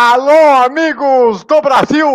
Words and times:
Alô, 0.00 0.64
amigos 0.64 1.42
do 1.42 1.60
Brasil! 1.60 2.06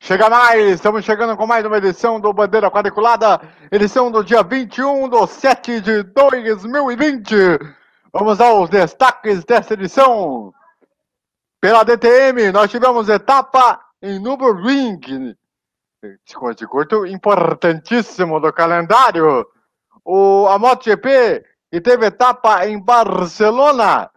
Chega 0.00 0.30
mais, 0.30 0.70
estamos 0.70 1.04
chegando 1.04 1.36
com 1.36 1.46
mais 1.46 1.62
uma 1.66 1.76
edição 1.76 2.18
do 2.18 2.32
Bandeira 2.32 2.70
Quadriculada, 2.70 3.42
edição 3.70 4.10
do 4.10 4.24
dia 4.24 4.42
21 4.42 5.10
de 5.10 5.26
7 5.26 5.82
de 5.82 6.02
2020. 6.02 7.34
Vamos 8.10 8.40
aos 8.40 8.70
destaques 8.70 9.44
desta 9.44 9.74
edição. 9.74 10.50
Pela 11.60 11.84
DTM, 11.84 12.50
nós 12.52 12.70
tivemos 12.70 13.10
etapa 13.10 13.78
em 14.00 14.18
Nürburgring, 14.18 15.36
curto 16.70 17.04
importantíssimo 17.04 18.40
do 18.40 18.50
calendário. 18.50 19.46
O, 20.02 20.46
a 20.48 20.58
MotoGP 20.58 21.44
e 21.70 21.82
teve 21.82 22.06
etapa 22.06 22.66
em 22.66 22.82
Barcelona. 22.82 24.10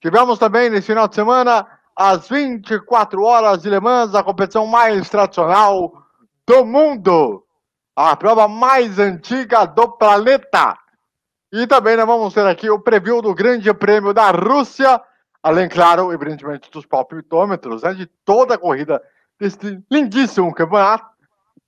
Tivemos 0.00 0.38
também 0.38 0.70
nesse 0.70 0.86
final 0.86 1.06
de 1.06 1.16
semana 1.16 1.66
às 1.96 2.28
24 2.28 3.22
horas 3.22 3.62
de 3.62 3.70
Le 3.70 3.80
Mans, 3.80 4.14
a 4.14 4.22
competição 4.22 4.66
mais 4.66 5.08
tradicional 5.08 5.92
do 6.46 6.64
mundo, 6.64 7.44
a 7.94 8.16
prova 8.16 8.48
mais 8.48 8.98
antiga 8.98 9.64
do 9.64 9.88
planeta. 9.88 10.76
E 11.52 11.66
também 11.66 11.96
nós 11.96 12.06
vamos 12.06 12.34
ter 12.34 12.44
aqui 12.46 12.68
o 12.68 12.80
preview 12.80 13.22
do 13.22 13.34
Grande 13.34 13.72
Prêmio 13.72 14.12
da 14.12 14.30
Rússia, 14.30 15.00
além, 15.42 15.68
claro, 15.68 16.12
evidentemente, 16.12 16.70
dos 16.70 16.84
palpitômetros, 16.84 17.82
né, 17.82 17.94
de 17.94 18.06
toda 18.24 18.54
a 18.54 18.58
corrida 18.58 19.00
desse 19.38 19.80
lindíssimo 19.90 20.52
campeonato. 20.52 21.06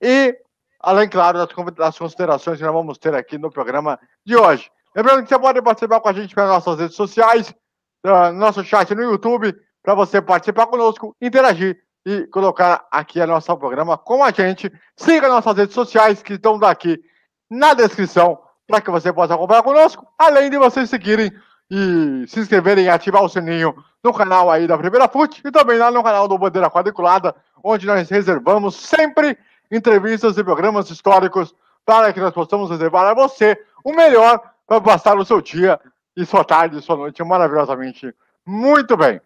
E, 0.01 0.37
além, 0.81 1.09
claro, 1.09 1.39
das, 1.39 1.75
das 1.75 1.99
considerações 1.99 2.59
que 2.59 2.65
nós 2.65 2.75
vamos 2.75 2.99
ter 2.99 3.15
aqui 3.15 3.39
no 3.39 3.51
programa 3.51 3.99
de 4.25 4.37
hoje. 4.37 4.71
Lembrando 4.95 5.23
que 5.23 5.29
você 5.29 5.39
pode 5.39 5.63
participar 5.63 6.01
com 6.01 6.09
a 6.09 6.13
gente 6.13 6.35
pelas 6.35 6.51
nossas 6.51 6.81
redes 6.81 6.97
sociais, 6.97 7.55
no 8.03 8.33
nosso 8.33 8.65
chat 8.65 8.95
no 8.95 9.03
YouTube, 9.03 9.55
para 9.87 9.95
você 9.95 10.21
participar 10.21 10.67
conosco, 10.67 11.15
interagir 11.23 11.81
e 12.05 12.27
colocar 12.27 12.85
aqui 12.91 13.21
a 13.21 13.27
nosso 13.27 13.57
programa 13.57 13.97
com 13.97 14.25
a 14.25 14.33
gente. 14.33 14.73
Siga 14.97 15.29
nossas 15.29 15.57
redes 15.57 15.77
sociais 15.77 16.25
que 16.25 16.33
estão 16.33 16.59
daqui 16.59 17.01
na 17.49 17.73
descrição 17.73 18.37
para 18.67 18.81
que 18.81 18.91
você 18.91 19.13
possa 19.13 19.37
acompanhar 19.37 19.63
conosco, 19.63 20.05
além 20.19 20.51
de 20.51 20.59
vocês 20.59 20.91
seguirem 20.91 21.31
e 21.71 22.25
se 22.27 22.41
inscreverem 22.41 22.87
e 22.87 22.89
ativar 22.89 23.23
o 23.23 23.29
sininho 23.29 23.77
no 24.03 24.13
canal 24.13 24.51
aí 24.51 24.67
da 24.67 24.77
Primeira 24.77 25.07
Fute 25.07 25.41
e 25.45 25.53
também 25.53 25.79
lá 25.79 25.89
no 25.89 26.03
canal 26.03 26.27
do 26.27 26.37
Bandeira 26.37 26.69
Quadriculada, 26.69 27.33
onde 27.63 27.87
nós 27.87 28.11
reservamos 28.11 28.75
sempre 28.75 29.39
entrevistas 29.71 30.37
e 30.37 30.43
programas 30.43 30.91
históricos 30.91 31.55
para 31.85 32.13
que 32.13 32.19
nós 32.19 32.35
possamos 32.35 32.71
reservar 32.71 33.07
a 33.07 33.15
você 33.15 33.57
o 33.85 33.93
melhor 33.93 34.43
para 34.67 34.81
passar 34.81 35.17
o 35.17 35.25
seu 35.25 35.41
dia 35.41 35.79
e 36.17 36.27
sua 36.27 36.43
tarde 36.43 36.77
e 36.77 36.83
sua 36.83 36.97
noite 36.97 37.23
maravilhosamente 37.23 38.13
muito 38.45 38.97
bem. 38.97 39.21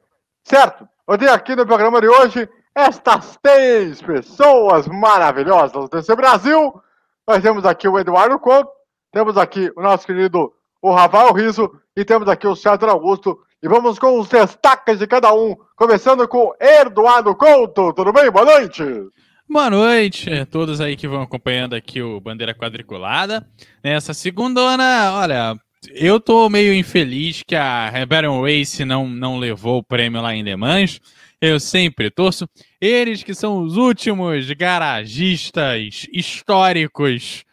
Certo? 0.45 0.89
Eu 1.09 1.19
tenho 1.19 1.33
aqui 1.33 1.57
no 1.57 1.67
programa 1.67 2.01
de 2.01 2.09
hoje 2.09 2.49
estas 2.75 3.39
três 3.43 4.01
pessoas 4.01 4.87
maravilhosas 4.87 5.89
desse 5.91 6.15
Brasil. 6.15 6.81
Nós 7.27 7.43
temos 7.43 7.65
aqui 7.65 7.89
o 7.89 7.99
Eduardo 7.99 8.39
Couto, 8.39 8.71
temos 9.13 9.37
aqui 9.37 9.71
o 9.77 9.83
nosso 9.83 10.07
querido 10.07 10.53
o 10.83 10.93
Rafael 10.93 11.33
Riso 11.33 11.71
e 11.97 12.05
temos 12.05 12.29
aqui 12.29 12.47
o 12.47 12.57
César 12.57 12.89
Augusto. 12.89 13.39
E 13.63 13.69
vamos 13.69 13.99
com 13.99 14.19
os 14.19 14.29
destaques 14.29 14.99
de 14.99 15.07
cada 15.07 15.35
um, 15.35 15.55
começando 15.77 16.27
com 16.27 16.55
Eduardo 16.59 17.35
Couto. 17.35 17.93
Tudo 17.93 18.13
bem? 18.13 18.31
Boa 18.31 18.47
noite. 18.47 18.83
Boa 19.49 19.69
noite 19.69 20.33
a 20.33 20.47
todos 20.47 20.81
aí 20.81 20.97
que 20.97 21.09
vão 21.09 21.23
acompanhando 21.23 21.75
aqui 21.75 22.01
o 22.01 22.21
Bandeira 22.21 22.55
Quadriculada. 22.55 23.47
Nessa 23.85 24.15
segunda, 24.15 24.61
olha, 24.63 25.57
eu 25.89 26.21
tô 26.21 26.49
meio 26.51 26.75
infeliz 26.75 27.43
que 27.47 27.57
a 27.57 27.89
Rebellion 27.89 28.43
Race 28.43 28.85
não, 28.85 29.09
não 29.09 29.39
levou 29.39 29.79
o 29.79 29.83
prêmio 29.83 30.21
lá 30.21 30.35
em 30.35 30.43
Le 30.43 30.57
Mans. 30.57 31.01
Eu 31.41 31.59
sempre 31.59 32.11
torço. 32.11 32.47
Eles 32.81 33.23
que 33.23 33.35
são 33.35 33.63
os 33.63 33.77
últimos 33.77 34.51
garagistas 34.53 36.07
históricos 36.13 37.45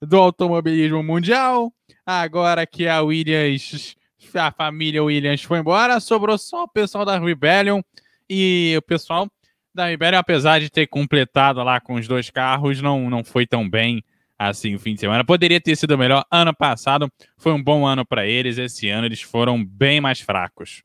do 0.00 0.16
automobilismo 0.16 1.02
mundial. 1.02 1.72
Agora 2.06 2.66
que 2.66 2.86
a 2.86 3.02
Williams, 3.02 3.96
a 4.34 4.52
família 4.52 5.02
Williams 5.02 5.42
foi 5.42 5.58
embora, 5.58 5.98
sobrou 5.98 6.38
só 6.38 6.64
o 6.64 6.68
pessoal 6.68 7.04
da 7.04 7.18
Rebellion. 7.18 7.82
E 8.30 8.74
o 8.78 8.82
pessoal 8.82 9.28
da 9.74 9.86
Rebellion, 9.86 10.20
apesar 10.20 10.60
de 10.60 10.70
ter 10.70 10.86
completado 10.86 11.62
lá 11.64 11.80
com 11.80 11.94
os 11.94 12.06
dois 12.06 12.30
carros, 12.30 12.80
não, 12.80 13.10
não 13.10 13.24
foi 13.24 13.44
tão 13.44 13.68
bem 13.68 14.04
assim 14.48 14.74
o 14.74 14.78
fim 14.78 14.94
de 14.94 15.00
semana. 15.00 15.24
Poderia 15.24 15.60
ter 15.60 15.76
sido 15.76 15.96
melhor. 15.98 16.24
Ano 16.30 16.54
passado 16.54 17.08
foi 17.36 17.52
um 17.52 17.62
bom 17.62 17.86
ano 17.86 18.04
para 18.04 18.26
eles. 18.26 18.58
Esse 18.58 18.88
ano 18.88 19.06
eles 19.06 19.22
foram 19.22 19.64
bem 19.64 20.00
mais 20.00 20.20
fracos. 20.20 20.82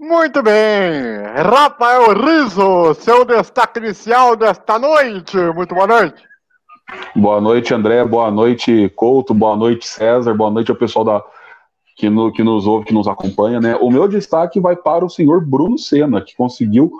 Muito 0.00 0.42
bem. 0.42 0.52
Rafael 1.34 2.12
Riso, 2.14 2.94
seu 2.94 3.24
destaque 3.24 3.80
inicial 3.80 4.36
desta 4.36 4.78
noite. 4.78 5.36
Muito 5.54 5.74
boa 5.74 5.86
noite. 5.86 6.22
Boa 7.14 7.40
noite, 7.40 7.74
André. 7.74 8.04
Boa 8.04 8.30
noite, 8.30 8.92
Couto. 8.94 9.34
Boa 9.34 9.56
noite, 9.56 9.86
César. 9.86 10.34
Boa 10.34 10.50
noite 10.50 10.70
ao 10.70 10.76
pessoal 10.76 11.04
da, 11.04 11.24
que, 11.96 12.08
no, 12.08 12.32
que 12.32 12.44
nos 12.44 12.66
ouve, 12.66 12.86
que 12.86 12.94
nos 12.94 13.08
acompanha. 13.08 13.60
Né? 13.60 13.76
O 13.76 13.90
meu 13.90 14.06
destaque 14.06 14.60
vai 14.60 14.76
para 14.76 15.04
o 15.04 15.10
senhor 15.10 15.44
Bruno 15.44 15.76
Senna, 15.76 16.20
que 16.20 16.36
conseguiu 16.36 16.92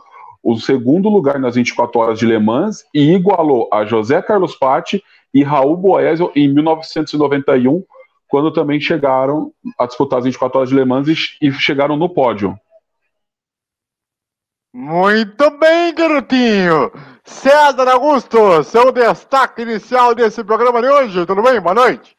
o 0.43 0.57
segundo 0.57 1.09
lugar 1.09 1.39
nas 1.39 1.55
24 1.55 2.01
horas 2.01 2.19
de 2.19 2.27
Le 2.27 2.39
Mans 2.39 2.85
e 2.93 3.13
igualou 3.13 3.69
a 3.73 3.85
José 3.85 4.21
Carlos 4.21 4.57
Patti 4.57 5.03
e 5.33 5.43
Raul 5.43 5.77
Boesel 5.77 6.33
em 6.35 6.53
1991, 6.53 7.85
quando 8.29 8.53
também 8.53 8.81
chegaram 8.81 9.53
a 9.79 9.87
disputar 9.87 10.19
as 10.19 10.25
24 10.25 10.59
horas 10.59 10.69
de 10.69 10.75
Le 10.75 10.85
Mans 10.85 11.09
e, 11.41 11.53
chegaram 11.53 11.97
no 11.97 12.09
pódio. 12.09 12.59
Muito 14.73 15.51
bem, 15.59 15.95
garotinho! 15.95 16.93
César 17.25 17.89
Augusto, 17.89 18.63
seu 18.65 18.93
destaque 18.93 19.63
inicial 19.63 20.15
desse 20.15 20.45
programa 20.45 20.81
de 20.81 20.89
hoje, 20.89 21.27
tudo 21.27 21.43
bem? 21.43 21.61
Boa 21.61 21.75
noite! 21.75 22.17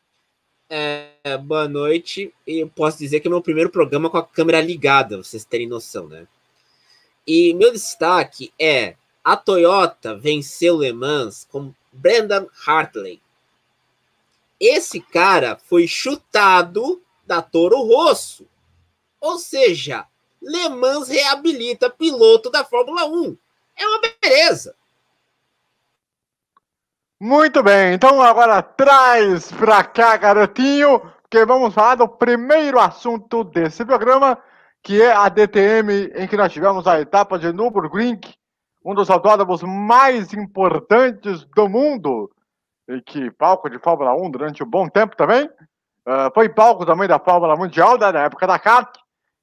É, 0.72 1.38
boa 1.38 1.68
noite, 1.68 2.32
e 2.46 2.60
eu 2.60 2.70
posso 2.70 3.00
dizer 3.00 3.20
que 3.20 3.28
é 3.28 3.32
meu 3.32 3.42
primeiro 3.42 3.72
programa 3.72 4.10
com 4.10 4.18
a 4.18 4.26
câmera 4.26 4.62
ligada, 4.62 5.18
vocês 5.18 5.44
terem 5.44 5.68
noção, 5.68 6.08
né? 6.08 6.28
E 7.26 7.54
meu 7.56 7.72
destaque 7.72 8.52
é 8.60 8.96
a 9.24 9.36
Toyota 9.36 10.16
venceu 10.16 10.78
Le 10.80 10.92
Mans 10.94 11.48
com 11.52 11.74
Brandon 11.92 12.48
Hartley. 12.66 13.22
Esse 14.60 15.00
cara 15.00 15.58
foi 15.58 15.88
chutado 15.88 17.02
da 17.26 17.42
Toro 17.42 17.82
Rosso. 17.82 18.46
Ou 19.22 19.38
seja, 19.38 20.06
Le 20.42 20.70
Mans 20.70 21.08
reabilita 21.10 21.90
piloto 21.90 22.50
da 22.50 22.64
Fórmula 22.64 23.06
1. 23.06 23.38
É 23.76 23.88
uma 23.88 24.02
beleza. 24.22 24.76
Muito 27.22 27.62
bem, 27.62 27.94
então 27.94 28.22
agora 28.22 28.62
traz 28.62 29.52
pra 29.52 29.84
cá, 29.84 30.16
garotinho, 30.16 31.02
que 31.30 31.46
vamos 31.46 31.74
falar 31.74 31.96
do 31.96 32.08
primeiro 32.08 32.80
assunto 32.80 33.44
desse 33.44 33.84
programa, 33.84 34.38
que 34.82 35.02
é 35.02 35.12
a 35.12 35.28
DTM, 35.28 36.14
em 36.16 36.28
que 36.28 36.38
nós 36.38 36.52
tivemos 36.52 36.88
a 36.88 37.02
etapa 37.02 37.38
de 37.38 37.52
Nürburgring, 37.52 38.22
um 38.84 38.94
dos 38.94 39.10
autódromos 39.10 39.62
mais 39.64 40.34
importantes 40.34 41.46
do 41.56 41.68
mundo, 41.68 42.32
e 42.88 43.02
que 43.02 43.30
palco 43.32 43.70
de 43.70 43.78
Fórmula 43.78 44.16
1 44.16 44.32
durante 44.32 44.64
um 44.64 44.70
bom 44.70 44.88
tempo 44.88 45.16
também. 45.16 45.46
Uh, 45.46 46.34
foi 46.34 46.50
palco 46.50 46.86
também 46.86 47.08
da 47.08 47.20
Fórmula 47.20 47.56
Mundial, 47.56 47.98
né, 47.98 48.12
na 48.12 48.24
época 48.24 48.48
da 48.48 48.58
kart, 48.58 48.96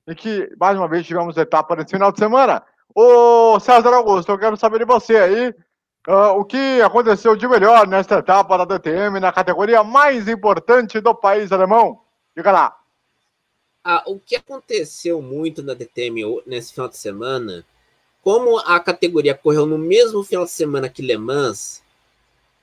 e 0.06 0.14
que 0.14 0.50
mais 0.58 0.76
uma 0.76 0.88
vez 0.88 1.06
tivemos 1.06 1.36
etapa 1.36 1.76
nesse 1.76 1.90
final 1.90 2.10
de 2.10 2.18
semana. 2.18 2.62
Ô 2.94 3.60
César 3.60 3.94
Augusto, 3.94 4.32
eu 4.32 4.38
quero 4.38 4.56
saber 4.56 4.78
de 4.78 4.84
você 4.84 5.16
aí, 5.16 5.48
uh, 6.08 6.38
o 6.38 6.44
que 6.44 6.80
aconteceu 6.80 7.36
de 7.36 7.46
melhor 7.46 7.86
nesta 7.86 8.18
etapa 8.18 8.56
da 8.58 8.64
DTM, 8.64 9.20
na 9.20 9.30
categoria 9.30 9.84
mais 9.84 10.26
importante 10.26 11.00
do 11.00 11.14
país 11.14 11.52
alemão. 11.52 12.00
Diga 12.34 12.50
lá. 12.50 12.76
Ah, 13.84 14.02
o 14.06 14.18
que 14.18 14.34
aconteceu 14.34 15.22
muito 15.22 15.62
na 15.62 15.72
DTM 15.72 16.42
nesse 16.44 16.72
final 16.72 16.88
de 16.88 16.96
semana 16.96 17.64
como 18.26 18.58
a 18.58 18.80
categoria 18.80 19.36
correu 19.36 19.66
no 19.66 19.78
mesmo 19.78 20.24
final 20.24 20.44
de 20.44 20.50
semana 20.50 20.88
que 20.88 21.00
Le 21.00 21.16
Mans, 21.16 21.80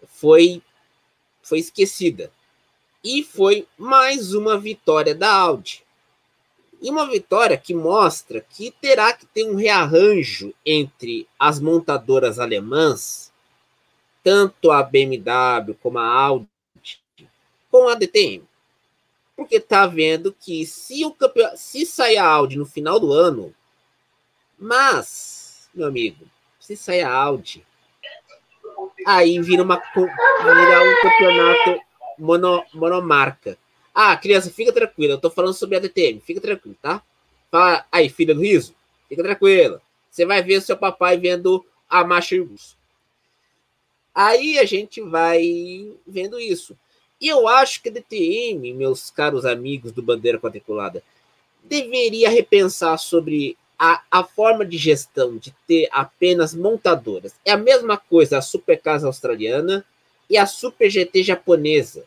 foi, 0.07 0.61
foi 1.41 1.59
esquecida. 1.59 2.29
E 3.01 3.23
foi 3.23 3.65
mais 3.77 4.33
uma 4.33 4.59
vitória 4.59 5.15
da 5.15 5.31
Audi. 5.31 5.81
E 6.81 6.89
uma 6.89 7.09
vitória 7.09 7.57
que 7.57 7.73
mostra 7.73 8.41
que 8.41 8.71
terá 8.71 9.13
que 9.13 9.25
ter 9.25 9.45
um 9.45 9.55
rearranjo 9.55 10.53
entre 10.65 11.29
as 11.39 11.61
montadoras 11.61 12.39
alemãs, 12.39 13.31
tanto 14.21 14.69
a 14.69 14.83
BMW 14.83 15.75
como 15.81 15.97
a 15.97 16.05
Audi, 16.05 16.45
com 17.71 17.87
a 17.87 17.95
DTM. 17.95 18.43
Porque 19.33 19.61
tá 19.61 19.87
vendo 19.87 20.35
que 20.37 20.65
se 20.65 21.05
o 21.05 21.11
campeão, 21.11 21.55
se 21.55 21.85
sair 21.85 22.17
a 22.17 22.27
Audi 22.27 22.57
no 22.57 22.65
final 22.65 22.99
do 22.99 23.13
ano, 23.13 23.55
mas 24.59 25.42
meu 25.73 25.87
amigo, 25.87 26.25
se 26.59 26.75
sair 26.75 27.01
a 27.01 27.11
Audi, 27.11 27.65
aí 29.05 29.39
vira, 29.39 29.63
uma, 29.63 29.81
vira 29.95 30.83
um 30.83 31.01
campeonato 31.01 31.81
mono, 32.17 32.63
monomarca. 32.73 33.57
Ah, 33.93 34.15
criança, 34.17 34.49
fica 34.49 34.71
tranquila, 34.71 35.13
eu 35.13 35.21
tô 35.21 35.29
falando 35.29 35.53
sobre 35.53 35.77
a 35.77 35.79
DTM, 35.79 36.19
fica 36.21 36.41
tranquilo, 36.41 36.75
tá? 36.81 37.01
Fala 37.51 37.85
aí, 37.91 38.09
filha 38.09 38.33
do 38.33 38.41
riso, 38.41 38.75
Fica 39.13 39.21
tranquila. 39.21 39.81
Você 40.09 40.25
vai 40.25 40.41
ver 40.41 40.61
seu 40.61 40.75
papai 40.75 41.17
vendo 41.17 41.63
a 41.87 42.03
Machirus. 42.03 42.75
Aí 44.13 44.57
a 44.57 44.65
gente 44.65 45.01
vai 45.01 45.91
vendo 46.05 46.39
isso. 46.39 46.75
E 47.21 47.27
eu 47.27 47.47
acho 47.47 47.81
que 47.81 47.89
a 47.89 47.91
DTM, 47.91 48.73
meus 48.73 49.11
caros 49.11 49.45
amigos 49.45 49.91
do 49.91 50.01
Bandeira 50.01 50.39
Quadriculada, 50.39 51.03
deveria 51.63 52.29
repensar 52.29 52.97
sobre 52.97 53.55
a, 53.83 53.99
a 54.09 54.23
forma 54.23 54.63
de 54.63 54.77
gestão 54.77 55.35
de 55.35 55.53
ter 55.67 55.89
apenas 55.91 56.55
montadoras. 56.55 57.35
É 57.43 57.51
a 57.51 57.57
mesma 57.57 57.97
coisa 57.97 58.37
a 58.37 58.41
Supercasa 58.41 59.07
australiana 59.07 59.83
e 60.29 60.37
a 60.37 60.45
Super 60.45 60.89
GT 60.89 61.21
japonesa. 61.21 62.05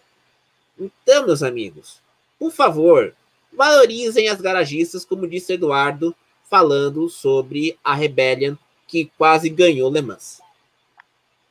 Então, 0.81 1.27
meus 1.27 1.43
amigos, 1.43 2.01
por 2.39 2.51
favor, 2.51 3.13
valorizem 3.53 4.31
as 4.31 4.41
garagistas, 4.41 5.05
como 5.05 5.29
disse 5.29 5.53
Eduardo, 5.53 6.17
falando 6.49 7.11
sobre 7.11 7.79
a 7.85 7.95
Rebellion 7.95 8.55
que 8.89 9.11
quase 9.19 9.51
ganhou 9.51 9.91
Le 9.91 10.01
Mans. 10.01 10.41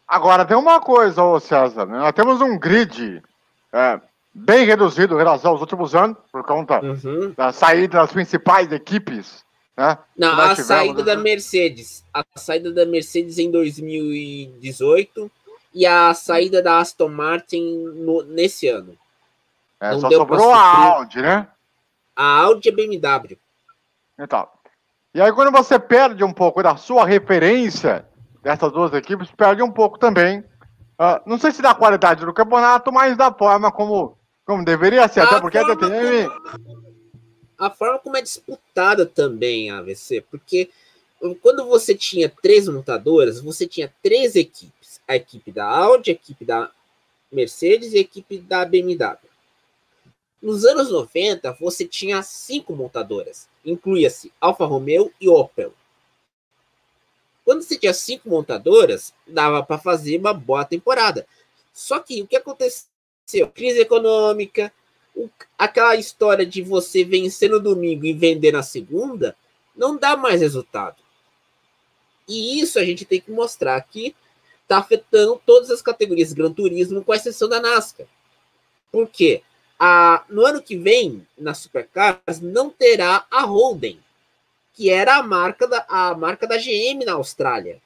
Agora, 0.07 0.43
tem 0.43 0.57
uma 0.57 0.81
coisa, 0.81 1.23
ô 1.23 1.39
César, 1.39 1.85
né? 1.85 1.99
nós 1.99 2.13
temos 2.13 2.41
um 2.41 2.57
grid 2.57 3.21
é, 3.71 3.99
bem 4.33 4.65
reduzido 4.65 5.13
em 5.13 5.17
relação 5.19 5.51
aos 5.51 5.61
últimos 5.61 5.93
anos, 5.93 6.17
por 6.31 6.43
conta 6.43 6.83
uhum. 6.83 7.31
da 7.37 7.51
saída 7.51 7.99
das 7.99 8.11
principais 8.11 8.71
equipes. 8.71 9.44
Né? 9.77 9.97
Não, 10.17 10.39
a 10.39 10.55
saída 10.55 11.03
da 11.03 11.15
Mercedes. 11.15 12.03
A 12.13 12.23
saída 12.35 12.71
da 12.71 12.85
Mercedes 12.85 13.37
em 13.37 13.51
2018 13.51 15.31
e 15.73 15.85
a 15.85 16.13
saída 16.13 16.61
da 16.61 16.79
Aston 16.79 17.09
Martin 17.09 17.61
no, 17.95 18.23
nesse 18.23 18.67
ano. 18.67 18.97
É, 19.79 19.91
Não 19.91 19.99
só 19.99 20.09
sobrou 20.09 20.53
a 20.53 20.95
Audi, 20.95 21.21
né? 21.21 21.47
A 22.15 22.39
Audi 22.43 22.69
e 22.69 22.71
a 22.71 22.75
BMW. 22.75 23.37
Então. 24.17 24.47
E 25.13 25.21
aí, 25.21 25.31
quando 25.33 25.51
você 25.51 25.77
perde 25.77 26.23
um 26.23 26.31
pouco 26.31 26.63
da 26.63 26.77
sua 26.77 27.05
referência 27.05 28.05
dessas 28.41 28.71
duas 28.71 28.93
equipes, 28.93 29.29
perde 29.31 29.61
um 29.61 29.71
pouco 29.71 29.97
também. 29.97 30.39
Uh, 30.99 31.19
não 31.25 31.37
sei 31.37 31.51
se 31.51 31.61
da 31.61 31.75
qualidade 31.75 32.25
do 32.25 32.33
campeonato, 32.33 32.91
mas 32.91 33.17
da 33.17 33.31
forma 33.31 33.71
como, 33.71 34.17
como 34.45 34.63
deveria 34.63 35.07
ser. 35.09 35.21
A 35.21 35.23
até 35.23 35.41
porque 35.41 35.57
a 35.57 35.63
DTM. 35.63 36.29
A 37.57 37.69
forma 37.69 37.99
como 37.99 38.17
é 38.17 38.21
disputada 38.21 39.05
também 39.05 39.69
a 39.69 39.79
AVC, 39.79 40.21
porque 40.29 40.69
quando 41.41 41.65
você 41.65 41.95
tinha 41.95 42.29
três 42.29 42.67
montadoras, 42.67 43.39
você 43.39 43.67
tinha 43.67 43.93
três 44.03 44.35
equipes: 44.35 44.99
a 45.07 45.15
equipe 45.15 45.51
da 45.51 45.65
Audi, 45.65 46.11
a 46.11 46.13
equipe 46.13 46.43
da 46.43 46.71
Mercedes 47.31 47.93
e 47.93 47.97
a 47.97 48.01
equipe 48.01 48.37
da 48.37 48.65
BMW. 48.65 49.17
Nos 50.41 50.63
anos 50.65 50.91
90, 50.91 51.53
você 51.53 51.87
tinha 51.87 52.21
cinco 52.21 52.75
montadoras, 52.75 53.47
incluía-se 53.65 54.31
Alfa 54.39 54.65
Romeo 54.65 55.11
e 55.19 55.27
Opel. 55.27 55.73
Quando 57.43 57.61
você 57.61 57.77
tinha 57.77 57.93
cinco 57.93 58.29
montadoras, 58.29 59.13
dava 59.25 59.63
para 59.63 59.77
fazer 59.77 60.19
uma 60.19 60.33
boa 60.33 60.65
temporada. 60.65 61.27
Só 61.73 61.99
que 61.99 62.21
o 62.21 62.27
que 62.27 62.35
aconteceu? 62.35 62.87
Crise 63.53 63.79
econômica, 63.79 64.71
aquela 65.57 65.95
história 65.95 66.45
de 66.45 66.61
você 66.61 67.03
vencer 67.03 67.49
no 67.49 67.59
domingo 67.59 68.05
e 68.05 68.13
vender 68.13 68.51
na 68.51 68.63
segunda, 68.63 69.35
não 69.75 69.97
dá 69.97 70.15
mais 70.15 70.41
resultado. 70.41 70.97
E 72.27 72.59
isso 72.59 72.79
a 72.79 72.83
gente 72.83 73.05
tem 73.05 73.21
que 73.21 73.31
mostrar 73.31 73.79
que 73.81 74.15
está 74.63 74.77
afetando 74.77 75.41
todas 75.45 75.69
as 75.69 75.81
categorias 75.81 76.33
Gran 76.33 76.51
Turismo, 76.51 77.03
com 77.03 77.13
exceção 77.13 77.47
da 77.47 77.59
NASCAR. 77.59 78.07
Por 78.91 79.07
quê? 79.07 79.43
a, 79.79 80.23
no 80.29 80.45
ano 80.45 80.61
que 80.61 80.77
vem, 80.77 81.25
na 81.37 81.53
Supercars, 81.53 82.39
não 82.41 82.69
terá 82.69 83.25
a 83.29 83.41
Holden, 83.41 83.99
que 84.73 84.89
era 84.89 85.17
a 85.17 85.23
marca 85.23 85.67
da, 85.67 85.85
a 85.87 86.15
marca 86.15 86.47
da 86.47 86.57
GM 86.57 87.03
na 87.05 87.13
Austrália. 87.13 87.81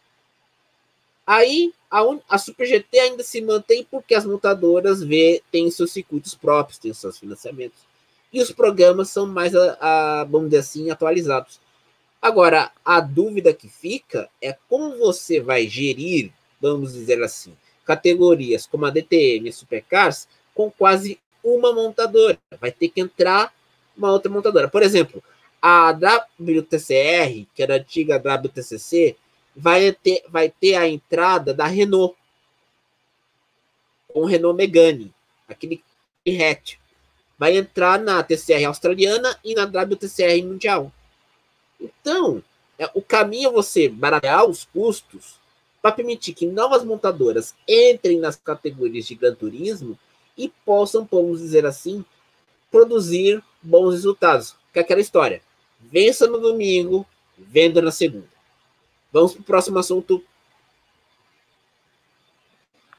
Aí 1.30 1.72
a, 1.92 2.02
a 2.28 2.40
Super 2.40 2.66
GT 2.66 3.00
ainda 3.00 3.22
se 3.22 3.40
mantém 3.40 3.84
porque 3.84 4.16
as 4.16 4.26
montadoras 4.26 5.04
vê, 5.04 5.44
têm 5.52 5.70
seus 5.70 5.92
circuitos 5.92 6.34
próprios, 6.34 6.80
têm 6.80 6.92
seus 6.92 7.20
financiamentos. 7.20 7.78
E 8.34 8.42
os 8.42 8.52
programas 8.52 9.12
são 9.12 9.28
mais, 9.28 9.54
a, 9.56 9.78
a, 9.80 10.24
vamos 10.24 10.50
dizer 10.50 10.62
assim, 10.62 10.90
atualizados. 10.90 11.60
Agora, 12.20 12.72
a 12.84 13.00
dúvida 13.00 13.54
que 13.54 13.70
fica 13.70 14.28
é 14.42 14.58
como 14.68 14.98
você 14.98 15.40
vai 15.40 15.68
gerir, 15.68 16.32
vamos 16.60 16.94
dizer 16.94 17.22
assim, 17.22 17.56
categorias 17.86 18.66
como 18.66 18.88
a 18.88 18.90
DTM 18.90 19.46
e 19.46 19.50
a 19.50 19.54
Supercars 19.54 20.28
com 20.56 20.72
quase 20.72 21.20
uma 21.44 21.72
montadora. 21.72 22.40
Vai 22.60 22.72
ter 22.72 22.90
que 22.90 23.02
entrar 23.02 23.54
uma 23.96 24.12
outra 24.12 24.32
montadora. 24.32 24.68
Por 24.68 24.82
exemplo, 24.82 25.24
a 25.62 25.92
WTCR, 25.92 27.46
que 27.54 27.62
era 27.62 27.76
a 27.76 27.78
antiga 27.78 28.18
WTCC, 28.18 29.16
vai 29.60 29.92
ter, 29.92 30.24
vai 30.30 30.50
ter 30.50 30.76
a 30.76 30.88
entrada 30.88 31.54
da 31.54 31.66
Renault. 31.66 32.16
Com 34.08 34.22
o 34.22 34.26
Renault 34.26 34.58
Megane, 34.58 35.14
aquele 35.48 35.84
hatch. 36.26 36.78
Vai 37.38 37.58
entrar 37.58 38.00
na 38.00 38.24
TCR 38.24 38.66
australiana 38.66 39.38
e 39.44 39.54
na 39.54 39.64
WTCR 39.64 40.44
mundial. 40.44 40.92
Então, 41.80 42.44
é, 42.78 42.90
o 42.94 43.02
caminho 43.02 43.50
é 43.50 43.54
você 43.54 43.88
baratear 43.88 44.46
os 44.46 44.66
custos 44.66 45.40
para 45.82 45.92
permitir 45.92 46.34
que 46.34 46.46
novas 46.46 46.84
montadoras 46.84 47.54
entrem 47.68 48.20
nas 48.20 48.36
categorias 48.36 49.06
de 49.06 49.16
Gran 49.16 49.36
Turismo 49.36 49.98
e 50.38 50.50
possam, 50.66 51.08
vamos 51.10 51.40
dizer 51.40 51.66
assim, 51.66 52.04
produzir 52.72 53.44
bons 53.62 53.92
resultados. 53.92 54.56
Que 54.74 54.80
é 54.80 54.82
aquela 54.82 55.02
história. 55.02 55.42
Vença 55.80 56.28
no 56.28 56.40
domingo, 56.40 57.06
venda 57.38 57.82
na 57.82 57.92
segunda. 57.92 58.39
Vamos 59.12 59.34
para 59.34 59.42
o 59.42 59.46
próximo 59.46 59.80
assunto. 59.80 60.24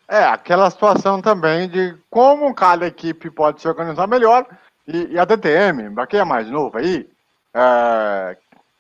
É, 0.08 0.24
aquela 0.24 0.68
situação 0.70 1.22
também 1.22 1.68
de 1.68 1.96
como 2.10 2.52
cada 2.52 2.86
equipe 2.86 3.30
pode 3.30 3.60
se 3.60 3.68
organizar 3.68 4.08
melhor. 4.08 4.44
E, 4.86 5.12
e 5.12 5.18
a 5.18 5.24
DTM, 5.24 5.94
para 5.94 6.06
quem 6.06 6.18
é 6.18 6.24
mais 6.24 6.50
novo 6.50 6.78
aí, 6.78 7.08
é, 7.54 8.36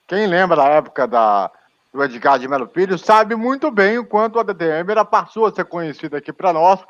quem 0.08 0.26
lembra 0.26 0.56
da 0.56 0.64
época 0.64 1.06
da, 1.06 1.48
do 1.94 2.02
Edgar 2.02 2.36
de 2.36 2.48
Melo 2.48 2.68
Filho, 2.68 2.98
sabe 2.98 3.36
muito 3.36 3.70
bem 3.70 3.96
o 3.98 4.04
quanto 4.04 4.40
a 4.40 4.42
DTM 4.42 4.90
era, 4.90 5.04
passou 5.04 5.46
a 5.46 5.52
ser 5.52 5.64
conhecida 5.66 6.18
aqui 6.18 6.32
para 6.32 6.52
nós, 6.52 6.80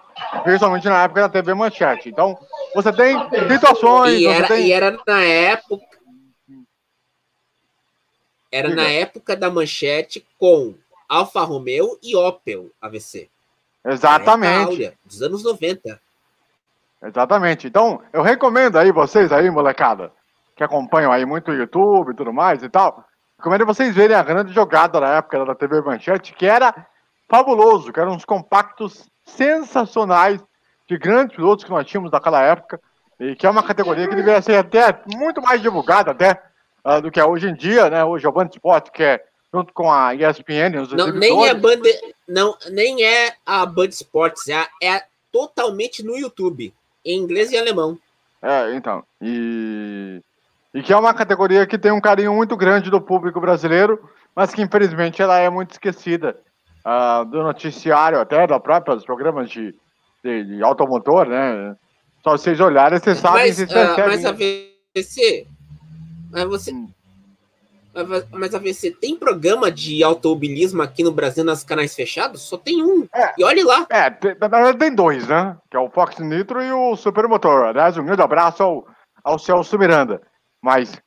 principalmente 0.42 0.88
na 0.88 1.02
época 1.02 1.20
da 1.20 1.28
TV 1.28 1.52
Manchete. 1.52 2.08
Então, 2.08 2.38
você 2.74 2.90
tem 2.94 3.18
situações. 3.50 4.18
E 4.20 4.26
era, 4.26 4.48
tem... 4.48 4.66
e 4.68 4.72
era 4.72 4.98
na 5.06 5.22
época. 5.22 5.84
Era 8.50 8.74
na 8.74 8.88
época 8.88 9.36
da 9.36 9.50
Manchete 9.50 10.26
com 10.38 10.74
Alfa 11.08 11.42
Romeo 11.42 11.98
e 12.02 12.16
Opel 12.16 12.70
AVC. 12.80 13.28
Exatamente. 13.84 14.70
Áurea, 14.70 14.94
dos 15.04 15.22
anos 15.22 15.42
90. 15.42 16.00
Exatamente. 17.02 17.66
Então, 17.66 18.02
eu 18.12 18.22
recomendo 18.22 18.76
aí 18.76 18.92
vocês 18.92 19.32
aí, 19.32 19.50
molecada, 19.50 20.12
que 20.56 20.64
acompanham 20.64 21.12
aí 21.12 21.24
muito 21.24 21.50
o 21.50 21.54
YouTube 21.54 22.10
e 22.10 22.16
tudo 22.16 22.32
mais 22.32 22.62
e 22.62 22.68
tal 22.68 23.06
Recomendo 23.40 23.64
vocês 23.64 23.94
verem 23.94 24.14
a 24.14 24.22
grande 24.22 24.52
jogada 24.52 25.00
na 25.00 25.16
época 25.16 25.42
da 25.46 25.54
TV 25.54 25.80
Manchete, 25.80 26.34
que 26.34 26.44
era 26.44 26.86
fabuloso, 27.26 27.90
que 27.90 27.98
eram 27.98 28.12
uns 28.12 28.26
compactos 28.26 29.08
sensacionais 29.24 30.44
de 30.86 30.98
grandes 30.98 31.34
pilotos 31.34 31.64
que 31.64 31.70
nós 31.70 31.86
tínhamos 31.86 32.10
naquela 32.10 32.42
época, 32.42 32.78
e 33.18 33.34
que 33.34 33.46
é 33.46 33.50
uma 33.50 33.62
categoria 33.62 34.06
que 34.06 34.14
deveria 34.14 34.42
ser 34.42 34.56
até 34.56 35.00
muito 35.16 35.40
mais 35.40 35.62
divulgada 35.62 36.10
até 36.10 36.38
uh, 36.84 37.00
do 37.00 37.10
que 37.10 37.20
é 37.20 37.24
hoje 37.24 37.48
em 37.48 37.54
dia, 37.54 37.90
né? 37.90 38.04
Hoje 38.04 38.26
é 38.26 38.28
o 38.28 38.32
Band 38.32 38.48
Sport, 38.52 38.90
que 38.90 39.02
é 39.02 39.24
junto 39.52 39.72
com 39.72 39.90
a 39.90 40.14
ESPN, 40.14 40.80
os 40.80 40.92
não, 40.92 41.12
nem 41.12 41.48
é 41.48 41.54
Band, 41.54 41.82
não, 42.28 42.56
nem 42.70 43.04
é 43.04 43.34
a 43.44 43.66
Band 43.66 43.88
Sports, 43.88 44.48
é, 44.48 44.66
é 44.82 45.04
totalmente 45.32 46.04
no 46.04 46.16
YouTube, 46.16 46.72
em 47.04 47.18
inglês 47.18 47.50
e 47.50 47.58
alemão. 47.58 47.98
É, 48.42 48.74
então, 48.74 49.04
e 49.20 50.22
e 50.72 50.82
que 50.82 50.92
é 50.92 50.96
uma 50.96 51.12
categoria 51.12 51.66
que 51.66 51.78
tem 51.78 51.90
um 51.90 52.00
carinho 52.00 52.32
muito 52.32 52.56
grande 52.56 52.90
do 52.90 53.00
público 53.00 53.40
brasileiro, 53.40 54.08
mas 54.34 54.54
que 54.54 54.62
infelizmente 54.62 55.20
ela 55.20 55.38
é 55.38 55.50
muito 55.50 55.72
esquecida 55.72 56.36
uh, 56.86 57.24
do 57.24 57.42
noticiário, 57.42 58.20
até 58.20 58.46
da 58.46 58.60
própria 58.60 58.94
dos 58.94 59.04
programas 59.04 59.50
de, 59.50 59.74
de, 60.22 60.44
de, 60.44 60.62
automotor, 60.62 61.26
né? 61.26 61.74
Só 62.22 62.32
vocês 62.32 62.60
olharem, 62.60 62.98
vocês 63.00 63.18
sabem, 63.18 63.46
mas, 63.46 63.56
vocês 63.56 63.70
uh, 63.70 63.96
Mas 64.06 64.24
a 64.24 64.32
VC, 64.32 65.46
mas 66.30 66.44
você, 66.44 66.72
hum. 66.72 66.88
mas 68.30 68.54
a 68.54 68.58
VC 68.58 68.92
tem 68.92 69.16
programa 69.16 69.70
de 69.70 70.02
automobilismo 70.02 70.82
aqui 70.82 71.02
no 71.02 71.12
Brasil 71.12 71.44
nas 71.44 71.64
canais 71.64 71.94
fechados? 71.94 72.42
Só 72.42 72.56
tem 72.56 72.82
um. 72.82 73.06
É, 73.14 73.34
e 73.36 73.44
olhe 73.44 73.62
lá. 73.62 73.86
É, 73.90 74.10
na 74.10 74.48
verdade 74.48 74.78
tem 74.78 74.94
dois, 74.94 75.26
né? 75.26 75.56
Que 75.70 75.76
é 75.76 75.80
o 75.80 75.90
Fox 75.90 76.18
Nitro 76.18 76.62
e 76.62 76.72
o 76.72 76.96
Supermotor. 76.96 77.64
Aliás, 77.64 77.96
um 77.96 78.04
grande 78.04 78.22
abraço 78.22 78.62
ao, 78.62 78.86
ao 79.24 79.38
Celso 79.38 79.78
Miranda. 79.78 80.22
Mas 80.62 81.00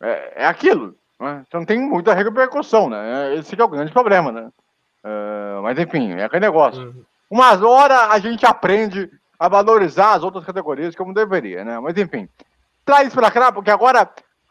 é, 0.00 0.44
é 0.44 0.46
aquilo. 0.46 0.96
Né? 1.20 1.44
Então 1.46 1.64
tem 1.64 1.80
muita 1.80 2.14
repercussão, 2.14 2.90
né? 2.90 3.34
Esse 3.36 3.58
é 3.58 3.64
o 3.64 3.68
grande 3.68 3.92
problema, 3.92 4.32
né? 4.32 4.50
Uh, 5.04 5.62
mas 5.62 5.78
enfim, 5.78 6.12
é 6.12 6.24
aquele 6.24 6.46
negócio. 6.46 6.82
Uhum. 6.82 7.04
Umas 7.30 7.62
horas 7.62 7.98
a 8.10 8.18
gente 8.18 8.44
aprende 8.46 9.10
a 9.38 9.48
valorizar 9.48 10.14
as 10.14 10.22
outras 10.22 10.44
categorias 10.44 10.94
como 10.94 11.12
deveria, 11.12 11.64
né? 11.64 11.78
Mas 11.78 11.96
enfim, 11.96 12.28
traz 12.84 13.12
para 13.14 13.30
cá, 13.30 13.52
porque 13.52 13.70
agora 13.70 14.08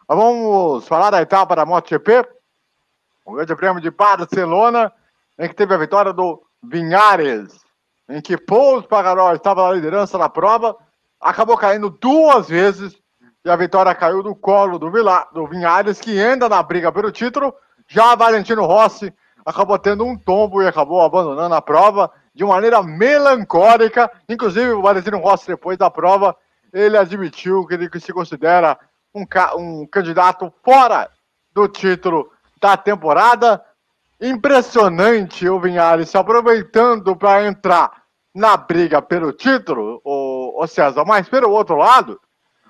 vamos 0.08 0.88
falar 0.88 1.10
da 1.12 1.22
etapa 1.22 1.56
da 1.56 1.66
MotoGP. 1.66 2.26
o 3.26 3.34
Grande 3.34 3.56
Prêmio 3.56 3.82
de 3.82 3.90
Barcelona, 3.90 4.92
em 5.40 5.48
que 5.48 5.56
teve 5.56 5.74
a 5.74 5.78
vitória 5.78 6.12
do 6.12 6.42
Vinhares, 6.62 7.62
em 8.10 8.22
que 8.22 8.38
Paul 8.38 8.84
Pagaró 8.84 9.34
estava 9.34 9.68
na 9.68 9.74
liderança 9.74 10.18
da 10.18 10.30
prova, 10.30 10.76
acabou 11.20 11.58
caindo 11.58 11.90
duas 11.90 12.50
vezes 12.50 12.98
e 13.46 13.50
a 13.50 13.56
vitória 13.56 13.94
caiu 13.94 14.24
do 14.24 14.34
colo 14.36 14.80
do, 14.80 14.90
Vila, 14.90 15.28
do 15.34 15.46
Vinhares, 15.48 16.00
que 16.00 16.18
anda 16.20 16.48
na 16.48 16.64
briga 16.64 16.92
pelo 16.92 17.12
título. 17.12 17.54
Já 17.88 18.16
Valentino 18.16 18.66
Rossi 18.66 19.14
acabou 19.46 19.78
tendo 19.78 20.06
um 20.06 20.18
tombo 20.18 20.62
e 20.62 20.68
acabou 20.68 21.02
abandonando 21.02 21.54
a 21.54 21.62
prova 21.62 22.10
de 22.34 22.46
maneira 22.46 22.82
melancólica. 22.82 24.10
Inclusive, 24.30 24.72
o 24.72 24.82
Valentino 24.82 25.18
Rossi, 25.20 25.48
depois 25.48 25.78
da 25.78 25.90
prova, 25.90 26.36
ele 26.72 26.98
admitiu 26.98 27.66
que 27.68 27.74
ele 27.74 27.90
se 28.00 28.14
considera 28.14 28.80
um, 29.14 29.26
um 29.58 29.86
candidato 29.86 30.52
fora 30.64 31.10
do 31.54 31.68
título 31.68 32.32
da 32.60 32.76
temporada. 32.76 33.64
Impressionante 34.20 35.48
o 35.48 35.60
Vinhares 35.60 36.10
se 36.10 36.18
aproveitando 36.18 37.16
para 37.16 37.46
entrar 37.46 38.04
na 38.34 38.58
briga 38.58 39.02
pelo 39.02 39.32
título, 39.32 40.02
o, 40.04 40.64
o 40.64 40.68
César. 40.68 41.04
Mas, 41.06 41.30
pelo 41.30 41.52
outro 41.52 41.76
lado, 41.76 42.20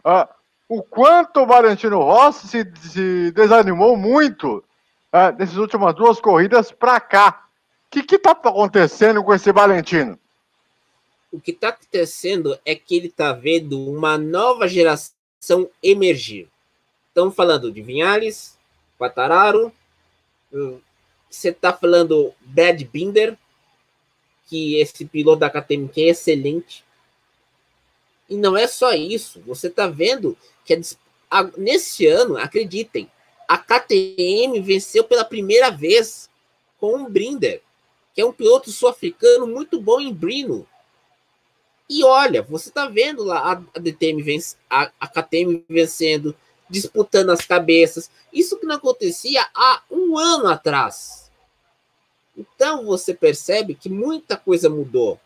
uh, 0.04 0.28
o 0.68 0.84
quanto 0.84 1.42
o 1.42 1.46
Valentino 1.46 2.00
Rossi 2.00 2.48
se, 2.48 2.74
se 2.82 3.32
desanimou 3.32 3.96
muito 3.96 4.58
uh, 4.58 5.38
nessas 5.38 5.58
últimas 5.58 5.94
duas 5.96 6.20
corridas 6.20 6.72
para 6.72 7.00
cá. 7.00 7.46
O 7.88 8.04
que 8.04 8.16
está 8.16 8.32
acontecendo 8.32 9.24
com 9.24 9.34
esse 9.34 9.52
Valentino? 9.52 10.18
O 11.32 11.40
que 11.40 11.52
está 11.52 11.70
acontecendo 11.70 12.60
é 12.66 12.76
que 12.76 12.98
ele 12.98 13.08
está 13.08 13.32
vendo 13.32 13.80
uma 13.80 14.18
nova 14.18 14.68
geração 14.68 15.14
emergir. 15.82 16.48
Estamos 17.10 17.36
falando 17.36 17.72
de 17.72 17.82
Vinhales, 17.82 18.58
Quattararo, 18.98 19.72
hum, 20.52 20.80
você 21.30 21.50
está 21.50 21.74
falando 21.74 22.34
Brad 22.42 22.82
Binder, 22.84 23.38
que 24.48 24.76
esse 24.76 25.06
piloto 25.06 25.40
da 25.40 25.50
KTM 25.50 25.90
é 25.98 26.02
excelente. 26.10 26.84
E 28.30 28.36
não 28.36 28.56
é 28.56 28.68
só 28.68 28.94
isso, 28.94 29.42
você 29.46 29.68
está 29.68 29.88
vendo 29.88 30.38
que 30.64 30.80
a, 31.30 31.44
nesse 31.58 32.06
ano, 32.06 32.38
acreditem, 32.38 33.10
a 33.48 33.58
KTM 33.58 34.60
venceu 34.62 35.04
pela 35.04 35.26
primeira 35.26 35.70
vez 35.70 36.30
com 36.80 36.96
um 36.96 37.10
Brinder, 37.10 37.62
que 38.14 38.22
é 38.22 38.26
um 38.26 38.32
piloto 38.32 38.72
sul-africano 38.72 39.48
muito 39.48 39.82
bom 39.82 40.00
em 40.00 40.14
Brino. 40.14 40.68
E 41.90 42.04
olha, 42.04 42.42
você 42.42 42.70
está 42.70 42.88
vendo 42.88 43.24
lá 43.24 43.64
a, 43.74 43.80
DTM 43.80 44.22
vence, 44.22 44.56
a, 44.70 44.92
a 45.00 45.08
KTM 45.08 45.64
vencendo, 45.70 46.36
disputando 46.70 47.30
as 47.30 47.46
cabeças. 47.46 48.10
Isso 48.32 48.58
que 48.58 48.66
não 48.66 48.76
acontecia 48.76 49.46
há 49.54 49.82
um 49.92 50.18
ano 50.18 50.48
atrás. 50.48 51.32
Então 52.36 52.86
você 52.86 53.14
percebe 53.14 53.76
que 53.76 53.90
muita 53.90 54.38
coisa 54.38 54.70
mudou. 54.70 55.20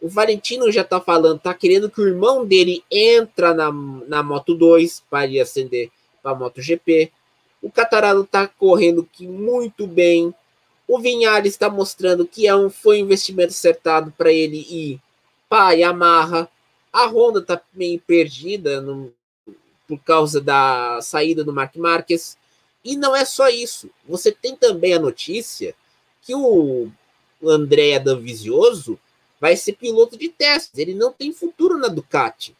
O 0.00 0.08
Valentino 0.08 0.70
já 0.70 0.84
tá 0.84 1.00
falando, 1.00 1.40
tá 1.40 1.52
querendo 1.52 1.90
que 1.90 2.00
o 2.00 2.06
irmão 2.06 2.46
dele 2.46 2.84
entra 2.90 3.52
na, 3.52 3.70
na 4.06 4.22
Moto 4.22 4.54
2 4.54 5.02
para 5.10 5.26
ir 5.26 5.40
ascender 5.40 5.90
para 6.22 6.32
a 6.32 6.34
MotoGP. 6.34 7.12
O 7.60 7.70
Catarado 7.70 8.24
tá 8.24 8.46
correndo 8.46 9.08
que 9.12 9.26
muito 9.26 9.86
bem. 9.86 10.32
O 10.86 11.00
Vinhares 11.00 11.52
está 11.52 11.68
mostrando 11.68 12.26
que 12.26 12.46
é 12.46 12.54
um, 12.54 12.70
foi 12.70 12.98
um 13.02 13.04
investimento 13.04 13.50
acertado 13.50 14.14
para 14.16 14.32
ele 14.32 14.58
ir 14.70 15.00
a 15.50 15.72
Yamaha. 15.72 16.48
A 16.92 17.06
Honda 17.06 17.42
tá 17.42 17.60
meio 17.74 18.00
perdida 18.00 18.80
no, 18.80 19.12
por 19.86 19.98
causa 20.00 20.40
da 20.40 21.00
saída 21.02 21.44
do 21.44 21.52
Mark 21.52 21.76
Marques. 21.76 22.36
E 22.84 22.96
não 22.96 23.14
é 23.14 23.24
só 23.24 23.48
isso. 23.48 23.90
Você 24.06 24.32
tem 24.32 24.56
também 24.56 24.94
a 24.94 24.98
notícia 24.98 25.74
que 26.22 26.34
o 26.34 26.90
André 27.42 27.98
Danvisioso 27.98 28.98
vai 29.40 29.56
ser 29.56 29.74
piloto 29.74 30.16
de 30.16 30.28
testes. 30.28 30.78
Ele 30.78 30.94
não 30.94 31.12
tem 31.12 31.32
futuro 31.32 31.78
na 31.78 31.88
Ducati. 31.88 32.56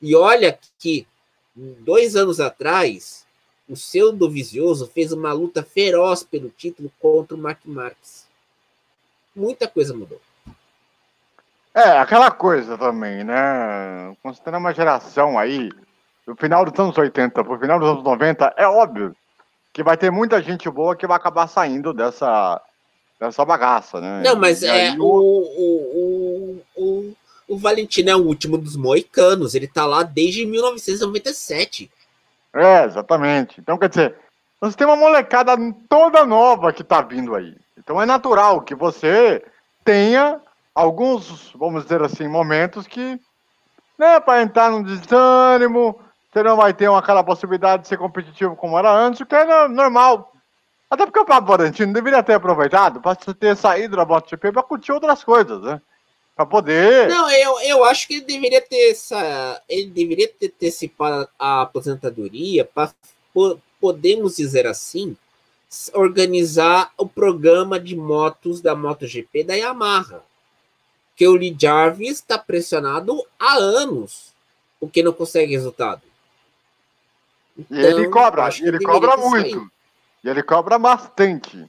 E 0.00 0.14
olha 0.14 0.58
que 0.78 1.06
dois 1.54 2.16
anos 2.16 2.38
atrás, 2.38 3.26
o 3.68 3.76
seu 3.76 4.12
Dovizioso 4.12 4.86
fez 4.86 5.12
uma 5.12 5.32
luta 5.32 5.62
feroz 5.62 6.22
pelo 6.22 6.50
título 6.50 6.92
contra 7.00 7.34
o 7.36 7.38
Mark 7.40 7.60
Marques. 7.64 8.26
Muita 9.34 9.66
coisa 9.66 9.94
mudou. 9.94 10.20
É, 11.76 11.98
aquela 11.98 12.30
coisa 12.30 12.78
também, 12.78 13.22
né? 13.22 14.16
Considerando 14.22 14.62
uma 14.62 14.72
geração 14.72 15.38
aí, 15.38 15.70
do 16.26 16.34
final 16.34 16.64
dos 16.64 16.80
anos 16.80 16.96
80 16.96 17.44
para 17.44 17.52
o 17.52 17.58
final 17.58 17.78
dos 17.78 17.90
anos 17.90 18.02
90, 18.02 18.54
é 18.56 18.66
óbvio 18.66 19.14
que 19.74 19.82
vai 19.82 19.94
ter 19.94 20.10
muita 20.10 20.42
gente 20.42 20.70
boa 20.70 20.96
que 20.96 21.06
vai 21.06 21.18
acabar 21.18 21.46
saindo 21.46 21.92
dessa, 21.92 22.58
dessa 23.20 23.44
bagaça, 23.44 24.00
né? 24.00 24.22
Não, 24.24 24.36
mas 24.36 24.62
e 24.62 24.66
é 24.66 24.96
o, 24.98 25.04
o, 25.04 26.62
o, 26.74 26.82
o, 26.82 27.16
o 27.46 27.58
Valentino 27.58 28.08
é 28.08 28.16
o 28.16 28.24
último 28.24 28.56
dos 28.56 28.74
moicanos, 28.74 29.54
ele 29.54 29.68
tá 29.68 29.84
lá 29.84 30.02
desde 30.02 30.46
1997. 30.46 31.90
É, 32.54 32.84
exatamente. 32.84 33.60
Então, 33.60 33.76
quer 33.76 33.90
dizer, 33.90 34.14
você 34.58 34.74
tem 34.74 34.86
uma 34.86 34.96
molecada 34.96 35.52
toda 35.90 36.24
nova 36.24 36.72
que 36.72 36.82
tá 36.82 37.02
vindo 37.02 37.34
aí. 37.34 37.54
Então 37.76 38.00
é 38.00 38.06
natural 38.06 38.62
que 38.62 38.74
você 38.74 39.44
tenha 39.84 40.40
alguns, 40.76 41.50
vamos 41.54 41.84
dizer 41.84 42.02
assim, 42.02 42.28
momentos 42.28 42.86
que, 42.86 43.18
né, 43.98 44.20
para 44.20 44.42
entrar 44.42 44.70
num 44.70 44.82
desânimo, 44.82 45.98
você 46.30 46.42
não 46.42 46.54
vai 46.54 46.74
ter 46.74 46.86
uma, 46.86 46.98
aquela 46.98 47.24
possibilidade 47.24 47.82
de 47.82 47.88
ser 47.88 47.96
competitivo 47.96 48.54
como 48.54 48.78
era 48.78 48.92
antes, 48.92 49.22
o 49.22 49.26
que 49.26 49.34
é 49.34 49.66
normal. 49.68 50.34
Até 50.90 51.06
porque 51.06 51.18
o 51.18 51.24
Pablo 51.24 51.56
Valentino 51.56 51.94
deveria 51.94 52.22
ter 52.22 52.34
aproveitado 52.34 53.00
para 53.00 53.16
ter 53.16 53.56
saído 53.56 53.96
da 53.96 54.04
MotoGP 54.04 54.52
para 54.52 54.62
curtir 54.62 54.92
outras 54.92 55.24
coisas, 55.24 55.62
né? 55.62 55.80
Para 56.36 56.44
poder. 56.44 57.08
Não, 57.08 57.30
eu, 57.30 57.58
eu 57.60 57.84
acho 57.84 58.06
que 58.06 58.16
ele 58.16 58.26
deveria 58.26 58.60
ter 58.60 58.90
essa. 58.90 59.62
Ele 59.66 59.88
deveria 59.88 60.28
ter 60.28 60.48
antecipado 60.48 61.26
a 61.38 61.62
aposentadoria 61.62 62.66
para, 62.66 62.92
podemos 63.80 64.36
dizer 64.36 64.66
assim, 64.66 65.16
organizar 65.94 66.92
o 66.98 67.08
programa 67.08 67.80
de 67.80 67.96
motos 67.96 68.60
da 68.60 68.76
MotoGP 68.76 69.42
da 69.42 69.54
Yamaha. 69.54 70.22
Que 71.16 71.26
o 71.26 71.34
Lee 71.34 71.56
Jarvis 71.58 72.18
está 72.18 72.38
pressionado 72.38 73.26
há 73.38 73.54
anos, 73.54 74.34
porque 74.78 75.02
não 75.02 75.12
consegue 75.12 75.52
resultado. 75.52 76.02
Então, 77.58 77.78
e 77.78 77.84
ele 77.84 78.08
cobra, 78.08 78.48
ele 78.60 78.78
cobra 78.78 79.16
muito. 79.16 79.70
E 80.22 80.28
ele 80.28 80.42
cobra 80.42 80.78
bastante. 80.78 81.64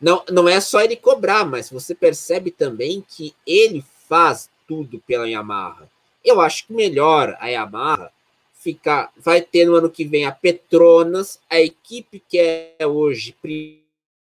Não, 0.00 0.24
não 0.30 0.48
é 0.48 0.60
só 0.60 0.80
ele 0.80 0.96
cobrar, 0.96 1.44
mas 1.44 1.68
você 1.68 1.94
percebe 1.94 2.50
também 2.50 3.04
que 3.06 3.34
ele 3.46 3.84
faz 4.08 4.48
tudo 4.66 5.00
pela 5.00 5.28
Yamaha. 5.28 5.88
Eu 6.24 6.40
acho 6.40 6.66
que 6.66 6.72
melhor 6.72 7.36
a 7.40 7.48
Yamaha 7.48 8.10
ficar, 8.54 9.12
vai 9.16 9.40
ter 9.40 9.64
no 9.64 9.74
ano 9.74 9.90
que 9.90 10.04
vem 10.04 10.24
a 10.24 10.30
Petronas, 10.32 11.40
a 11.50 11.60
equipe 11.60 12.22
que 12.28 12.38
é 12.38 12.86
hoje 12.86 13.34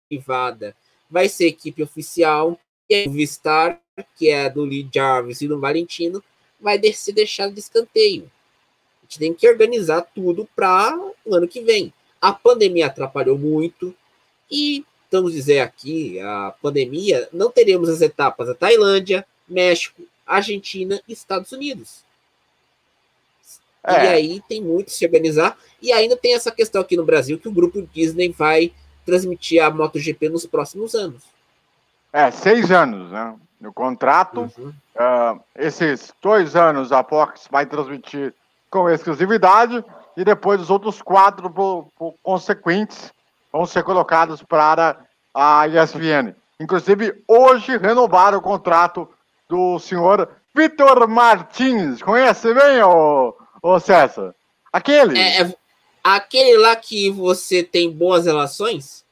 privada 0.09 0.75
vai 1.09 1.27
ser 1.27 1.47
equipe 1.47 1.83
oficial, 1.83 2.57
e 2.91 3.07
o 3.07 3.11
Vistar, 3.11 3.79
que 4.17 4.29
é 4.29 4.49
do 4.49 4.63
Lee 4.63 4.87
Jarvis 4.93 5.41
e 5.41 5.47
do 5.47 5.59
Valentino, 5.59 6.23
vai 6.59 6.79
ser 6.93 7.13
deixado 7.13 7.53
de 7.53 7.59
escanteio. 7.59 8.29
A 9.01 9.05
gente 9.05 9.19
tem 9.19 9.33
que 9.33 9.47
organizar 9.47 10.01
tudo 10.01 10.47
para 10.55 10.97
o 11.25 11.35
ano 11.35 11.47
que 11.47 11.61
vem. 11.61 11.93
A 12.19 12.31
pandemia 12.31 12.87
atrapalhou 12.87 13.37
muito 13.37 13.95
e, 14.49 14.85
vamos 15.11 15.33
dizer 15.33 15.59
aqui, 15.59 16.19
a 16.19 16.53
pandemia, 16.61 17.27
não 17.33 17.49
teremos 17.49 17.89
as 17.89 18.01
etapas 18.01 18.47
da 18.47 18.53
Tailândia, 18.53 19.25
México, 19.47 20.03
Argentina 20.25 21.01
e 21.07 21.13
Estados 21.13 21.51
Unidos. 21.51 22.03
É. 23.83 23.93
E 23.93 24.07
aí 24.07 24.41
tem 24.47 24.61
muito 24.61 24.91
se 24.91 25.05
organizar. 25.05 25.57
E 25.81 25.91
ainda 25.91 26.15
tem 26.15 26.35
essa 26.35 26.51
questão 26.51 26.81
aqui 26.81 26.95
no 26.95 27.05
Brasil 27.05 27.39
que 27.39 27.47
o 27.47 27.51
grupo 27.51 27.81
Disney 27.93 28.29
vai 28.29 28.71
transmitir 29.05 29.63
a 29.63 29.71
MotoGP 29.71 30.29
nos 30.29 30.45
próximos 30.45 30.93
anos. 30.93 31.23
É, 32.13 32.29
seis 32.31 32.71
anos, 32.71 33.11
né? 33.11 33.35
No 33.59 33.71
contrato, 33.71 34.51
uhum. 34.57 34.73
uh, 34.95 35.39
esses 35.55 36.11
dois 36.21 36.55
anos 36.55 36.91
a 36.91 37.03
Fox 37.03 37.47
vai 37.49 37.65
transmitir 37.65 38.33
com 38.69 38.89
exclusividade 38.89 39.83
e 40.17 40.23
depois 40.23 40.59
os 40.59 40.69
outros 40.69 41.01
quatro 41.01 41.49
por, 41.49 41.87
por 41.97 42.15
consequentes 42.23 43.13
vão 43.51 43.65
ser 43.65 43.83
colocados 43.83 44.41
para 44.41 44.97
a 45.33 45.67
ESPN. 45.67 46.33
Inclusive, 46.59 47.23
hoje 47.27 47.77
renovaram 47.77 48.39
o 48.39 48.41
contrato 48.41 49.07
do 49.47 49.77
senhor 49.79 50.29
Vitor 50.55 51.07
Martins. 51.07 52.01
Conhece 52.01 52.53
bem, 52.53 52.81
ô, 52.81 53.35
ô 53.61 53.79
César? 53.79 54.33
Aquele. 54.71 55.19
É, 55.19 55.41
é, 55.41 55.55
aquele 56.03 56.57
lá 56.57 56.75
que 56.75 57.09
você 57.09 57.63
tem 57.63 57.91
boas 57.91 58.25
relações? 58.25 59.03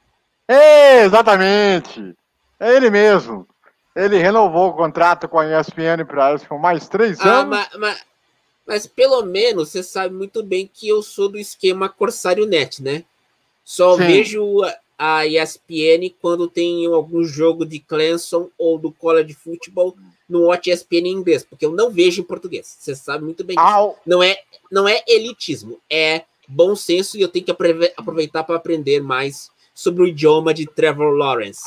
É, 0.47 1.03
exatamente. 1.03 2.15
É 2.59 2.75
ele 2.75 2.89
mesmo. 2.89 3.47
Ele 3.95 4.17
renovou 4.17 4.69
o 4.69 4.73
contrato 4.73 5.27
com 5.27 5.39
a 5.39 5.59
ESPN 5.59 6.05
para 6.05 6.37
mais 6.57 6.87
três 6.87 7.19
ah, 7.19 7.39
anos. 7.39 7.49
Mas, 7.49 7.69
mas, 7.77 8.05
mas 8.67 8.87
pelo 8.87 9.23
menos 9.23 9.69
você 9.69 9.81
sabe 9.81 10.13
muito 10.13 10.43
bem 10.43 10.69
que 10.71 10.87
eu 10.87 11.01
sou 11.01 11.29
do 11.29 11.37
esquema 11.37 11.89
Corsário 11.89 12.45
Net, 12.45 12.83
né? 12.83 13.03
Só 13.63 13.97
Sim. 13.97 14.05
vejo 14.05 14.61
a 14.97 15.25
ESPN 15.25 16.13
quando 16.21 16.47
tem 16.47 16.85
algum 16.85 17.23
jogo 17.23 17.65
de 17.65 17.79
Clemson 17.79 18.49
ou 18.57 18.77
do 18.77 18.91
College 18.91 19.33
Football 19.33 19.95
no 20.27 20.47
Watch 20.47 20.69
ESPN 20.69 21.07
em 21.07 21.13
inglês, 21.13 21.43
porque 21.43 21.65
eu 21.65 21.71
não 21.71 21.89
vejo 21.89 22.21
em 22.21 22.25
português. 22.25 22.77
Você 22.79 22.93
sabe 22.93 23.23
muito 23.23 23.43
bem 23.43 23.55
disso. 23.55 23.95
Não 24.05 24.21
é, 24.21 24.39
não 24.69 24.87
é 24.87 25.01
elitismo, 25.07 25.79
é 25.89 26.23
bom 26.47 26.75
senso 26.75 27.17
e 27.17 27.21
eu 27.21 27.29
tenho 27.29 27.45
que 27.45 27.51
aproveitar 27.97 28.43
para 28.43 28.55
aprender 28.55 29.01
mais 29.01 29.49
sobre 29.79 30.03
o 30.03 30.07
idioma 30.07 30.53
de 30.53 30.65
Trevor 30.65 31.13
Lawrence. 31.13 31.61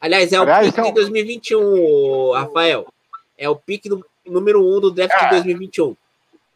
Aliás, 0.00 0.32
é 0.32 0.38
o 0.38 0.42
Aliás, 0.42 0.68
pique 0.68 0.80
então... 0.80 0.88
de 0.88 0.94
2021, 0.94 2.32
Rafael. 2.32 2.86
É 3.36 3.46
o 3.46 3.56
pique 3.56 3.90
do, 3.90 4.02
número 4.24 4.66
um 4.66 4.80
do 4.80 4.90
draft 4.90 5.12
é. 5.12 5.24
de 5.24 5.30
2021. 5.32 5.94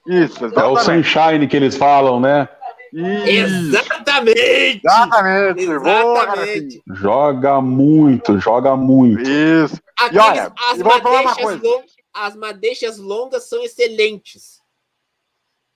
Isso, 0.07 0.47
exatamente. 0.47 0.59
É 0.59 0.65
o 0.65 0.77
Sunshine 0.79 1.47
que 1.47 1.55
eles 1.55 1.77
falam, 1.77 2.19
né? 2.19 2.49
Exatamente! 2.95 4.81
Exatamente! 4.83 5.61
Exatamente. 5.61 6.83
Joga 6.95 7.61
muito, 7.61 8.39
joga 8.41 8.75
muito. 8.75 9.21
Isso. 9.21 9.79
Aqueles, 9.99 10.15
e 10.15 10.19
olha, 10.19 10.53
as, 10.71 10.79
madeixas 10.79 11.63
long, 11.63 11.83
as 12.15 12.37
madeixas 12.37 12.99
longas 12.99 13.45
são 13.45 13.63
excelentes. 13.63 14.63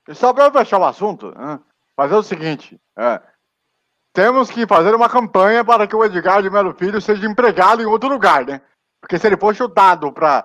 E 0.08 0.14
só 0.14 0.32
para 0.32 0.50
fechar 0.50 0.78
o 0.78 0.84
assunto, 0.84 1.30
né, 1.36 1.60
fazer 1.94 2.14
o 2.14 2.22
seguinte: 2.22 2.80
é, 2.98 3.20
temos 4.16 4.50
que 4.50 4.66
fazer 4.66 4.94
uma 4.94 5.10
campanha 5.10 5.62
para 5.62 5.86
que 5.86 5.94
o 5.94 6.02
Edgar 6.02 6.42
de 6.42 6.48
Melo 6.48 6.72
Filho 6.72 7.02
seja 7.02 7.26
empregado 7.26 7.82
em 7.82 7.84
outro 7.84 8.08
lugar, 8.08 8.46
né? 8.46 8.62
Porque 8.98 9.18
se 9.18 9.26
ele 9.26 9.36
for 9.36 9.54
chutado 9.54 10.10
pra, 10.10 10.42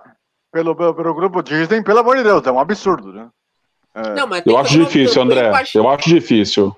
pelo, 0.52 0.76
pelo, 0.76 0.94
pelo 0.94 1.14
grupo 1.14 1.42
Disney, 1.42 1.82
pelo 1.82 2.00
amor 2.00 2.18
de 2.18 2.22
Deus, 2.22 2.46
é 2.46 2.52
um 2.52 2.60
absurdo, 2.60 3.10
né? 3.14 3.28
É. 3.94 4.14
Não, 4.14 4.28
eu 4.44 4.58
acho 4.58 4.78
difícil, 4.78 5.22
André. 5.22 5.50
Eu 5.74 5.88
acho 5.88 6.08
difícil. 6.10 6.76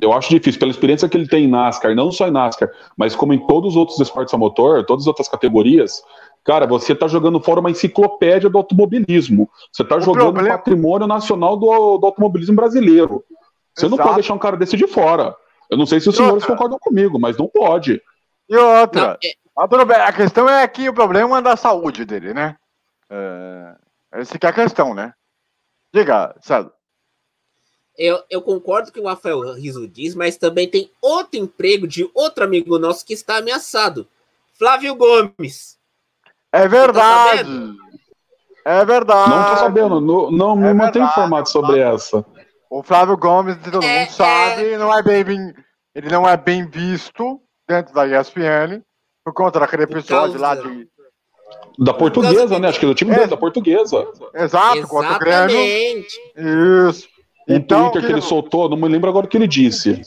Eu 0.00 0.12
acho 0.12 0.28
difícil, 0.28 0.58
pela 0.58 0.72
experiência 0.72 1.08
que 1.08 1.16
ele 1.16 1.28
tem 1.28 1.44
em 1.44 1.48
NASCAR, 1.48 1.94
não 1.94 2.10
só 2.10 2.26
em 2.26 2.32
NASCAR, 2.32 2.68
mas 2.96 3.14
como 3.14 3.32
em 3.32 3.46
todos 3.46 3.70
os 3.70 3.76
outros 3.76 4.00
esportes 4.00 4.34
a 4.34 4.38
motor, 4.38 4.84
todas 4.84 5.04
as 5.04 5.06
outras 5.06 5.28
categorias, 5.28 6.02
cara, 6.42 6.66
você 6.66 6.96
tá 6.96 7.06
jogando 7.06 7.38
fora 7.38 7.60
uma 7.60 7.70
enciclopédia 7.70 8.50
do 8.50 8.58
automobilismo. 8.58 9.48
Você 9.70 9.84
tá 9.84 9.98
o 9.98 10.00
jogando 10.00 10.32
problema... 10.32 10.58
patrimônio 10.58 11.06
nacional 11.06 11.56
do, 11.56 11.98
do, 11.98 12.06
automobilismo 12.06 12.56
brasileiro. 12.56 13.22
Você 13.72 13.86
Exato. 13.86 13.96
não 13.96 14.04
pode 14.04 14.16
deixar 14.16 14.34
um 14.34 14.38
cara 14.38 14.56
desse 14.56 14.76
de 14.76 14.88
fora. 14.88 15.36
Eu 15.72 15.78
não 15.78 15.86
sei 15.86 16.00
se 16.00 16.10
os 16.10 16.14
e 16.14 16.18
senhores 16.18 16.42
outra. 16.42 16.48
concordam 16.54 16.78
comigo, 16.78 17.18
mas 17.18 17.38
não 17.38 17.48
pode. 17.48 18.02
E 18.46 18.54
outra, 18.54 19.18
não, 19.56 19.90
é... 19.90 20.02
a 20.02 20.12
questão 20.12 20.46
é 20.46 20.68
que 20.68 20.86
o 20.86 20.92
problema 20.92 21.38
é 21.38 21.40
da 21.40 21.56
saúde 21.56 22.04
dele, 22.04 22.34
né? 22.34 22.58
É... 23.08 23.74
Essa 24.12 24.38
que 24.38 24.44
é 24.44 24.50
a 24.50 24.52
questão, 24.52 24.92
né? 24.92 25.14
Diga, 25.90 26.36
César. 26.42 26.70
Eu, 27.96 28.22
eu 28.28 28.42
concordo 28.42 28.92
com 28.92 29.00
o 29.00 29.08
Rafael 29.08 29.54
Riso 29.54 29.88
diz, 29.88 30.14
mas 30.14 30.36
também 30.36 30.68
tem 30.68 30.90
outro 31.00 31.40
emprego 31.40 31.88
de 31.88 32.06
outro 32.12 32.44
amigo 32.44 32.78
nosso 32.78 33.06
que 33.06 33.14
está 33.14 33.38
ameaçado. 33.38 34.06
Flávio 34.52 34.94
Gomes. 34.94 35.78
É 36.52 36.68
verdade. 36.68 37.74
Tá 38.62 38.72
é 38.78 38.84
verdade. 38.84 39.30
Não 39.30 39.40
estou 39.40 39.56
sabendo, 39.56 40.00
não, 40.02 40.30
não 40.30 40.54
me 40.54 40.68
é 40.68 40.74
mantém 40.74 41.02
informado 41.02 41.48
sobre 41.48 41.80
essa. 41.80 42.22
O 42.68 42.82
Flávio 42.82 43.16
Gomes, 43.16 43.56
todo 43.56 43.82
é, 43.82 44.00
mundo 44.00 44.10
sabe, 44.12 44.72
é... 44.72 44.78
não 44.78 44.94
é 44.94 45.02
bem, 45.02 45.54
ele 45.94 46.08
não 46.08 46.28
é 46.28 46.36
bem 46.36 46.66
visto 46.66 47.40
dentro 47.68 47.94
da 47.94 48.06
ESPN 48.06 48.82
por 49.24 49.32
conta 49.32 49.60
daquele 49.60 49.84
episódio 49.84 50.40
lá 50.40 50.54
de 50.54 50.88
da 51.78 51.92
portuguesa, 51.92 52.58
né? 52.58 52.68
Acho 52.68 52.78
que 52.78 52.86
é 52.86 52.88
do 52.88 52.94
time 52.94 53.12
é. 53.14 53.26
da 53.26 53.36
portuguesa. 53.36 54.06
Exato, 54.34 54.86
contra 54.88 55.16
o 55.16 55.18
Grêmio. 55.18 56.04
Isso. 56.88 57.12
Um 57.48 57.56
então, 57.56 57.90
Twitter 57.90 58.02
que... 58.02 58.06
que 58.06 58.12
ele 58.12 58.20
soltou, 58.20 58.68
não 58.68 58.76
me 58.76 58.88
lembro 58.88 59.10
agora 59.10 59.26
o 59.26 59.28
que 59.28 59.36
ele 59.36 59.48
disse. 59.48 60.00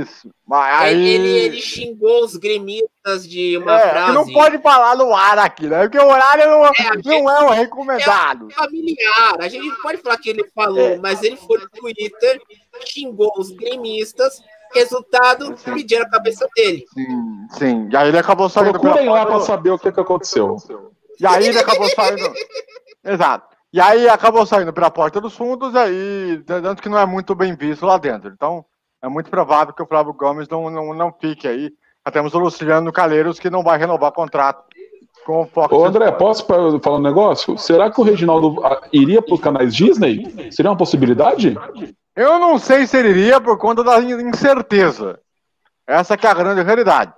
Isso. 0.00 0.30
Mas 0.46 0.82
aí... 0.82 1.08
ele, 1.08 1.28
ele 1.28 1.60
xingou 1.60 2.24
os 2.24 2.36
gremistas 2.36 3.28
de 3.28 3.58
uma 3.58 3.80
é, 3.80 3.90
frase. 3.90 4.14
não 4.14 4.32
pode 4.32 4.58
falar 4.58 4.96
no 4.96 5.12
ar 5.12 5.38
aqui, 5.38 5.66
né? 5.66 5.82
Porque 5.82 5.98
o 5.98 6.06
horário 6.06 6.46
não 6.46 6.64
é, 6.64 6.72
não 7.04 7.30
é 7.30 7.44
o 7.44 7.50
recomendado. 7.50 8.48
É 8.50 8.54
familiar. 8.54 9.36
A 9.40 9.48
gente 9.48 9.70
pode 9.82 9.98
falar 9.98 10.18
que 10.18 10.30
ele 10.30 10.44
falou, 10.54 10.90
é. 10.90 10.98
mas 10.98 11.22
ele 11.22 11.36
foi 11.36 11.58
no 11.58 11.68
Twitter, 11.68 12.40
xingou 12.84 13.32
os 13.36 13.50
gremistas. 13.50 14.40
Resultado, 14.74 15.54
pediram 15.64 16.04
a 16.04 16.10
cabeça 16.10 16.46
dele. 16.54 16.84
Sim, 16.92 17.46
sim. 17.50 17.88
E 17.90 17.96
aí 17.96 18.08
ele 18.08 18.18
acabou 18.18 18.48
saindo. 18.48 18.78
Procurem 18.78 19.08
lá 19.08 19.24
para 19.26 19.40
saber 19.40 19.70
o 19.70 19.78
que, 19.78 19.90
que 19.90 20.00
aconteceu. 20.00 20.56
E 21.20 21.26
aí 21.26 21.46
ele 21.48 21.58
acabou 21.58 21.88
saindo. 21.88 22.32
Exato. 23.04 23.56
E 23.72 23.80
aí 23.80 24.08
acabou 24.08 24.46
saindo 24.46 24.72
pela 24.72 24.90
porta 24.90 25.20
dos 25.20 25.36
fundos, 25.36 25.76
aí, 25.76 26.42
tanto 26.46 26.82
que 26.82 26.88
não 26.88 26.98
é 26.98 27.04
muito 27.04 27.34
bem 27.34 27.54
visto 27.54 27.84
lá 27.84 27.98
dentro. 27.98 28.30
Então, 28.30 28.64
é 29.02 29.08
muito 29.08 29.30
provável 29.30 29.74
que 29.74 29.82
o 29.82 29.86
Flávio 29.86 30.14
Gomes 30.14 30.48
não, 30.48 30.70
não, 30.70 30.94
não 30.94 31.12
fique 31.12 31.46
aí. 31.46 31.70
Já 32.06 32.12
temos 32.12 32.32
o 32.34 32.38
Luciano 32.38 32.90
Calheiros 32.90 33.38
que 33.38 33.50
não 33.50 33.62
vai 33.62 33.78
renovar 33.78 34.12
contrato 34.12 34.64
com 35.26 35.42
o 35.42 35.46
Fox. 35.46 35.70
Ô 35.70 35.84
André, 35.84 36.10
posso 36.12 36.46
falar 36.46 36.96
um 36.96 37.02
negócio? 37.02 37.58
Será 37.58 37.90
que 37.90 38.00
o 38.00 38.04
Reginaldo 38.04 38.64
ah, 38.64 38.80
iria 38.90 39.20
para 39.20 39.34
os 39.34 39.40
canais 39.40 39.74
Disney? 39.74 40.50
Seria 40.50 40.70
uma 40.70 40.76
possibilidade? 40.76 41.54
Eu 42.18 42.36
não 42.40 42.58
sei 42.58 42.84
se 42.84 42.96
ele 42.96 43.10
iria 43.10 43.40
por 43.40 43.56
conta 43.58 43.84
da 43.84 44.00
incerteza. 44.00 45.20
Essa 45.86 46.16
que 46.16 46.26
é 46.26 46.30
a 46.30 46.34
grande 46.34 46.62
realidade. 46.62 47.12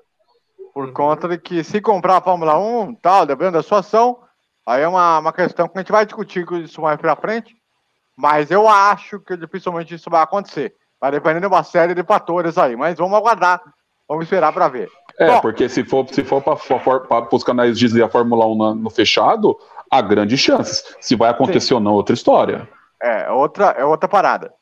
Por 0.75 0.93
conta 0.93 1.27
de 1.27 1.39
que 1.39 1.65
se 1.65 1.81
comprar 1.81 2.19
a 2.19 2.21
Fórmula 2.21 2.59
1, 2.59 2.97
tal, 2.97 3.25
dependendo 3.25 3.57
da 3.57 3.63
sua 3.63 3.79
ação, 3.79 4.19
aí 4.67 4.83
é 4.83 4.87
uma, 4.87 5.21
uma 5.21 5.33
questão 5.33 5.67
que 5.67 5.79
a 5.79 5.81
gente 5.81 5.91
vai 5.91 6.05
discutir 6.05 6.47
isso 6.53 6.83
mais 6.83 7.01
pra 7.01 7.17
frente. 7.17 7.57
Mas 8.15 8.51
eu 8.51 8.69
acho 8.69 9.19
que 9.21 9.39
dificilmente 9.39 9.95
isso 9.95 10.11
vai 10.11 10.23
acontecer. 10.23 10.75
Vai 11.01 11.13
depender 11.13 11.41
de 11.41 11.47
uma 11.47 11.65
série 11.65 11.95
de 11.95 12.05
fatores 12.05 12.59
aí. 12.59 12.77
Mas 12.77 12.99
vamos 12.99 13.17
aguardar. 13.17 13.59
Vamos 14.07 14.25
esperar 14.25 14.53
para 14.53 14.69
ver. 14.69 14.91
É, 15.19 15.29
Bom, 15.29 15.41
porque 15.41 15.67
se 15.67 15.83
for, 15.83 16.07
se 16.11 16.23
for 16.25 16.43
para 16.43 17.35
os 17.35 17.43
canais 17.43 17.79
Disney 17.79 18.03
a 18.03 18.09
Fórmula 18.11 18.47
1 18.47 18.55
no, 18.55 18.75
no 18.75 18.91
fechado, 18.91 19.59
há 19.91 20.03
grandes 20.03 20.39
chances. 20.39 20.95
Se 21.01 21.17
vai 21.17 21.31
acontecer 21.31 21.69
sim. 21.69 21.75
ou 21.75 21.81
não, 21.81 21.95
outra 21.95 22.13
história. 22.13 22.69
É, 23.03 23.31
outra, 23.31 23.69
é 23.79 23.83
outra 23.83 24.07
parada. 24.07 24.60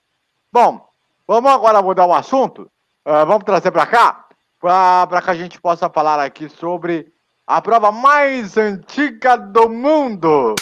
Bom, 0.52 0.86
vamos 1.26 1.50
agora 1.50 1.82
mudar 1.82 2.06
o 2.06 2.14
assunto. 2.14 2.62
Uh, 3.06 3.26
vamos 3.26 3.44
trazer 3.44 3.70
para 3.70 3.86
cá 3.86 4.24
para 4.60 5.22
que 5.22 5.30
a 5.30 5.34
gente 5.34 5.60
possa 5.60 5.88
falar 5.88 6.22
aqui 6.24 6.48
sobre 6.48 7.06
a 7.46 7.62
prova 7.62 7.92
mais 7.92 8.56
antiga 8.56 9.36
do 9.36 9.68
mundo. 9.68 10.54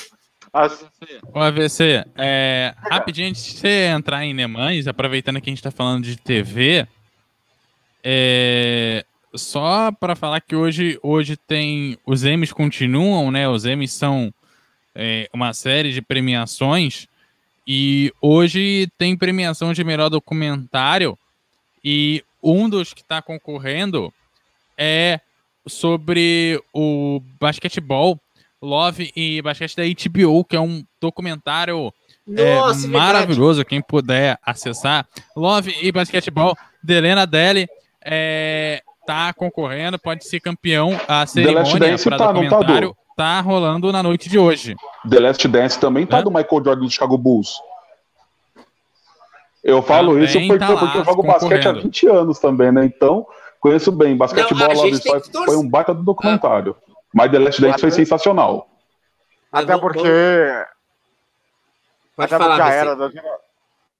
As... 0.53 0.87
O 1.35 1.39
AVC, 1.39 2.05
é, 2.17 2.75
rapidinho, 2.91 3.29
antes 3.29 3.45
de 3.45 3.59
você 3.59 3.87
entrar 3.87 4.25
em 4.25 4.33
Nemães, 4.33 4.87
aproveitando 4.87 5.41
que 5.41 5.51
a 5.51 5.53
gente 5.53 5.59
está 5.59 5.71
falando 5.71 6.05
de 6.05 6.17
TV, 6.17 6.87
é, 8.03 9.05
só 9.35 9.91
para 9.93 10.15
falar 10.15 10.41
que 10.41 10.55
hoje, 10.55 10.99
hoje 11.03 11.37
tem. 11.37 11.99
Os 12.07 12.23
M's 12.23 12.53
continuam, 12.53 13.31
né? 13.31 13.49
Os 13.49 13.65
M's 13.65 13.93
são 13.93 14.33
é, 14.95 15.29
uma 15.33 15.53
série 15.53 15.93
de 15.93 16.01
premiações. 16.01 17.07
E 17.67 18.13
hoje 18.21 18.89
tem 18.97 19.17
premiação 19.17 19.73
de 19.73 19.83
melhor 19.83 20.09
documentário. 20.09 21.19
E 21.83 22.23
um 22.43 22.69
dos 22.69 22.95
que 22.95 23.01
está 23.01 23.21
concorrendo 23.21 24.13
é 24.79 25.21
sobre 25.67 26.63
o 26.73 27.21
basquetebol, 27.41 28.21
Love 28.63 29.13
e 29.17 29.43
Basquete 29.43 29.77
da 29.77 29.83
HBO, 29.85 30.45
que 30.45 30.57
é 30.57 30.61
um 30.61 30.85
documentário 31.01 31.93
é, 32.37 32.55
Nossa, 32.57 32.87
é, 32.87 32.91
maravilhoso. 32.91 33.65
Quem 33.65 33.81
puder 33.81 34.39
acessar. 34.45 35.07
Love 35.37 35.75
e 35.83 35.93
Basquetebol, 35.93 36.57
Delena 36.83 37.27
Deli 37.27 37.69
é, 38.03 38.83
tá 39.07 39.33
concorrendo, 39.33 39.99
pode 39.99 40.27
ser 40.27 40.41
campeão. 40.41 40.99
A 41.07 41.27
cerimônia 41.27 41.99
para 41.99 42.17
tá, 42.17 42.33
documentário 42.33 42.97
tá, 43.17 43.41
rolando 43.41 43.91
na 43.91 44.03
noite 44.03 44.29
de 44.29 44.39
hoje. 44.39 44.77
The 45.09 45.19
Last 45.19 45.49
Dance 45.49 45.79
também 45.79 46.07
tá 46.07 46.19
é? 46.19 46.23
do 46.23 46.31
Michael 46.31 46.65
Jordan 46.65 46.85
do 46.85 46.91
Chicago 46.91 47.17
Bulls. 47.17 47.59
Eu 49.65 49.83
falo 49.83 50.13
também 50.13 50.25
isso 50.25 50.39
porque, 50.39 50.59
tá 50.59 50.77
porque 50.77 50.99
eu 50.99 51.05
jogo 51.05 51.23
basquete 51.25 51.67
há 51.67 51.73
20 51.73 52.07
anos 52.09 52.39
também, 52.39 52.71
né? 52.71 52.85
Então, 52.85 53.27
conheço 53.59 53.91
bem. 53.91 54.17
Basquetebol 54.17 54.73
Love 54.73 55.03
foi, 55.03 55.21
foi 55.45 55.57
um 55.57 55.69
baita 55.69 55.93
do 55.93 56.05
documentário. 56.05 56.77
Ah. 56.79 56.93
Mas 57.13 57.31
The 57.33 57.39
Last 57.39 57.61
Dance 57.61 57.81
foi 57.81 57.91
sensacional. 57.91 58.69
Até 59.51 59.77
porque. 59.77 60.03
Pode 62.15 62.35
até 62.35 62.39
falar, 62.39 62.57
porque 62.57 62.71
a 62.71 62.75
era 62.75 62.95
da 62.95 63.11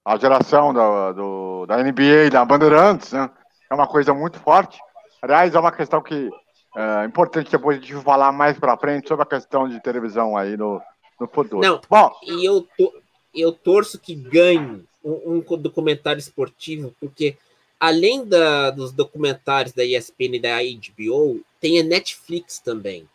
a 0.07 0.17
geração 0.17 0.73
da, 0.73 1.11
do, 1.11 1.67
da 1.67 1.79
NBA, 1.79 2.31
da 2.31 2.45
Bandeirantes, 2.45 3.13
né? 3.13 3.29
É 3.69 3.75
uma 3.75 3.89
coisa 3.89 4.15
muito 4.15 4.39
forte. 4.39 4.79
Aliás, 5.21 5.53
é 5.53 5.59
uma 5.59 5.73
questão 5.73 6.01
que 6.01 6.31
é 6.77 7.07
importante 7.07 7.51
depois 7.51 7.79
a 7.79 7.81
gente 7.81 7.95
falar 8.03 8.31
mais 8.33 8.59
para 8.59 8.77
frente 8.77 9.09
sobre 9.09 9.23
a 9.23 9.27
questão 9.27 9.67
de 9.67 9.83
televisão 9.83 10.37
aí 10.37 10.59
no, 10.59 10.81
no 11.19 11.27
futuro. 11.27 11.67
Não, 11.67 11.81
Bom, 11.89 12.13
e 12.23 12.45
eu, 12.45 12.69
to, 12.77 12.93
eu 13.35 13.51
torço 13.51 13.99
que 13.99 14.15
ganhe 14.15 14.85
um, 15.03 15.43
um 15.49 15.57
documentário 15.57 16.21
esportivo, 16.21 16.95
porque 17.01 17.39
além 17.81 18.27
da, 18.27 18.71
dos 18.71 18.93
documentários 18.93 19.73
da 19.73 19.85
ESPN 19.85 20.37
e 20.37 20.41
da 20.41 20.59
HBO, 20.59 21.41
tem 21.59 21.81
a 21.81 21.83
Netflix 21.83 22.59
também. 22.59 23.09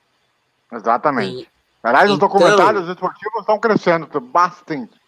Exatamente. 0.72 1.36
Tem, 1.36 1.48
Aliás, 1.84 2.10
então, 2.10 2.14
os 2.16 2.20
documentários 2.20 2.88
esportivos 2.90 3.42
estão 3.42 3.60
crescendo 3.60 4.08
bastante. 4.22 5.00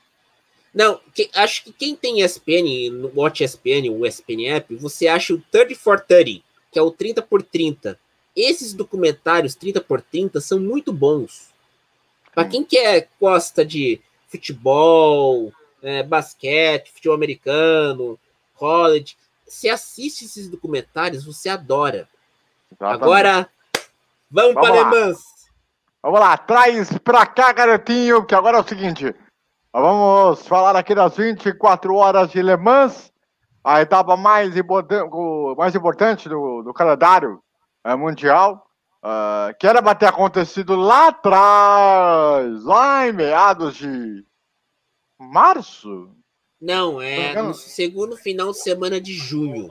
Não, 0.74 1.00
que, 1.14 1.30
acho 1.36 1.64
que 1.64 1.72
quem 1.72 1.96
tem 1.96 2.22
ESPN, 2.22 2.92
no 2.92 3.12
Watch 3.16 3.44
ESPN, 3.44 3.90
o 3.92 4.06
ESPN 4.06 4.48
App, 4.50 4.76
você 4.76 5.08
acha 5.08 5.34
o 5.34 5.42
30 5.52 5.76
for 5.76 6.00
30. 6.00 6.44
que 6.72 6.80
é 6.80 6.82
o 6.82 6.92
30 6.92 7.22
por 7.22 7.42
30. 7.44 8.00
Esses 8.36 8.74
documentários 8.74 9.56
30 9.56 9.82
por 9.82 10.02
30 10.02 10.42
são 10.42 10.60
muito 10.60 10.92
bons. 10.92 11.50
Para 12.34 12.48
quem 12.48 12.64
quer 12.64 13.10
gosta 13.22 13.64
de 13.64 14.02
futebol, 14.28 15.54
é, 15.84 16.02
basquete, 16.02 16.92
futebol 16.92 17.16
americano, 17.16 18.20
college, 18.56 19.16
você 19.46 19.70
assiste 19.70 20.26
esses 20.26 20.50
documentários, 20.50 21.26
você 21.26 21.50
adora. 21.50 22.08
Exatamente. 22.72 23.04
Agora, 23.04 23.50
vamos, 24.32 24.54
vamos 24.56 24.70
para 24.70 24.82
alemãs. 24.82 25.18
Vamos 26.02 26.20
lá, 26.20 26.36
traz 26.36 26.98
pra 26.98 27.26
cá, 27.26 27.54
garotinho, 27.54 28.26
que 28.26 28.34
agora 28.34 28.58
é 28.58 28.62
o 28.62 28.68
seguinte. 28.68 29.14
Vamos 29.72 30.46
falar 30.48 30.76
aqui 30.76 30.96
das 30.96 31.16
24 31.16 31.96
horas 31.96 32.32
de 32.32 32.42
Le 32.42 32.58
Mans, 32.58 33.12
a 33.64 33.82
etapa 33.82 34.18
mais, 34.18 34.58
importante, 34.58 35.10
mais 35.56 35.76
importante 35.76 36.28
do, 36.28 36.64
do 36.64 36.74
calendário 36.74 37.42
é, 37.84 37.96
mundial, 37.96 38.66
uh, 39.04 39.54
que 39.60 39.68
era 39.68 39.82
para 39.82 39.96
ter 39.96 40.06
acontecido 40.08 40.76
lá 40.76 41.08
atrás, 41.08 42.64
lá 42.64 43.08
em 43.08 43.12
meados 43.12 43.76
de 43.76 44.24
março. 45.20 46.10
Não, 46.62 47.02
é 47.02 47.42
no 47.42 47.54
segundo 47.54 48.16
final 48.16 48.52
de 48.52 48.60
semana 48.60 49.02
de 49.02 49.14
junho. 49.14 49.70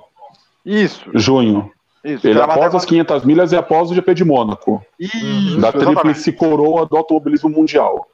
Isso. 0.64 1.10
Junho. 1.14 1.72
Isso, 2.04 2.26
Ele 2.26 2.40
após 2.40 2.74
as 2.74 2.84
500 2.84 3.24
milhas 3.24 3.52
e 3.52 3.56
após 3.56 3.90
o 3.90 3.94
GP 3.94 4.14
de 4.14 4.24
Mônaco. 4.24 4.84
Isso, 4.98 5.60
da 5.60 5.72
tríplice 5.72 6.32
coroa 6.32 6.84
do 6.84 6.96
automobilismo 6.96 7.48
mundial. 7.48 8.08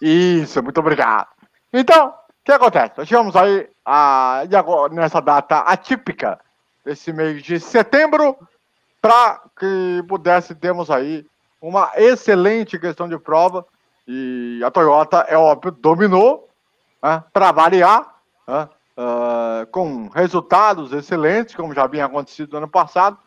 Isso, 0.00 0.62
muito 0.62 0.78
obrigado. 0.78 1.26
Então, 1.72 2.08
o 2.08 2.12
que 2.44 2.52
acontece? 2.52 2.92
Nós 2.96 3.08
tivemos 3.08 3.34
aí, 3.34 3.66
a, 3.84 4.44
agora, 4.56 4.94
nessa 4.94 5.20
data 5.20 5.58
atípica, 5.60 6.38
desse 6.84 7.12
mês 7.12 7.42
de 7.42 7.58
setembro, 7.58 8.36
para 9.04 9.42
que 9.58 10.02
pudesse 10.08 10.54
termos 10.54 10.90
aí 10.90 11.26
uma 11.60 11.90
excelente 11.94 12.78
questão 12.78 13.06
de 13.06 13.18
prova. 13.18 13.66
E 14.08 14.62
a 14.64 14.70
Toyota, 14.70 15.26
é 15.28 15.36
óbvio, 15.36 15.72
dominou, 15.72 16.48
né, 17.02 17.22
para 17.30 17.52
variar, 17.52 18.14
né, 18.48 18.66
uh, 18.96 19.66
com 19.66 20.08
resultados 20.08 20.90
excelentes, 20.94 21.54
como 21.54 21.74
já 21.74 21.82
havia 21.82 22.06
acontecido 22.06 22.52
no 22.52 22.56
ano 22.56 22.68
passado. 22.68 23.18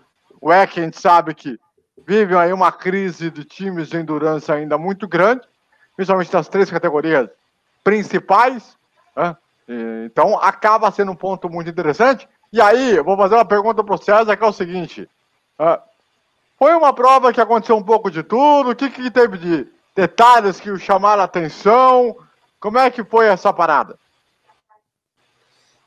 O 0.41 0.51
EC, 0.51 0.79
a 0.79 0.81
gente 0.81 0.99
sabe 0.99 1.35
que 1.35 1.59
vive 2.07 2.35
aí 2.35 2.51
uma 2.51 2.71
crise 2.71 3.29
de 3.29 3.43
times 3.43 3.87
de 3.87 3.97
endurance 3.97 4.51
ainda 4.51 4.79
muito 4.79 5.07
grande, 5.07 5.47
principalmente 5.95 6.33
nas 6.33 6.47
três 6.47 6.71
categorias 6.71 7.29
principais. 7.83 8.75
Né? 9.15 9.37
Então, 10.07 10.39
acaba 10.39 10.89
sendo 10.89 11.11
um 11.11 11.15
ponto 11.15 11.47
muito 11.47 11.69
interessante. 11.69 12.27
E 12.51 12.59
aí, 12.59 12.99
vou 12.99 13.15
fazer 13.15 13.35
uma 13.35 13.45
pergunta 13.45 13.83
para 13.83 13.93
o 13.93 13.99
César, 13.99 14.35
que 14.35 14.43
é 14.43 14.47
o 14.47 14.51
seguinte. 14.51 15.07
Uh, 15.59 15.81
foi 16.57 16.73
uma 16.73 16.93
prova 16.93 17.33
que 17.33 17.41
aconteceu 17.41 17.75
um 17.75 17.83
pouco 17.83 18.09
de 18.09 18.23
tudo. 18.23 18.71
O 18.71 18.75
que, 18.75 18.89
que 18.89 19.11
teve 19.11 19.37
de 19.37 19.67
detalhes 19.95 20.59
que 20.59 20.77
chamaram 20.79 21.21
a 21.21 21.25
atenção? 21.25 22.17
Como 22.59 22.77
é 22.77 22.89
que 22.89 23.03
foi 23.03 23.27
essa 23.27 23.51
parada? 23.53 23.97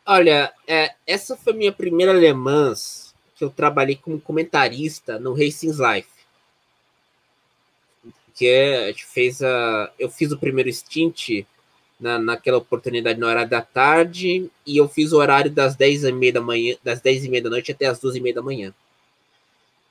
Olha, 0.07 0.53
é, 0.67 0.95
essa 1.07 1.37
foi 1.37 1.53
minha 1.53 1.73
primeira 1.73 2.13
Le 2.13 2.33
Mans 2.33 3.11
que 3.41 3.45
eu 3.45 3.49
trabalhei 3.49 3.97
como 3.97 4.21
comentarista 4.21 5.19
no 5.19 5.33
Racing 5.33 5.73
Life. 5.73 6.11
Que 8.35 8.47
é, 8.47 8.95
fez 8.95 9.43
a. 9.43 9.91
Eu 9.99 10.11
fiz 10.11 10.31
o 10.31 10.39
primeiro 10.39 10.71
stint 10.71 11.47
na, 11.99 12.19
naquela 12.19 12.59
oportunidade 12.59 13.19
no 13.19 13.27
horário 13.27 13.49
da 13.49 13.63
tarde, 13.63 14.51
e 14.67 14.77
eu 14.77 14.87
fiz 14.87 15.13
o 15.13 15.17
horário 15.17 15.51
das 15.51 15.75
10 15.75 16.05
e 16.05 16.13
meia 16.13 16.35
da 16.35 16.41
manhã, 16.43 16.77
das 16.85 17.01
10 17.01 17.25
e 17.25 17.29
meia 17.31 17.43
da 17.43 17.49
noite 17.49 17.73
até 17.73 17.87
as 17.87 17.99
12 17.99 18.19
e 18.19 18.21
meia 18.21 18.35
da 18.35 18.43
manhã. 18.43 18.75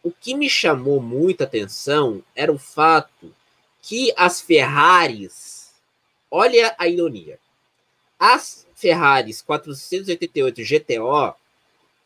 O 0.09 0.11
que 0.19 0.33
me 0.33 0.49
chamou 0.49 0.99
muita 0.99 1.43
atenção 1.43 2.23
era 2.35 2.51
o 2.51 2.57
fato 2.57 3.31
que 3.79 4.11
as 4.17 4.41
Ferraris, 4.41 5.69
olha 6.31 6.73
a 6.79 6.87
ironia, 6.87 7.39
as 8.17 8.65
Ferraris 8.73 9.43
488 9.43 10.63
GTO 10.63 11.35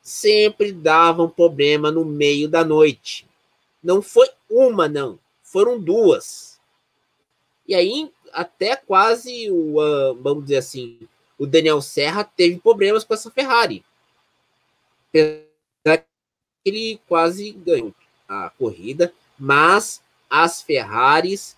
sempre 0.01 0.73
davam 0.73 1.29
problema 1.29 1.89
no 1.91 2.03
meio 2.03 2.49
da 2.49 2.65
noite. 2.65 3.25
Não 3.81 4.01
foi 4.01 4.27
uma, 4.49 4.89
não. 4.89 5.17
Foram 5.41 5.79
duas. 5.79 6.59
E 7.65 7.73
aí, 7.73 8.11
até 8.33 8.75
quase 8.75 9.49
o, 9.49 9.79
uh, 9.79 10.13
vamos 10.15 10.43
dizer 10.43 10.57
assim, 10.57 10.99
o 11.39 11.47
Daniel 11.47 11.81
Serra 11.81 12.25
teve 12.25 12.59
problemas 12.59 13.05
com 13.05 13.13
essa 13.13 13.31
Ferrari. 13.31 13.81
Ele 16.65 16.99
quase 17.07 17.51
ganhou 17.51 17.93
a 18.27 18.49
corrida, 18.49 19.13
mas 19.37 20.01
as 20.29 20.61
Ferraris, 20.61 21.55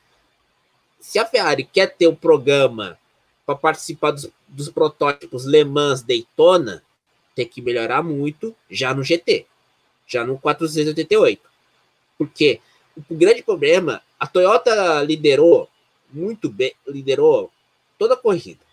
se 0.99 1.19
a 1.19 1.25
Ferrari 1.25 1.63
quer 1.63 1.95
ter 1.95 2.07
um 2.07 2.15
programa 2.15 2.97
para 3.45 3.55
participar 3.55 4.11
dos, 4.11 4.29
dos 4.47 4.69
protótipos 4.69 5.45
Le 5.45 5.63
Mans 5.63 6.01
Daytona, 6.01 6.83
tem 7.35 7.47
que 7.47 7.61
melhorar 7.61 8.01
muito 8.01 8.55
já 8.69 8.93
no 8.93 9.03
GT, 9.03 9.45
já 10.07 10.25
no 10.25 10.39
488. 10.39 11.41
Porque 12.17 12.59
o 13.09 13.15
grande 13.15 13.43
problema, 13.43 14.01
a 14.19 14.25
Toyota 14.25 15.03
liderou 15.03 15.69
muito 16.11 16.49
bem, 16.49 16.73
liderou 16.87 17.51
toda 17.97 18.13
a 18.13 18.17
corrida, 18.17 18.63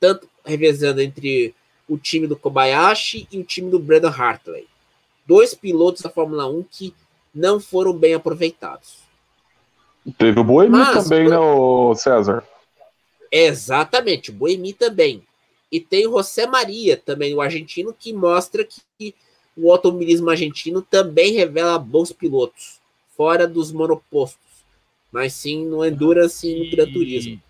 tanto 0.00 0.28
revezando 0.44 1.00
entre 1.00 1.54
o 1.86 1.98
time 1.98 2.26
do 2.26 2.36
Kobayashi 2.36 3.28
e 3.30 3.38
o 3.38 3.44
time 3.44 3.70
do 3.70 3.78
Brandon 3.78 4.08
Hartley. 4.08 4.66
Dois 5.30 5.54
pilotos 5.54 6.02
da 6.02 6.10
Fórmula 6.10 6.50
1 6.50 6.64
que 6.68 6.92
não 7.32 7.60
foram 7.60 7.92
bem 7.92 8.14
aproveitados. 8.14 8.96
Teve 10.18 10.40
o 10.40 10.42
Boemi 10.42 10.84
também, 10.92 11.28
né, 11.28 11.38
o 11.38 11.94
César? 11.94 12.42
Exatamente, 13.30 14.30
o 14.30 14.32
Boemi 14.32 14.72
também. 14.72 15.22
E 15.70 15.78
tem 15.78 16.04
o 16.08 16.16
José 16.16 16.48
Maria 16.48 16.96
também, 16.96 17.32
o 17.32 17.40
argentino, 17.40 17.94
que 17.96 18.12
mostra 18.12 18.66
que 18.98 19.14
o 19.56 19.70
automobilismo 19.70 20.28
argentino 20.28 20.82
também 20.82 21.32
revela 21.32 21.78
bons 21.78 22.10
pilotos, 22.10 22.80
fora 23.16 23.46
dos 23.46 23.70
monopostos, 23.70 24.64
mas 25.12 25.32
sim 25.32 25.64
no 25.64 25.84
Endurance 25.84 26.44
e 26.44 26.58
no 26.58 26.70
Gran 26.72 26.92
Turismo. 26.92 27.40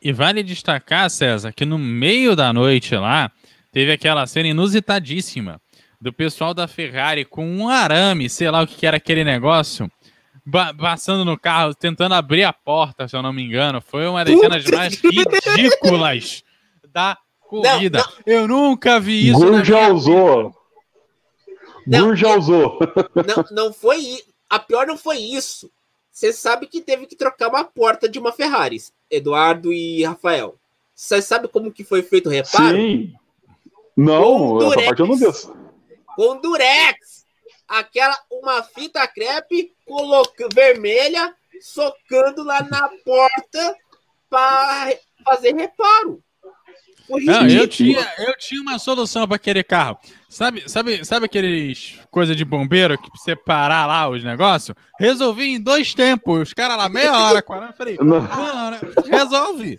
E 0.00 0.14
vale 0.14 0.42
destacar, 0.42 1.10
César, 1.10 1.52
que 1.52 1.66
no 1.66 1.76
meio 1.76 2.34
da 2.34 2.54
noite 2.54 2.94
lá, 2.96 3.30
teve 3.70 3.92
aquela 3.92 4.26
cena 4.26 4.48
inusitadíssima 4.48 5.60
do 6.02 6.12
pessoal 6.12 6.52
da 6.52 6.66
Ferrari 6.66 7.24
com 7.24 7.46
um 7.46 7.68
arame, 7.68 8.28
sei 8.28 8.50
lá 8.50 8.60
o 8.60 8.66
que 8.66 8.84
era 8.84 8.96
aquele 8.96 9.22
negócio, 9.22 9.88
passando 10.76 11.24
no 11.24 11.38
carro, 11.38 11.76
tentando 11.76 12.16
abrir 12.16 12.42
a 12.42 12.52
porta, 12.52 13.06
se 13.06 13.14
eu 13.14 13.22
não 13.22 13.32
me 13.32 13.40
engano. 13.40 13.80
Foi 13.80 14.04
uma 14.08 14.24
das 14.24 14.36
cenas 14.36 14.64
mais 14.64 15.00
ridículas 15.00 16.42
da 16.92 17.16
corrida. 17.40 17.98
Não, 17.98 18.04
não. 18.04 18.12
Eu 18.26 18.48
nunca 18.48 18.98
vi 18.98 19.28
isso. 19.28 19.38
Gur 19.38 19.64
já 19.64 19.88
usou. 19.90 20.52
Gur 21.86 22.16
já 22.16 22.36
usou. 22.36 22.80
Não, 23.14 23.44
não 23.66 23.72
foi. 23.72 24.24
A 24.50 24.58
pior 24.58 24.88
não 24.88 24.98
foi 24.98 25.18
isso. 25.18 25.70
Você 26.10 26.32
sabe 26.32 26.66
que 26.66 26.80
teve 26.80 27.06
que 27.06 27.14
trocar 27.14 27.48
uma 27.48 27.62
porta 27.62 28.08
de 28.08 28.18
uma 28.18 28.32
Ferrari, 28.32 28.82
Eduardo 29.08 29.72
e 29.72 30.02
Rafael. 30.02 30.56
Você 30.96 31.22
sabe 31.22 31.46
como 31.46 31.70
que 31.70 31.84
foi 31.84 32.02
feito 32.02 32.26
o 32.26 32.32
reparo? 32.32 32.76
Sim. 32.76 33.14
Não, 33.96 34.60
essa 34.62 34.82
parte 34.82 35.00
eu 35.00 35.06
não 35.06 35.16
vi. 35.16 35.26
Com 36.16 36.40
durex. 36.40 37.22
Aquela, 37.68 38.18
uma 38.30 38.62
fita 38.62 39.06
crepe 39.06 39.72
coloca, 39.86 40.48
vermelha, 40.52 41.34
socando 41.60 42.44
lá 42.44 42.62
na 42.62 42.88
porta 43.04 43.76
para 44.28 44.92
fazer 45.24 45.54
reparo. 45.54 46.22
Não, 47.08 47.46
eu 47.46 47.68
tinha, 47.68 47.98
eu 48.18 48.36
tinha 48.38 48.62
uma 48.62 48.78
solução 48.78 49.26
para 49.26 49.36
aquele 49.36 49.62
carro. 49.62 49.98
Sabe, 50.28 50.68
sabe, 50.68 51.04
sabe 51.04 51.26
aqueles 51.26 51.98
coisa 52.10 52.34
de 52.34 52.44
bombeiro 52.44 52.96
que 52.96 53.10
você 53.10 53.36
parar 53.36 53.86
lá 53.86 54.08
os 54.08 54.24
negócios? 54.24 54.76
Resolvi 54.98 55.54
em 55.54 55.60
dois 55.60 55.94
tempos. 55.94 56.48
Os 56.48 56.54
caras 56.54 56.76
lá, 56.76 56.88
meia 56.88 57.16
hora, 57.18 57.42
40. 57.42 57.72
Falei, 57.74 57.98
não. 58.00 58.26
resolve. 59.04 59.78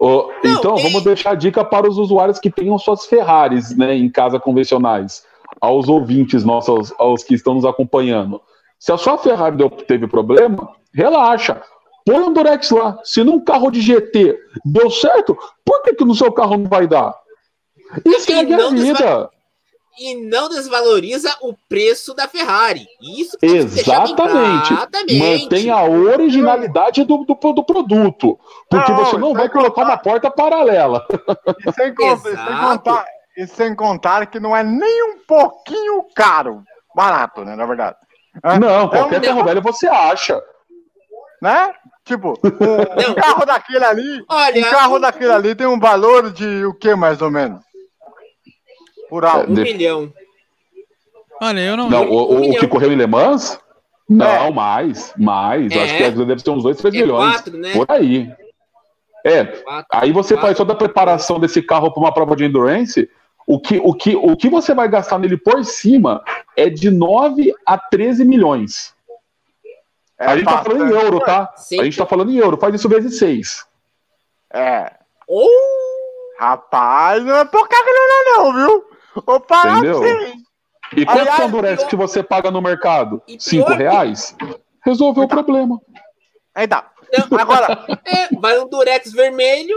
Oh, 0.00 0.32
não, 0.42 0.58
então, 0.58 0.76
vamos 0.76 1.02
deixar 1.04 1.32
a 1.32 1.34
dica 1.34 1.64
para 1.64 1.88
os 1.88 1.98
usuários 1.98 2.38
que 2.38 2.50
tenham 2.50 2.78
suas 2.78 3.04
Ferraris 3.04 3.76
né, 3.76 3.94
em 3.94 4.08
casa 4.08 4.40
convencionais. 4.40 5.24
Aos 5.60 5.88
ouvintes 5.88 6.44
nossos, 6.44 6.92
aos 6.98 7.22
que 7.22 7.34
estão 7.34 7.54
nos 7.54 7.64
acompanhando. 7.64 8.40
Se 8.78 8.92
a 8.92 8.96
sua 8.96 9.18
Ferrari 9.18 9.56
deu, 9.56 9.68
teve 9.68 10.06
problema, 10.06 10.74
relaxa. 10.92 11.62
Põe 12.04 12.18
um 12.18 12.32
Durex 12.32 12.70
lá. 12.70 12.98
Se 13.04 13.22
num 13.22 13.44
carro 13.44 13.70
de 13.70 13.80
GT 13.80 14.38
deu 14.64 14.90
certo, 14.90 15.36
por 15.64 15.82
que, 15.82 15.94
que 15.94 16.04
no 16.04 16.14
seu 16.14 16.32
carro 16.32 16.56
não 16.56 16.68
vai 16.68 16.86
dar? 16.86 17.14
Isso 18.04 18.32
é 18.32 18.40
a 18.40 18.70
vida. 18.70 19.30
E 19.98 20.14
não 20.14 20.48
desvaloriza 20.48 21.36
o 21.42 21.54
preço 21.68 22.14
da 22.14 22.26
Ferrari. 22.26 22.86
Isso 23.02 23.36
que 23.36 23.44
Exatamente. 23.44 24.72
Mantém 25.18 25.68
a 25.68 25.84
originalidade 25.84 27.04
do, 27.04 27.18
do, 27.18 27.52
do 27.52 27.64
produto. 27.64 28.38
Porque 28.70 28.92
não, 28.92 29.04
você 29.04 29.18
não 29.18 29.34
vai 29.34 29.50
colocar 29.50 29.82
contar... 29.82 29.88
uma 29.88 29.98
porta 29.98 30.30
paralela. 30.30 31.06
E 31.66 31.72
sem, 31.72 31.94
contar, 31.94 32.16
sem, 32.16 32.56
contar, 32.56 33.04
e 33.40 33.46
sem 33.46 33.74
contar 33.74 34.26
que 34.26 34.38
não 34.38 34.54
é 34.54 34.62
nem 34.62 35.02
um 35.14 35.18
pouquinho 35.26 36.04
caro. 36.14 36.62
barato, 36.94 37.42
né, 37.42 37.56
na 37.56 37.64
verdade. 37.64 37.96
Não, 38.60 38.86
qualquer 38.88 39.18
um... 39.18 39.22
carro 39.22 39.44
velho 39.44 39.62
você 39.62 39.88
acha. 39.88 40.40
Né? 41.40 41.72
Tipo, 42.04 42.38
um, 42.44 43.10
um 43.10 43.14
carro 43.14 43.46
daquele 43.46 43.84
ali, 43.84 44.24
Olha, 44.28 44.60
um 44.60 44.70
carro 44.70 44.98
daquele 44.98 45.32
ali 45.32 45.54
tem 45.54 45.66
um 45.66 45.80
valor 45.80 46.30
de 46.30 46.66
o 46.66 46.74
que 46.74 46.94
mais 46.94 47.22
ou 47.22 47.30
menos? 47.30 47.62
Por 49.08 49.24
alto. 49.24 49.50
Um 49.50 49.54
de... 49.54 49.62
milhão. 49.62 50.12
Olha, 51.40 51.60
eu 51.60 51.76
não. 51.78 51.88
Não, 51.88 52.10
o, 52.10 52.34
um 52.34 52.50
o 52.50 52.58
que 52.58 52.68
correu 52.68 52.92
em 52.92 52.96
Le 52.96 53.06
Mans? 53.06 53.58
Não, 54.06 54.26
é. 54.26 54.50
mais, 54.50 55.14
mais. 55.16 55.72
É. 55.72 55.82
Acho 55.82 55.96
que 55.96 56.24
deve 56.26 56.42
ter 56.42 56.50
uns 56.50 56.62
2, 56.62 56.76
3 56.76 56.94
é 56.94 56.98
milhões. 56.98 57.32
Quatro, 57.36 57.56
né? 57.56 57.72
Por 57.72 57.86
aí. 57.88 58.30
É. 59.24 59.44
Quatro, 59.44 59.86
aí 59.92 60.12
você 60.12 60.34
quatro. 60.34 60.46
faz 60.46 60.56
toda 60.58 60.74
a 60.74 60.76
preparação 60.76 61.40
desse 61.40 61.62
carro 61.62 61.90
para 61.90 62.02
uma 62.02 62.12
prova 62.12 62.36
de 62.36 62.44
endurance. 62.44 63.08
O 63.50 63.58
que, 63.58 63.80
o, 63.82 63.92
que, 63.92 64.14
o 64.14 64.36
que 64.36 64.48
você 64.48 64.72
vai 64.72 64.88
gastar 64.88 65.18
nele 65.18 65.36
por 65.36 65.64
cima 65.64 66.22
é 66.56 66.70
de 66.70 66.88
9 66.88 67.52
a 67.66 67.76
13 67.76 68.24
milhões. 68.24 68.94
É 70.16 70.26
a 70.26 70.36
gente 70.36 70.44
tá 70.46 70.62
falando 70.62 70.86
em 70.86 70.96
euro, 70.96 71.18
tá? 71.18 71.52
Sim. 71.56 71.80
A 71.80 71.84
gente 71.84 71.98
tá 71.98 72.06
falando 72.06 72.30
em 72.30 72.36
euro. 72.36 72.56
Faz 72.56 72.72
isso 72.76 72.88
vezes 72.88 73.18
6. 73.18 73.66
É. 74.54 74.92
Oh. 75.26 75.48
Rapaz, 76.38 77.24
não 77.24 77.38
é 77.38 77.44
pouca 77.44 77.76
grana 77.76 78.24
não, 78.36 78.52
viu? 78.54 78.84
Vou 79.26 79.44
Entendeu? 79.68 80.00
E 80.96 81.04
quanto 81.04 81.36
são 81.36 81.50
Durex 81.50 81.82
que 81.82 81.96
você 81.96 82.22
paga 82.22 82.52
no 82.52 82.62
mercado? 82.62 83.20
Cinco 83.36 83.72
reais? 83.72 84.36
Resolveu 84.86 85.24
o 85.24 85.28
problema. 85.28 85.80
Aí 86.54 86.68
dá. 86.68 86.88
agora. 87.36 87.84
É, 88.06 88.28
vai 88.36 88.60
um 88.60 88.68
Durex 88.68 89.10
vermelho, 89.10 89.76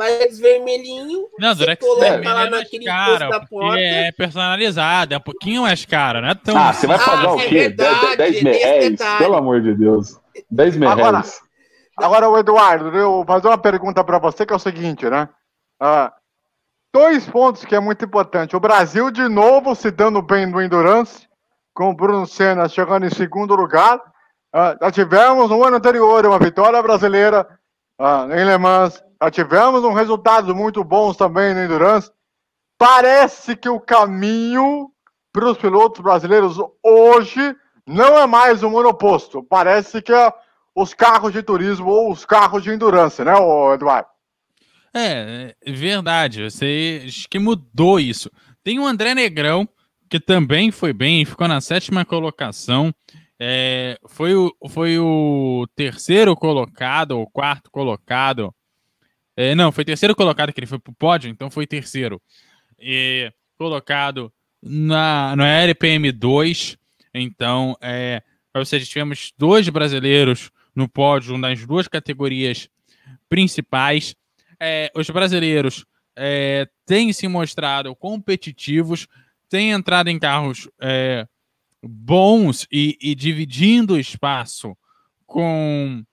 Durex 0.00 0.38
vermelhinho. 0.38 1.28
Não, 1.38 1.54
Durex 1.54 1.84
vermelho 1.98 2.38
é 2.38 2.50
mais 2.50 2.70
cara, 2.84 3.28
é 3.76 4.12
personalizado, 4.12 5.14
é 5.14 5.18
um 5.18 5.20
pouquinho 5.20 5.62
mais 5.62 5.84
caro, 5.84 6.20
né? 6.20 6.34
Tão 6.42 6.56
ah, 6.56 6.72
você 6.72 6.86
vai 6.86 6.98
pagar 6.98 7.26
ah, 7.26 7.34
o 7.34 7.40
é 7.40 7.46
quê? 7.46 7.54
Verdade, 7.68 8.16
10 8.16 8.42
mil 8.42 8.52
reais? 8.52 9.18
Pelo 9.18 9.36
amor 9.36 9.60
de 9.60 9.74
Deus. 9.74 10.18
10 10.50 10.76
mil 10.76 10.94
reais. 10.94 11.40
Agora, 11.96 12.28
o 12.28 12.38
Eduardo, 12.38 12.96
eu 12.96 13.10
vou 13.12 13.26
fazer 13.26 13.46
uma 13.48 13.58
pergunta 13.58 14.02
para 14.02 14.18
você 14.18 14.46
que 14.46 14.52
é 14.52 14.56
o 14.56 14.60
seguinte, 14.60 15.08
né? 15.08 15.28
Ah, 15.78 16.12
dois 16.92 17.26
pontos 17.26 17.64
que 17.64 17.74
é 17.74 17.80
muito 17.80 18.04
importante. 18.04 18.56
O 18.56 18.60
Brasil, 18.60 19.10
de 19.10 19.28
novo, 19.28 19.74
se 19.74 19.90
dando 19.90 20.22
bem 20.22 20.46
no 20.46 20.62
Endurance, 20.62 21.28
com 21.74 21.90
o 21.90 21.94
Bruno 21.94 22.26
Senna 22.26 22.68
chegando 22.68 23.06
em 23.06 23.10
segundo 23.10 23.54
lugar. 23.54 23.98
Uh, 24.52 24.76
já 24.80 24.90
tivemos 24.90 25.48
no 25.48 25.64
ano 25.64 25.76
anterior 25.76 26.26
uma 26.26 26.38
vitória 26.38 26.82
brasileira 26.82 27.46
uh, 27.98 28.32
em 28.32 28.44
Le 28.44 28.58
Mans. 28.58 29.02
Já 29.22 29.30
tivemos 29.30 29.84
um 29.84 29.92
resultado 29.92 30.54
muito 30.54 30.82
bons 30.82 31.16
também 31.16 31.52
no 31.52 31.62
Endurance. 31.62 32.10
Parece 32.78 33.54
que 33.54 33.68
o 33.68 33.78
caminho 33.78 34.90
para 35.30 35.50
os 35.50 35.58
pilotos 35.58 36.00
brasileiros 36.00 36.56
hoje 36.82 37.54
não 37.86 38.18
é 38.18 38.26
mais 38.26 38.62
um 38.62 38.70
monoposto. 38.70 39.42
Parece 39.42 40.00
que 40.00 40.12
é 40.12 40.32
os 40.74 40.94
carros 40.94 41.32
de 41.32 41.42
turismo 41.42 41.90
ou 41.90 42.10
os 42.10 42.24
carros 42.24 42.62
de 42.62 42.70
endurance, 42.70 43.22
né, 43.22 43.34
Eduardo? 43.74 44.08
É, 44.94 45.54
é, 45.64 45.72
verdade. 45.72 46.44
Você 46.50 47.02
acho 47.06 47.28
que 47.28 47.38
mudou 47.38 48.00
isso. 48.00 48.30
Tem 48.64 48.78
o 48.78 48.86
André 48.86 49.14
Negrão, 49.14 49.68
que 50.08 50.18
também 50.18 50.70
foi 50.70 50.94
bem, 50.94 51.26
ficou 51.26 51.46
na 51.46 51.60
sétima 51.60 52.04
colocação. 52.04 52.92
É, 53.38 53.98
foi, 54.08 54.34
o, 54.34 54.50
foi 54.68 54.98
o 54.98 55.66
terceiro 55.76 56.34
colocado, 56.34 57.12
ou 57.12 57.30
quarto 57.30 57.70
colocado. 57.70 58.54
É, 59.36 59.54
não, 59.54 59.72
foi 59.72 59.84
terceiro 59.84 60.14
colocado 60.14 60.52
que 60.52 60.60
ele 60.60 60.66
foi 60.66 60.78
pro 60.78 60.92
pódio, 60.92 61.30
então 61.30 61.50
foi 61.50 61.66
terceiro. 61.66 62.20
E, 62.78 63.32
colocado 63.56 64.32
na, 64.62 65.34
no 65.36 65.44
LPM 65.44 66.10
2. 66.12 66.76
Então, 67.14 67.76
é, 67.80 68.22
ou 68.54 68.64
seja, 68.64 68.86
tivemos 68.86 69.32
dois 69.36 69.68
brasileiros 69.68 70.50
no 70.74 70.88
pódio 70.88 71.36
nas 71.36 71.64
duas 71.66 71.88
categorias 71.88 72.68
principais 73.28 74.14
é, 74.60 74.92
os 74.94 75.08
brasileiros 75.08 75.86
é, 76.14 76.68
têm 76.84 77.12
se 77.14 77.26
mostrado 77.26 77.96
competitivos, 77.96 79.08
têm 79.48 79.70
entrado 79.70 80.08
em 80.08 80.18
carros 80.18 80.68
é, 80.78 81.26
bons 81.82 82.66
e, 82.70 82.98
e, 83.00 83.14
dividindo 83.14 83.98
espaço 83.98 84.76
com 85.26 86.04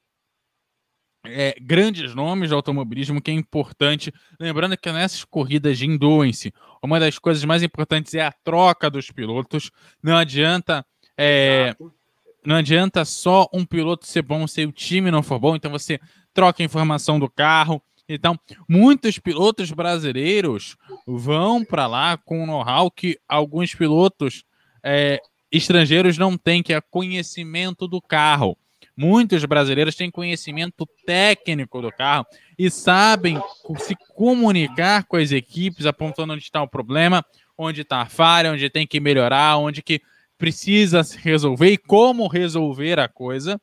é, 1.30 1.56
grandes 1.60 2.16
nomes 2.16 2.50
de 2.50 2.56
automobilismo, 2.56 3.22
que 3.22 3.32
é 3.32 3.34
importante. 3.34 4.14
Lembrando 4.40 4.78
que 4.78 4.92
nessas 4.92 5.24
corridas 5.24 5.78
de 5.78 5.86
endurance, 5.86 6.54
uma 6.82 7.00
das 7.00 7.20
coisas 7.20 7.44
mais 7.46 7.64
importantes 7.64 8.14
é 8.14 8.22
a 8.22 8.32
troca 8.32 8.90
dos 8.90 9.12
pilotos. 9.12 9.72
Não 10.02 10.18
adianta. 10.18 10.86
É, 11.18 11.76
não 12.46 12.56
adianta 12.56 13.04
só 13.04 13.48
um 13.54 13.66
piloto 13.66 14.06
ser 14.06 14.22
bom 14.22 14.48
se 14.48 14.64
o 14.66 14.72
time 14.72 15.12
não 15.12 15.22
for 15.22 15.40
bom, 15.40 15.56
então 15.56 15.70
você 15.70 16.00
troca 16.34 16.62
a 16.62 16.66
informação 16.66 17.20
do 17.20 17.30
carro, 17.30 17.82
então, 18.10 18.40
muitos 18.70 19.20
pilotos 19.20 19.72
brasileiros 19.72 20.78
vão 21.06 21.66
para 21.66 21.88
lá 21.88 22.16
com 22.18 22.46
know-how 22.46 22.90
que 22.90 23.20
alguns 23.28 23.76
pilotos 23.76 24.46
é, 24.82 25.20
estrangeiros 25.52 26.18
não 26.18 26.38
têm, 26.38 26.64
que 26.64 26.74
é 26.74 26.80
conhecimento 26.80 27.86
do 27.86 28.02
carro. 28.02 28.58
Muitos 28.98 29.46
brasileiros 29.46 29.94
têm 29.96 30.10
conhecimento 30.10 30.88
técnico 31.06 31.80
do 31.84 31.92
carro 31.92 32.26
e 32.58 32.68
sabem 32.72 33.40
se 33.78 33.96
comunicar 34.16 35.04
com 35.04 35.18
as 35.18 35.32
equipes, 35.32 35.86
apontando 35.86 36.34
onde 36.34 36.42
está 36.42 36.64
o 36.64 36.68
problema, 36.68 37.24
onde 37.56 37.82
está 37.82 38.02
a 38.02 38.08
falha, 38.08 38.52
onde 38.52 38.68
tem 38.72 38.88
que 38.88 39.00
melhorar, 39.00 39.58
onde 39.58 39.84
que 39.84 40.02
precisa 40.36 41.04
se 41.04 41.16
resolver 41.20 41.72
e 41.72 41.78
como 41.78 42.28
resolver 42.28 43.00
a 43.00 43.08
coisa. 43.08 43.62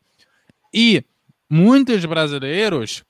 E 0.73 1.05
muitos 1.51 2.05
brasileiros 2.05 3.05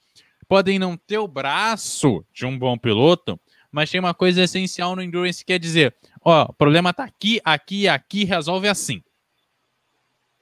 podem 0.49 0.79
não 0.79 0.97
ter 0.97 1.19
o 1.19 1.29
braço 1.29 2.25
de 2.33 2.47
um 2.47 2.59
bom 2.59 2.79
piloto, 2.79 3.39
mas 3.71 3.91
tem 3.91 4.01
uma 4.01 4.15
coisa 4.15 4.43
essencial 4.43 4.97
no 4.97 5.03
endurance 5.03 5.45
que 5.45 5.53
é 5.53 5.59
dizer, 5.59 5.95
ó, 6.23 6.45
o 6.45 6.53
problema 6.55 6.95
tá 6.95 7.05
aqui, 7.05 7.39
aqui, 7.45 7.87
aqui, 7.87 8.25
resolve 8.25 8.67
assim. 8.67 9.03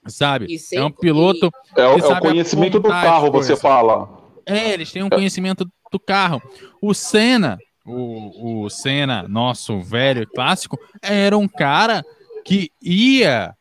Sabe? 0.07 0.47
É 0.73 0.83
um 0.83 0.91
piloto. 0.91 1.51
É, 1.77 1.83
é 1.83 1.89
o 1.89 2.21
conhecimento 2.21 2.81
do 2.81 2.89
carro, 2.89 3.31
você 3.31 3.57
fala. 3.57 4.09
É, 4.45 4.71
eles 4.73 4.91
têm 4.91 5.03
um 5.03 5.11
conhecimento 5.11 5.65
do 5.91 6.01
carro. 6.01 6.43
O 6.81 6.93
Senna, 6.93 7.59
o, 7.87 8.65
o 8.65 8.71
Senna, 8.71 9.27
nosso 9.29 9.81
velho 9.81 10.27
clássico, 10.27 10.79
era 11.01 11.39
um 11.39 11.47
cara 11.47 12.03
que 12.45 12.71
ia 12.83 13.55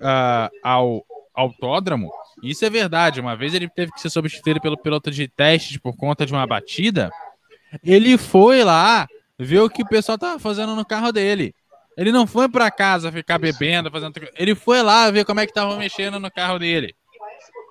uh, 0.00 0.50
ao 0.62 1.04
autódromo 1.32 2.10
isso 2.44 2.64
é 2.64 2.70
verdade. 2.70 3.20
Uma 3.20 3.34
vez 3.34 3.54
ele 3.54 3.68
teve 3.68 3.90
que 3.92 4.00
ser 4.00 4.10
substituído 4.10 4.60
pelo 4.60 4.76
piloto 4.76 5.10
de 5.10 5.26
testes 5.26 5.78
por 5.78 5.96
conta 5.96 6.26
de 6.26 6.32
uma 6.32 6.46
batida. 6.46 7.10
Ele 7.82 8.18
foi 8.18 8.62
lá 8.62 9.06
ver 9.38 9.60
o 9.60 9.70
que 9.70 9.82
o 9.82 9.88
pessoal 9.88 10.18
tava 10.18 10.38
fazendo 10.38 10.76
no 10.76 10.84
carro 10.84 11.10
dele. 11.10 11.54
Ele 11.96 12.10
não 12.10 12.26
foi 12.26 12.48
para 12.48 12.70
casa 12.70 13.12
ficar 13.12 13.38
bebendo, 13.38 13.90
fazendo. 13.90 14.12
Ele 14.36 14.54
foi 14.54 14.82
lá 14.82 15.10
ver 15.10 15.24
como 15.24 15.40
é 15.40 15.46
que 15.46 15.52
tava 15.52 15.76
mexendo 15.76 16.18
no 16.18 16.30
carro 16.30 16.58
dele. 16.58 16.94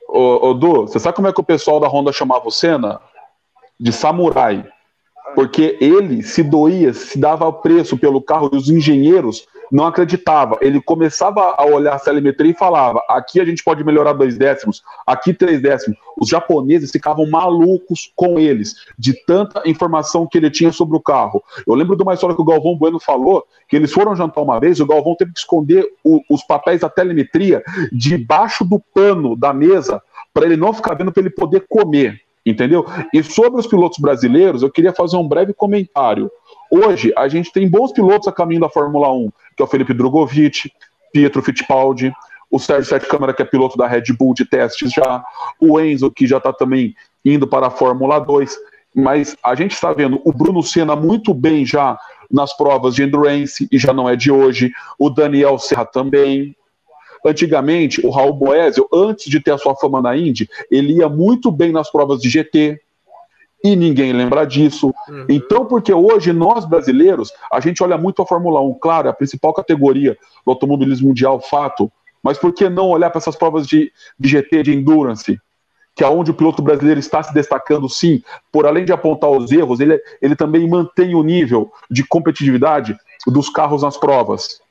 Ô, 0.07 0.49
ô 0.49 0.53
Du, 0.53 0.81
você 0.87 0.99
sabe 0.99 1.15
como 1.15 1.27
é 1.27 1.33
que 1.33 1.41
o 1.41 1.43
pessoal 1.43 1.79
da 1.79 1.87
Honda 1.87 2.11
chamava 2.11 2.47
o 2.47 2.51
Senna? 2.51 3.01
De 3.79 3.91
samurai. 3.91 4.65
Porque 5.35 5.77
ele 5.81 6.21
se 6.21 6.43
doía, 6.43 6.93
se 6.93 7.17
dava 7.17 7.51
preço 7.51 7.97
pelo 7.97 8.21
carro 8.21 8.49
e 8.53 8.57
os 8.57 8.69
engenheiros 8.69 9.47
não 9.73 9.87
acreditava. 9.87 10.59
Ele 10.61 10.79
começava 10.79 11.55
a 11.57 11.65
olhar 11.65 11.95
a 11.95 11.99
telemetria 11.99 12.51
e 12.51 12.55
falava: 12.55 13.01
aqui 13.09 13.41
a 13.41 13.45
gente 13.45 13.63
pode 13.63 13.83
melhorar 13.83 14.13
dois 14.13 14.37
décimos, 14.37 14.83
aqui 15.05 15.33
três 15.33 15.59
décimos. 15.59 15.97
Os 16.15 16.29
japoneses 16.29 16.91
ficavam 16.91 17.27
malucos 17.27 18.13
com 18.15 18.39
eles, 18.39 18.75
de 18.99 19.13
tanta 19.25 19.67
informação 19.67 20.27
que 20.27 20.37
ele 20.37 20.51
tinha 20.51 20.71
sobre 20.71 20.95
o 20.95 21.01
carro. 21.01 21.43
Eu 21.65 21.73
lembro 21.73 21.97
de 21.97 22.03
uma 22.03 22.13
história 22.13 22.35
que 22.35 22.41
o 22.41 22.45
Galvão 22.45 22.77
Bueno 22.77 22.99
falou: 22.99 23.43
que 23.67 23.75
eles 23.75 23.91
foram 23.91 24.15
jantar 24.15 24.43
uma 24.43 24.59
vez, 24.59 24.79
o 24.79 24.85
Galvão 24.85 25.15
teve 25.15 25.33
que 25.33 25.39
esconder 25.39 25.83
o, 26.03 26.21
os 26.29 26.43
papéis 26.43 26.81
da 26.81 26.89
telemetria 26.89 27.63
debaixo 27.91 28.63
do 28.63 28.79
pano 28.93 29.35
da 29.35 29.51
mesa 29.51 29.99
para 30.31 30.45
ele 30.45 30.55
não 30.55 30.71
ficar 30.71 30.93
vendo, 30.93 31.11
para 31.11 31.21
ele 31.21 31.31
poder 31.31 31.65
comer. 31.67 32.21
Entendeu? 32.45 32.85
E 33.13 33.23
sobre 33.23 33.59
os 33.59 33.67
pilotos 33.67 33.99
brasileiros, 33.99 34.61
eu 34.61 34.69
queria 34.69 34.91
fazer 34.91 35.15
um 35.15 35.27
breve 35.27 35.53
comentário. 35.53 36.29
Hoje, 36.75 37.13
a 37.15 37.27
gente 37.27 37.53
tem 37.53 37.69
bons 37.69 37.91
pilotos 37.91 38.27
a 38.27 38.31
caminho 38.31 38.61
da 38.61 38.67
Fórmula 38.67 39.13
1, 39.13 39.29
que 39.55 39.61
é 39.61 39.63
o 39.63 39.67
Felipe 39.67 39.93
Drogovic, 39.93 40.71
Pietro 41.13 41.43
Fittipaldi, 41.43 42.11
o 42.49 42.57
Sérgio 42.57 42.89
Sete 42.89 43.05
Câmara, 43.05 43.31
que 43.31 43.43
é 43.43 43.45
piloto 43.45 43.77
da 43.77 43.85
Red 43.85 44.05
Bull 44.17 44.33
de 44.33 44.43
testes 44.43 44.91
já, 44.91 45.23
o 45.61 45.79
Enzo, 45.79 46.09
que 46.09 46.25
já 46.25 46.37
está 46.37 46.51
também 46.51 46.95
indo 47.23 47.45
para 47.45 47.67
a 47.67 47.69
Fórmula 47.69 48.17
2. 48.17 48.57
Mas 48.95 49.37
a 49.45 49.53
gente 49.53 49.73
está 49.73 49.93
vendo 49.93 50.19
o 50.25 50.33
Bruno 50.33 50.63
Senna 50.63 50.95
muito 50.95 51.31
bem 51.31 51.63
já 51.63 51.95
nas 52.31 52.57
provas 52.57 52.95
de 52.95 53.03
endurance, 53.03 53.67
e 53.71 53.77
já 53.77 53.93
não 53.93 54.09
é 54.09 54.15
de 54.15 54.31
hoje, 54.31 54.71
o 54.97 55.11
Daniel 55.11 55.59
Serra 55.59 55.85
também. 55.85 56.55
Antigamente, 57.23 58.03
o 58.03 58.09
Raul 58.09 58.33
Boesio, 58.33 58.89
antes 58.91 59.29
de 59.29 59.39
ter 59.39 59.51
a 59.51 59.59
sua 59.59 59.75
fama 59.75 60.01
na 60.01 60.17
Indy, 60.17 60.49
ele 60.71 60.93
ia 60.93 61.07
muito 61.07 61.51
bem 61.51 61.71
nas 61.71 61.91
provas 61.91 62.19
de 62.19 62.31
GT, 62.31 62.81
e 63.63 63.75
ninguém 63.75 64.11
lembra 64.11 64.45
disso. 64.45 64.93
Uhum. 65.07 65.25
Então, 65.29 65.65
porque 65.65 65.93
hoje 65.93 66.33
nós 66.33 66.65
brasileiros, 66.65 67.31
a 67.51 67.59
gente 67.59 67.81
olha 67.81 67.97
muito 67.97 68.21
a 68.21 68.25
Fórmula 68.25 68.61
1, 68.61 68.73
claro, 68.75 69.07
é 69.07 69.11
a 69.11 69.13
principal 69.13 69.53
categoria 69.53 70.17
do 70.45 70.51
automobilismo 70.51 71.07
mundial, 71.07 71.39
fato, 71.39 71.91
mas 72.21 72.37
por 72.37 72.53
que 72.53 72.67
não 72.69 72.89
olhar 72.89 73.09
para 73.09 73.19
essas 73.19 73.35
provas 73.35 73.65
de, 73.65 73.91
de 74.19 74.29
GT, 74.29 74.63
de 74.63 74.73
endurance? 74.73 75.39
Que 75.95 76.03
é 76.03 76.07
onde 76.07 76.31
o 76.31 76.33
piloto 76.33 76.61
brasileiro 76.61 76.99
está 76.99 77.21
se 77.21 77.33
destacando, 77.33 77.87
sim, 77.87 78.21
por 78.51 78.65
além 78.65 78.83
de 78.83 78.91
apontar 78.91 79.29
os 79.29 79.51
erros, 79.51 79.79
ele, 79.79 80.01
ele 80.21 80.35
também 80.35 80.67
mantém 80.67 81.15
o 81.15 81.23
nível 81.23 81.71
de 81.89 82.03
competitividade 82.03 82.97
dos 83.27 83.49
carros 83.49 83.83
nas 83.83 83.95
provas. 83.95 84.61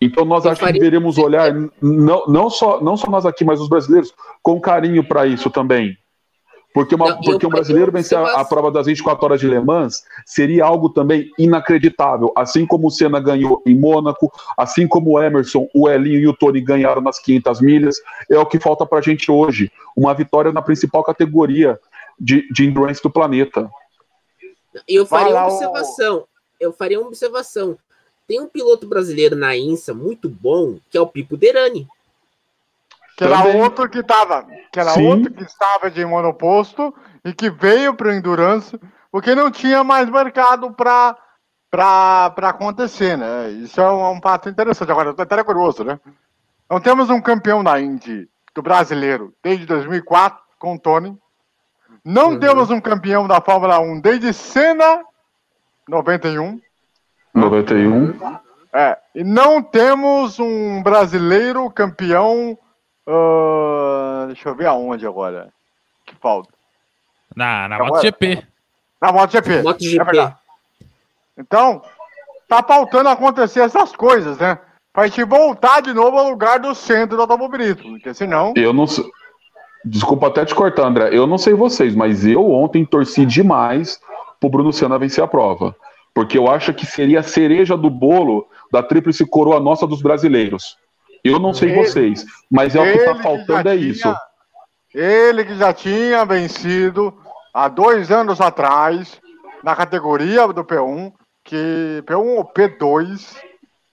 Então 0.00 0.24
nós 0.24 0.46
acho 0.46 0.64
que 0.64 0.72
deveríamos 0.72 1.18
olhar, 1.18 1.52
não, 1.82 2.26
não, 2.26 2.48
só, 2.48 2.80
não 2.80 2.96
só 2.96 3.10
nós 3.10 3.26
aqui, 3.26 3.44
mas 3.44 3.60
os 3.60 3.68
brasileiros, 3.68 4.14
com 4.42 4.60
carinho 4.60 5.02
para 5.02 5.26
isso 5.26 5.50
também. 5.50 5.98
Porque, 6.72 6.94
uma, 6.94 7.10
não, 7.10 7.20
porque 7.20 7.46
um 7.46 7.50
brasileiro 7.50 7.90
vencer 7.90 8.16
a, 8.16 8.40
a, 8.40 8.44
prova 8.44 8.70
das 8.70 8.86
24 8.86 9.24
horas 9.24 9.40
de 9.40 9.48
Le 9.48 9.58
Mans 9.58 10.04
seria 10.26 10.64
algo 10.64 10.90
também 10.90 11.30
inacreditável. 11.38 12.32
Assim 12.36 12.66
como 12.66 12.88
o 12.88 12.90
Senna 12.90 13.18
ganhou 13.18 13.62
em 13.66 13.74
Mônaco, 13.74 14.30
assim 14.56 14.86
como 14.86 15.12
o 15.12 15.22
Emerson, 15.22 15.66
o 15.74 15.88
Elinho 15.88 16.20
e 16.20 16.28
o 16.28 16.36
Tony 16.36 16.60
ganharam 16.60 17.00
nas 17.00 17.18
500 17.18 17.60
milhas, 17.60 17.96
é 18.30 18.38
o 18.38 18.46
que 18.46 18.60
falta 18.60 18.84
para 18.84 18.98
a 18.98 19.02
gente 19.02 19.30
hoje. 19.30 19.72
Uma 19.96 20.14
vitória 20.14 20.52
na 20.52 20.62
principal 20.62 21.02
categoria 21.02 21.80
de, 22.20 22.46
de 22.52 22.66
endurance 22.66 23.02
do 23.02 23.10
planeta. 23.10 23.68
Eu 24.86 25.06
faria 25.06 25.34
uma 25.34 25.46
observação. 25.46 26.24
Eu 26.60 26.72
faria 26.72 27.00
uma 27.00 27.08
observação. 27.08 27.78
Tem 28.26 28.40
um 28.40 28.46
piloto 28.46 28.86
brasileiro 28.86 29.34
na 29.34 29.56
INSA 29.56 29.94
muito 29.94 30.28
bom, 30.28 30.78
que 30.90 30.98
é 30.98 31.00
o 31.00 31.06
Pipo 31.06 31.36
Derani. 31.36 31.88
Que 33.18 33.24
era 33.24 33.38
Também. 33.38 33.60
outro 33.60 33.88
que 33.88 33.98
estava, 33.98 34.46
que 34.70 34.78
era 34.78 34.90
Sim. 34.90 35.08
outro 35.08 35.32
que 35.32 35.42
estava 35.42 35.90
de 35.90 36.04
monoposto 36.06 36.94
e 37.24 37.34
que 37.34 37.50
veio 37.50 37.92
para 37.92 38.10
o 38.10 38.12
Endurance, 38.12 38.78
porque 39.10 39.34
não 39.34 39.50
tinha 39.50 39.82
mais 39.82 40.08
mercado 40.08 40.72
para 40.72 41.16
para 41.68 42.48
acontecer, 42.48 43.18
né? 43.18 43.50
Isso 43.50 43.80
é 43.80 43.90
um, 43.90 44.12
um 44.12 44.20
fato 44.22 44.48
interessante. 44.48 44.92
Agora, 44.92 45.16
até 45.18 45.42
curioso, 45.42 45.82
né? 45.82 45.98
Então 46.64 46.80
temos 46.80 47.10
um 47.10 47.20
campeão 47.20 47.64
da 47.64 47.80
Indy 47.80 48.28
do 48.54 48.62
brasileiro 48.62 49.34
desde 49.42 49.66
2004 49.66 50.38
com 50.56 50.76
o 50.76 50.78
Tony. 50.78 51.18
Não 52.04 52.34
uhum. 52.34 52.38
temos 52.38 52.70
um 52.70 52.80
campeão 52.80 53.26
da 53.26 53.40
Fórmula 53.40 53.80
1 53.80 54.00
desde 54.00 54.32
Senna 54.32 55.02
91. 55.88 56.60
91. 57.34 58.14
É, 58.72 58.96
e 59.12 59.24
não 59.24 59.60
temos 59.60 60.38
um 60.38 60.80
brasileiro 60.84 61.68
campeão 61.68 62.56
Uh, 63.08 64.26
deixa 64.26 64.50
eu 64.50 64.54
ver 64.54 64.66
aonde 64.66 65.06
agora. 65.06 65.48
Que 66.04 66.14
falta. 66.16 66.50
Na, 67.34 67.66
na 67.66 67.78
MotoGP. 67.78 68.44
Na 69.00 69.12
MotoGP. 69.12 69.62
MotoGP. 69.62 70.18
É 70.18 70.34
então, 71.38 71.80
tá 72.46 72.62
faltando 72.62 73.08
acontecer 73.08 73.60
essas 73.60 73.96
coisas, 73.96 74.36
né? 74.36 74.58
Pra 74.92 75.06
gente 75.06 75.24
voltar 75.24 75.80
de 75.80 75.94
novo 75.94 76.18
ao 76.18 76.28
lugar 76.28 76.58
do 76.58 76.74
centro 76.74 77.16
do 77.16 77.22
automobilismo, 77.22 77.92
porque 77.92 78.12
senão. 78.12 78.52
Eu 78.54 78.74
não 78.74 78.86
sei. 78.86 79.04
Desculpa 79.84 80.26
até 80.26 80.44
te 80.44 80.54
cortar, 80.54 80.86
André. 80.86 81.08
Eu 81.16 81.26
não 81.26 81.38
sei 81.38 81.54
vocês, 81.54 81.94
mas 81.94 82.26
eu 82.26 82.50
ontem 82.50 82.84
torci 82.84 83.24
demais 83.24 83.98
pro 84.38 84.50
Bruno 84.50 84.72
Senna 84.72 84.98
vencer 84.98 85.24
a 85.24 85.28
prova. 85.28 85.74
Porque 86.12 86.36
eu 86.36 86.50
acho 86.50 86.74
que 86.74 86.84
seria 86.84 87.20
a 87.20 87.22
cereja 87.22 87.76
do 87.76 87.88
bolo 87.88 88.46
da 88.70 88.82
tríplice 88.82 89.24
coroa 89.24 89.60
nossa 89.60 89.86
dos 89.86 90.02
brasileiros. 90.02 90.76
Eu 91.24 91.38
não 91.38 91.52
sei 91.52 91.70
ele, 91.70 91.78
vocês, 91.78 92.24
mas 92.50 92.74
é 92.74 92.80
o 92.80 92.84
que 92.84 92.98
está 92.98 93.14
faltando 93.16 93.62
que 93.62 93.68
é 93.68 93.76
tinha, 93.76 93.90
isso. 93.90 94.14
Ele 94.94 95.44
que 95.44 95.56
já 95.56 95.72
tinha 95.72 96.24
vencido 96.24 97.16
há 97.52 97.68
dois 97.68 98.10
anos 98.10 98.40
atrás 98.40 99.20
na 99.62 99.74
categoria 99.74 100.46
do 100.48 100.64
P1, 100.64 101.12
que 101.44 102.02
P1 102.06 102.36
ou 102.36 102.44
P2 102.44 103.36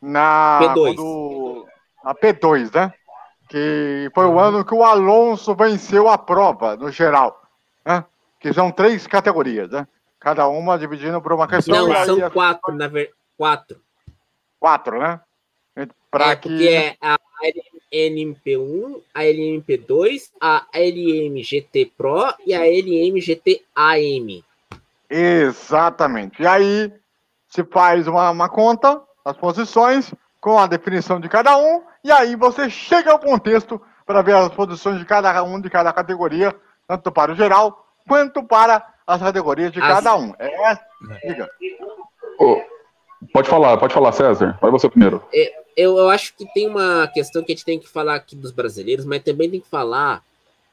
na 0.01 0.59
P2. 0.61 0.95
Do, 0.95 1.65
a 2.03 2.13
P2, 2.13 2.73
né? 2.73 2.93
Que 3.49 4.09
foi 4.13 4.25
o 4.25 4.39
ano 4.39 4.63
que 4.63 4.73
o 4.73 4.83
Alonso 4.83 5.55
venceu 5.55 6.07
a 6.07 6.17
prova 6.17 6.75
no 6.75 6.91
geral, 6.91 7.41
né? 7.85 8.05
Que 8.39 8.53
são 8.53 8.71
três 8.71 9.07
categorias, 9.07 9.69
né? 9.71 9.88
Cada 10.19 10.47
uma 10.47 10.77
dividindo 10.77 11.21
por 11.21 11.33
uma 11.33 11.47
questão. 11.47 11.88
Não, 11.88 12.05
são 12.05 12.29
quatro, 12.31 12.73
na 12.73 12.88
verdade. 12.88 13.15
Quatro. 13.38 13.81
Quatro, 14.59 14.99
né? 14.99 15.19
Pra 16.09 16.31
é, 16.31 16.35
que... 16.35 16.49
Porque 16.49 16.67
é 16.67 16.95
a 17.01 17.17
LMP1, 17.93 19.01
a 19.13 19.21
LMP2, 19.21 20.31
a 20.39 20.65
LMGT 20.73 21.91
Pro 21.97 22.33
e 22.45 22.53
a 22.53 22.65
LMGT 22.65 23.63
AM. 23.75 24.43
Exatamente. 25.09 26.41
E 26.41 26.47
aí 26.47 26.91
se 27.49 27.63
faz 27.63 28.07
uma, 28.07 28.31
uma 28.31 28.49
conta 28.49 29.01
das 29.25 29.38
posições 29.38 30.13
com 30.41 30.59
a 30.59 30.67
definição 30.67 31.19
de 31.19 31.29
cada 31.29 31.57
um, 31.57 31.81
e 32.03 32.11
aí 32.11 32.35
você 32.35 32.69
chega 32.69 33.11
ao 33.11 33.19
contexto 33.19 33.81
para 34.05 34.21
ver 34.21 34.35
as 34.35 34.49
posições 34.49 34.99
de 34.99 35.05
cada 35.05 35.41
um 35.43 35.59
de 35.59 35.69
cada 35.69 35.91
categoria, 35.91 36.53
tanto 36.88 37.11
para 37.11 37.31
o 37.31 37.35
geral 37.35 37.88
quanto 38.07 38.43
para 38.43 38.85
as 39.07 39.19
categorias 39.21 39.71
de 39.71 39.81
as... 39.81 39.88
cada 39.88 40.15
um. 40.15 40.33
É, 40.38 40.79
diga. 41.27 41.49
Oh, 41.81 42.03
pode 43.31 43.49
falar, 43.49 43.77
pode 43.77 43.93
falar, 43.93 44.11
César. 44.11 44.57
Vai 44.61 44.71
você 44.71 44.89
primeiro. 44.89 45.23
É, 45.33 45.53
eu, 45.75 45.97
eu 45.97 46.09
acho 46.09 46.33
que 46.35 46.45
tem 46.53 46.67
uma 46.67 47.07
questão 47.07 47.43
que 47.43 47.51
a 47.51 47.55
gente 47.55 47.65
tem 47.65 47.79
que 47.79 47.88
falar 47.88 48.15
aqui 48.15 48.35
dos 48.35 48.51
brasileiros, 48.51 49.05
mas 49.05 49.23
também 49.23 49.49
tem 49.49 49.59
que 49.59 49.69
falar 49.69 50.23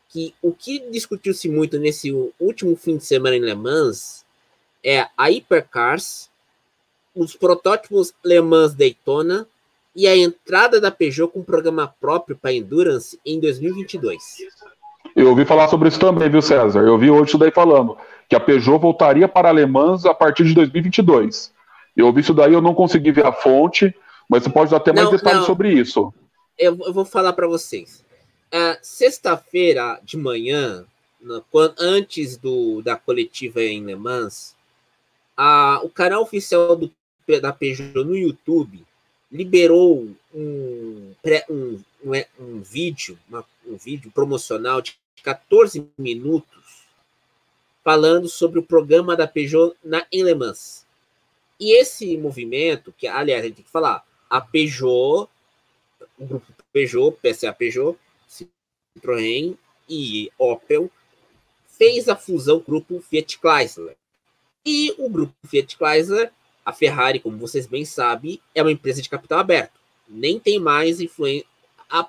que 0.09 0.35
o 0.43 0.53
que 0.53 0.79
discutiu-se 0.91 1.49
muito 1.49 1.79
nesse 1.79 2.13
último 2.39 2.77
fim 2.77 2.97
de 2.99 3.05
semana 3.05 3.37
em 3.37 3.41
Le 3.41 3.55
Mans 3.55 4.25
é 4.85 5.07
a 5.17 5.29
Hypercars, 5.29 6.29
os 7.15 7.35
protótipos 7.35 8.13
Le 8.25 8.41
Mans 8.41 8.75
Daytona 8.75 9.47
e 9.95 10.07
a 10.07 10.17
entrada 10.17 10.81
da 10.81 10.91
Peugeot 10.91 11.33
com 11.33 11.41
um 11.41 11.45
programa 11.45 11.95
próprio 12.01 12.37
para 12.37 12.53
Endurance 12.53 13.19
em 13.25 13.41
2022. 13.41 14.23
Eu 15.15 15.29
ouvi 15.29 15.45
falar 15.45 15.69
sobre 15.69 15.89
isso 15.89 15.99
também, 15.99 16.31
viu, 16.31 16.41
César? 16.41 16.81
Eu 16.81 16.93
ouvi 16.93 17.11
hoje 17.11 17.29
isso 17.29 17.39
daí 17.39 17.51
falando 17.51 17.97
que 18.29 18.37
a 18.37 18.41
Peugeot 18.41 18.79
voltaria 18.79 19.29
para 19.29 19.51
a 19.51 19.53
Le 19.53 19.67
Mans 19.67 20.07
a 20.07 20.15
partir 20.15 20.45
de 20.45 20.55
2022. 20.55 21.52
Eu 21.97 22.07
ouvi 22.07 22.21
isso 22.21 22.35
daí, 22.35 22.53
eu 22.53 22.63
não 22.63 22.75
consegui 22.75 23.13
ver 23.13 23.27
a 23.27 23.33
fonte, 23.33 23.95
mas 24.29 24.43
você 24.43 24.51
pode 24.51 24.71
dar 24.71 24.79
até 24.79 24.93
mais 24.93 25.07
não, 25.07 25.17
detalhes 25.17 25.41
não. 25.41 25.47
sobre 25.47 25.73
isso. 25.73 26.13
Eu, 26.59 26.79
eu 26.85 26.93
vou 26.93 27.05
falar 27.05 27.33
para 27.33 27.47
vocês. 27.47 28.05
Uh, 28.53 28.77
Sexta-feira 28.83 30.01
de 30.03 30.17
manhã, 30.17 30.85
no, 31.21 31.43
quando, 31.51 31.75
antes 31.79 32.37
do, 32.37 32.83
da 32.83 32.97
coletiva 32.97 33.63
em 33.63 33.85
Le 33.85 33.97
Mans, 33.97 34.55
a, 35.37 35.81
o 35.83 35.89
canal 35.89 36.23
oficial 36.23 36.77
do, 36.77 36.91
da 37.41 37.53
Peugeot 37.53 38.05
no 38.05 38.17
YouTube 38.17 38.85
liberou 39.31 40.07
um, 40.35 41.15
um, 41.25 41.81
um, 42.05 42.15
é, 42.15 42.27
um 42.39 42.61
vídeo, 42.61 43.19
uma, 43.29 43.45
um 43.67 43.77
vídeo 43.77 44.11
promocional 44.11 44.83
de 44.83 44.99
14 45.23 45.89
minutos 45.97 46.85
falando 47.83 48.29
sobre 48.29 48.59
o 48.59 48.63
programa 48.63 49.17
da 49.17 49.27
Peugeot 49.27 49.75
na, 49.83 50.07
em 50.13 50.23
Le 50.23 50.35
Mans. 50.35 50.85
E 51.63 51.79
esse 51.79 52.17
movimento, 52.17 52.93
que 52.99 53.07
aliás 53.07 53.41
a 53.41 53.47
gente 53.47 53.55
tem 53.55 53.65
que 53.65 53.71
falar, 53.71 54.05
a 54.29 54.41
Peugeot, 54.41 55.29
o 56.19 56.27
grupo 56.27 56.53
Peugeot, 56.73 57.17
PSA 57.23 57.53
Peugeot, 57.53 57.97
Citroën 58.29 59.57
e 59.89 60.29
Opel, 60.37 60.91
fez 61.69 62.09
a 62.09 62.17
fusão 62.17 62.59
grupo 62.59 63.01
Fiat 63.01 63.39
Chrysler. 63.39 63.97
E 64.67 64.93
o 64.99 65.09
grupo 65.09 65.33
Fiat 65.47 65.77
Chrysler, 65.77 66.33
a 66.67 66.73
Ferrari, 66.73 67.21
como 67.21 67.39
vocês 67.39 67.65
bem 67.65 67.85
sabem, 67.85 68.41
é 68.53 68.61
uma 68.61 68.73
empresa 68.73 69.01
de 69.01 69.09
capital 69.09 69.39
aberto. 69.39 69.79
Nem 70.09 70.41
tem 70.41 70.59
mais 70.59 71.01
influência. 71.01 71.47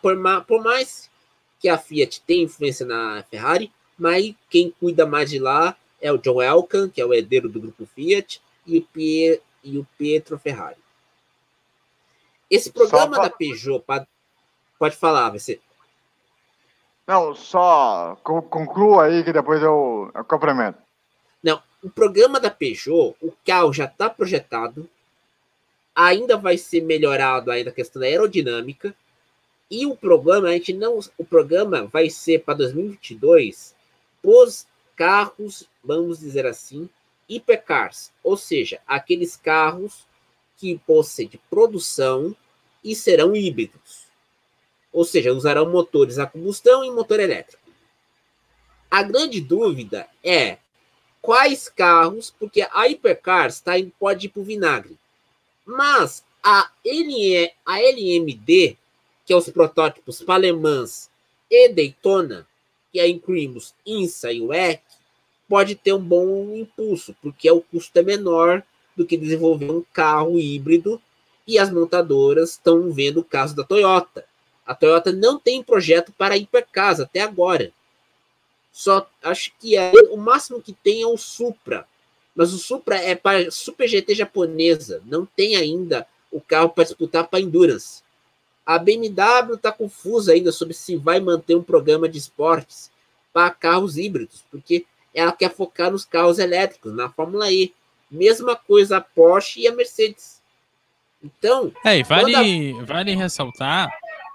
Por, 0.01 0.63
mais 0.63 1.11
que 1.59 1.69
a 1.69 1.77
Fiat 1.77 2.21
tenha 2.21 2.45
influência 2.45 2.87
na 2.87 3.21
Ferrari, 3.29 3.71
mas 3.99 4.33
quem 4.49 4.71
cuida 4.71 5.05
mais 5.05 5.29
de 5.29 5.37
lá 5.37 5.77
é 6.01 6.11
o 6.11 6.17
John 6.17 6.41
Elkann, 6.41 6.89
que 6.89 6.99
é 6.99 7.05
o 7.05 7.13
herdeiro 7.13 7.47
do 7.47 7.61
grupo 7.61 7.85
Fiat, 7.85 8.41
e 8.65 8.79
o, 8.79 8.81
Pie, 8.81 9.41
e 9.63 9.77
o 9.77 9.87
Pietro 9.97 10.37
Ferrari. 10.37 10.77
Esse 12.49 12.71
programa 12.71 13.15
pra... 13.15 13.23
da 13.23 13.29
Peugeot, 13.29 13.83
pode 14.77 14.95
falar, 14.95 15.31
você. 15.31 15.59
Não, 17.07 17.35
só 17.35 18.15
conclua 18.23 19.05
aí 19.05 19.23
que 19.23 19.33
depois 19.33 19.61
eu, 19.61 20.11
eu 20.13 20.23
complemento. 20.23 20.77
Não, 21.41 21.61
o 21.81 21.89
programa 21.89 22.39
da 22.39 22.49
Peugeot, 22.49 23.15
o 23.21 23.33
carro 23.45 23.73
já 23.73 23.85
está 23.85 24.09
projetado, 24.09 24.89
ainda 25.95 26.37
vai 26.37 26.57
ser 26.57 26.81
melhorado 26.81 27.51
ainda 27.51 27.69
a 27.69 27.73
questão 27.73 27.99
da 27.99 28.05
aerodinâmica, 28.05 28.95
e 29.69 29.85
o 29.85 29.95
programa, 29.95 30.49
a 30.49 30.51
gente 30.51 30.73
não, 30.73 30.99
o 31.17 31.25
programa 31.25 31.85
vai 31.85 32.09
ser 32.09 32.43
para 32.43 32.53
2022 32.53 33.73
os 34.23 34.67
carros, 34.95 35.67
vamos 35.83 36.19
dizer 36.19 36.45
assim, 36.45 36.87
hipercars, 37.35 38.11
ou 38.23 38.37
seja, 38.37 38.79
aqueles 38.87 39.35
carros 39.35 40.05
que 40.57 40.77
possuem 40.85 41.27
de 41.27 41.37
produção 41.49 42.35
e 42.83 42.95
serão 42.95 43.35
híbridos. 43.35 44.07
Ou 44.91 45.03
seja, 45.03 45.33
usarão 45.33 45.69
motores 45.69 46.19
a 46.19 46.27
combustão 46.27 46.83
e 46.83 46.91
motor 46.91 47.19
elétrico. 47.19 47.63
A 48.89 49.01
grande 49.01 49.41
dúvida 49.41 50.07
é 50.23 50.57
quais 51.21 51.67
carros, 51.67 52.29
porque 52.37 52.61
a 52.61 52.83
Hypercars 52.83 53.59
tá, 53.59 53.71
pode 53.99 54.27
ir 54.27 54.29
para 54.29 54.41
o 54.41 54.45
vinagre. 54.45 54.97
Mas 55.65 56.23
a, 56.43 56.69
LE, 56.85 57.51
a 57.65 57.79
LMD, 57.79 58.77
que 59.25 59.33
é 59.33 59.35
os 59.35 59.49
protótipos 59.49 60.21
para 60.21 60.39
Le 60.39 60.51
Mans 60.51 61.09
e 61.49 61.69
Daytona, 61.69 62.45
que 62.91 62.99
aí 62.99 63.11
incluímos 63.11 63.73
INSA 63.85 64.31
e 64.31 64.41
WEC, 64.41 64.83
pode 65.47 65.75
ter 65.75 65.93
um 65.93 65.99
bom 65.99 66.55
impulso, 66.55 67.15
porque 67.21 67.49
o 67.49 67.61
custo 67.61 67.97
é 67.97 68.01
menor 68.01 68.63
do 68.95 69.05
que 69.05 69.17
desenvolver 69.17 69.71
um 69.71 69.83
carro 69.93 70.39
híbrido 70.39 71.01
e 71.47 71.59
as 71.59 71.71
montadoras 71.71 72.51
estão 72.51 72.91
vendo 72.91 73.19
o 73.19 73.23
caso 73.23 73.55
da 73.55 73.63
Toyota. 73.63 74.25
A 74.65 74.73
Toyota 74.73 75.11
não 75.11 75.37
tem 75.37 75.61
projeto 75.61 76.13
para 76.17 76.37
hipercars 76.37 76.99
até 76.99 77.21
agora. 77.21 77.71
Só 78.71 79.07
acho 79.21 79.51
que 79.59 79.75
é, 79.75 79.91
o 80.09 80.17
máximo 80.17 80.61
que 80.61 80.73
tem 80.73 81.01
é 81.01 81.07
o 81.07 81.17
Supra. 81.17 81.85
Mas 82.35 82.53
o 82.53 82.57
Supra 82.57 82.95
é 82.95 83.13
para 83.13 83.51
Super 83.51 83.87
GT 83.87 84.15
japonesa. 84.15 85.01
Não 85.05 85.25
tem 85.25 85.55
ainda 85.55 86.07
o 86.31 86.41
carro 86.41 86.69
para 86.69 86.85
disputar 86.85 87.27
para 87.27 87.41
Endurance. 87.41 88.01
A 88.65 88.79
BMW 88.79 89.55
está 89.55 89.71
confusa 89.71 90.31
ainda 90.31 90.51
sobre 90.51 90.73
se 90.73 90.95
vai 90.95 91.19
manter 91.19 91.55
um 91.55 91.61
programa 91.61 92.07
de 92.07 92.17
esportes 92.17 92.89
para 93.33 93.51
carros 93.51 93.97
híbridos, 93.97 94.43
porque 94.49 94.85
ela 95.13 95.31
quer 95.31 95.53
focar 95.53 95.91
nos 95.91 96.05
carros 96.05 96.39
elétricos, 96.39 96.93
na 96.93 97.09
Fórmula 97.09 97.51
E. 97.51 97.73
Mesma 98.09 98.55
coisa 98.55 98.97
a 98.97 99.01
Porsche 99.01 99.61
e 99.61 99.67
a 99.67 99.73
Mercedes. 99.73 100.41
Então. 101.23 101.71
É, 101.85 101.97
e 101.97 102.03
vale, 102.03 102.75
a... 102.79 102.83
vale 102.83 103.15
ressaltar 103.15 103.91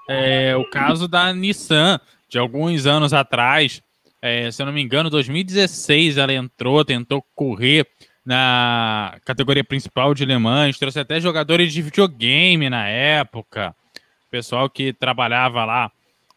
é, 0.08 0.56
o 0.56 0.68
caso 0.70 1.06
da 1.06 1.32
Nissan, 1.32 2.00
de 2.28 2.38
alguns 2.38 2.86
anos 2.86 3.12
atrás. 3.12 3.82
É, 4.20 4.50
se 4.50 4.60
eu 4.60 4.66
não 4.66 4.72
me 4.72 4.82
engano, 4.82 5.10
2016 5.10 6.16
ela 6.16 6.32
entrou, 6.32 6.84
tentou 6.84 7.24
correr 7.34 7.86
na 8.24 9.16
categoria 9.24 9.64
principal 9.64 10.12
de 10.12 10.24
Le 10.24 10.36
Mans, 10.38 10.78
trouxe 10.78 10.98
até 10.98 11.20
jogadores 11.20 11.72
de 11.72 11.80
videogame 11.80 12.68
na 12.68 12.86
época, 12.86 13.74
pessoal 14.30 14.68
que 14.68 14.92
trabalhava 14.92 15.64
lá 15.64 15.90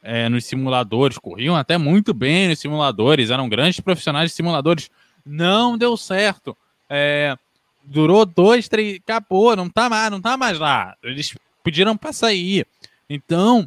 é, 0.04 0.28
nos 0.30 0.46
simuladores, 0.46 1.18
corriam 1.18 1.56
até 1.56 1.78
muito 1.78 2.14
bem 2.14 2.48
nos 2.48 2.60
simuladores, 2.60 3.30
eram 3.30 3.48
grandes 3.48 3.80
profissionais 3.80 4.32
de 4.32 4.36
simuladores, 4.36 4.90
não 5.26 5.78
deu 5.78 5.96
certo. 5.96 6.58
É, 6.90 7.36
durou 7.84 8.26
dois, 8.26 8.68
três, 8.68 8.98
acabou, 8.98 9.56
não 9.56 9.70
tá 9.70 9.90
mais, 9.90 10.12
não 10.12 10.22
tá 10.22 10.36
mais 10.38 10.58
lá. 10.60 10.96
Eles 11.04 11.36
pediram 11.64 11.96
para 11.96 12.14
sair. 12.14 12.66
Então, 13.10 13.66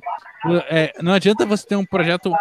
é, 0.68 0.92
não 1.00 1.12
adianta 1.12 1.46
você 1.46 1.66
ter 1.66 1.76
um 1.76 1.84
projeto 1.84 2.32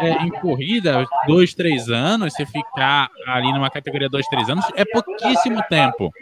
é, 0.00 0.10
em 0.22 0.30
corrida, 0.30 1.04
dois, 1.26 1.54
três 1.54 1.88
anos, 1.88 2.32
você 2.32 2.46
ficar 2.46 3.10
ali 3.26 3.52
numa 3.52 3.70
categoria 3.70 4.08
dois, 4.08 4.26
três 4.26 4.48
anos, 4.48 4.64
é 4.74 4.84
pouquíssimo 4.84 5.62
tempo. 5.68 6.12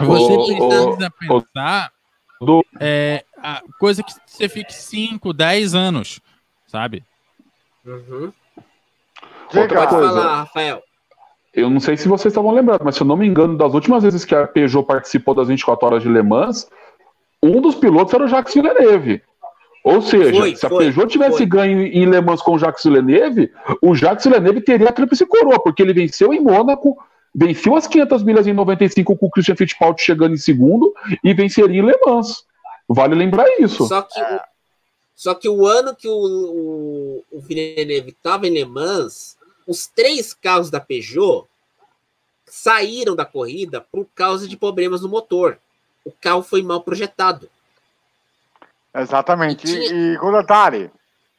Você 0.00 0.36
precisa 0.36 1.10
pensar 1.18 1.92
é, 2.80 3.24
coisa 3.78 4.02
que 4.02 4.12
você 4.26 4.48
fique 4.48 4.72
5, 4.72 5.32
10 5.32 5.74
anos, 5.74 6.20
sabe? 6.66 7.04
Uhum. 7.84 8.32
Outra 9.54 9.86
coisa. 9.86 10.08
falar, 10.08 10.36
Rafael. 10.36 10.82
Eu 11.54 11.68
não 11.68 11.80
sei 11.80 11.96
se 11.96 12.08
vocês 12.08 12.32
estavam 12.32 12.52
lembrando, 12.52 12.82
mas 12.82 12.94
se 12.94 13.02
eu 13.02 13.06
não 13.06 13.16
me 13.16 13.26
engano, 13.26 13.58
das 13.58 13.74
últimas 13.74 14.02
vezes 14.02 14.24
que 14.24 14.34
a 14.34 14.46
Peugeot 14.46 14.86
participou 14.86 15.34
das 15.34 15.48
24 15.48 15.86
horas 15.86 16.02
de 16.02 16.08
Le 16.08 16.22
Mans, 16.22 16.68
um 17.42 17.60
dos 17.60 17.74
pilotos 17.74 18.14
era 18.14 18.24
o 18.24 18.28
Jacques 18.28 18.54
Villeneuve. 18.54 19.22
Ou 19.84 20.00
seja, 20.00 20.38
foi, 20.38 20.56
se 20.56 20.64
a 20.64 20.68
foi, 20.68 20.84
Peugeot 20.84 21.08
tivesse 21.08 21.38
foi. 21.38 21.46
ganho 21.46 21.82
em 21.82 22.06
Le 22.06 22.20
Mans 22.20 22.40
com 22.40 22.54
o 22.54 22.58
Jacques 22.58 22.84
Villeneuve, 22.84 23.50
o 23.82 23.94
Jacques 23.94 24.24
Villeneuve 24.24 24.62
teria 24.62 24.88
a 24.88 24.92
tríplice 24.92 25.26
coroa, 25.26 25.62
porque 25.62 25.82
ele 25.82 25.92
venceu 25.92 26.32
em 26.32 26.40
Mônaco, 26.40 26.96
venceu 27.34 27.76
as 27.76 27.86
500 27.86 28.22
milhas 28.22 28.46
em 28.46 28.52
95 28.54 29.16
com 29.16 29.26
o 29.26 29.30
Christian 29.30 29.56
Fittipaldi 29.56 30.00
chegando 30.00 30.34
em 30.34 30.38
segundo 30.38 30.94
e 31.22 31.34
venceria 31.34 31.80
em 31.80 31.84
Le 31.84 31.98
Mans. 32.06 32.46
Vale 32.88 33.14
lembrar 33.14 33.46
isso. 33.58 33.86
Só 33.86 34.02
que, 34.02 34.20
o, 34.20 34.40
só 35.14 35.34
que 35.34 35.48
o 35.48 35.66
ano 35.66 35.94
que 35.94 36.08
o, 36.08 36.12
o, 36.12 37.24
o 37.32 37.40
Villeneuve 37.40 38.10
estava 38.10 38.46
em 38.46 38.50
Le 38.50 38.64
Mans, 38.64 39.36
os 39.66 39.86
três 39.86 40.34
carros 40.34 40.70
da 40.70 40.80
Peugeot 40.80 41.46
saíram 42.46 43.16
da 43.16 43.24
corrida 43.24 43.80
por 43.80 44.06
causa 44.14 44.46
de 44.46 44.56
problemas 44.56 45.02
no 45.02 45.08
motor. 45.08 45.58
O 46.04 46.12
carro 46.12 46.42
foi 46.42 46.62
mal 46.62 46.82
projetado. 46.82 47.48
Exatamente. 48.94 49.66
E, 49.66 49.88
tinha... 49.88 50.14
e 50.14 50.18
com 50.18 50.32
detalhe, 50.32 50.90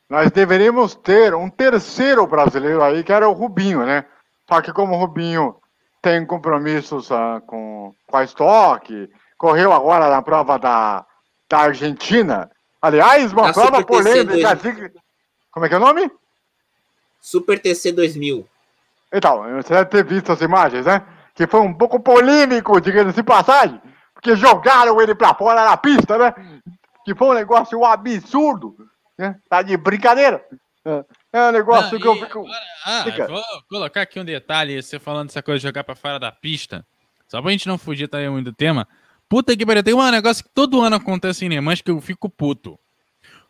nós 0.09 0.31
deveríamos 0.31 0.95
ter 0.95 1.35
um 1.35 1.49
terceiro 1.49 2.25
brasileiro 2.25 2.81
aí, 2.81 3.03
que 3.03 3.11
era 3.11 3.27
o 3.27 3.33
Rubinho, 3.33 3.85
né? 3.85 4.05
Só 4.47 4.61
que 4.61 4.73
como 4.73 4.95
o 4.95 4.99
Rubinho 4.99 5.55
tem 6.01 6.25
compromissos 6.25 7.09
uh, 7.11 7.41
com, 7.45 7.93
com 8.07 8.17
a 8.17 8.23
Stock, 8.23 9.09
correu 9.37 9.71
agora 9.71 10.09
na 10.09 10.21
prova 10.21 10.57
da, 10.57 11.05
da 11.53 11.59
Argentina. 11.59 12.49
Aliás, 12.81 13.31
uma 13.31 13.49
a 13.49 13.53
prova 13.53 13.85
polêmica. 13.85 14.57
Como 15.51 15.65
é 15.65 15.69
que 15.69 15.75
é 15.75 15.77
o 15.77 15.79
nome? 15.79 16.11
Super 17.21 17.59
TC 17.59 17.91
2000. 17.91 18.47
Então, 19.13 19.43
você 19.53 19.71
deve 19.71 19.85
ter 19.85 20.03
visto 20.03 20.31
as 20.31 20.41
imagens, 20.41 20.87
né? 20.87 21.05
Que 21.35 21.45
foi 21.45 21.61
um 21.61 21.73
pouco 21.73 21.99
polêmico, 21.99 22.81
digamos 22.81 23.13
de 23.13 23.21
passagem, 23.21 23.79
porque 24.15 24.35
jogaram 24.35 24.99
ele 24.99 25.13
pra 25.13 25.35
fora 25.35 25.63
da 25.63 25.77
pista, 25.77 26.17
né? 26.17 26.33
Que 27.05 27.13
foi 27.13 27.27
um 27.29 27.33
negócio 27.33 27.85
absurdo, 27.85 28.75
né? 29.15 29.35
Tá 29.47 29.61
de 29.61 29.77
brincadeira. 29.77 30.43
É, 30.83 31.05
é 31.33 31.49
um 31.49 31.51
negócio 31.51 31.93
Não, 31.93 31.99
que 31.99 32.07
eu 32.07 32.15
fico. 32.15 32.45
ah, 32.83 33.05
vou 33.27 33.43
colocar 33.69 34.01
aqui 34.01 34.19
um 34.19 34.25
detalhe, 34.25 34.81
você 34.81 34.99
falando 34.99 35.27
dessa 35.27 35.43
coisa 35.43 35.59
de 35.59 35.67
jogar 35.67 35.83
pra 35.83 35.95
fora 35.95 36.19
da 36.19 36.31
pista, 36.31 36.83
só 37.27 37.39
pra 37.39 37.51
gente 37.51 37.67
não 37.67 37.77
fugir 37.77 38.07
também 38.07 38.29
muito 38.29 38.45
do 38.45 38.55
tema. 38.55 38.87
Puta 39.33 39.57
que 39.57 39.65
pariu, 39.65 39.81
tem 39.81 39.95
um 39.95 40.11
negócio 40.11 40.43
que 40.43 40.49
todo 40.51 40.79
ano 40.79 40.97
acontece 40.97 41.43
em 41.43 41.49
Neymar 41.49 41.83
que 41.83 41.89
eu 41.89 41.99
fico 41.99 42.29
puto. 42.29 42.77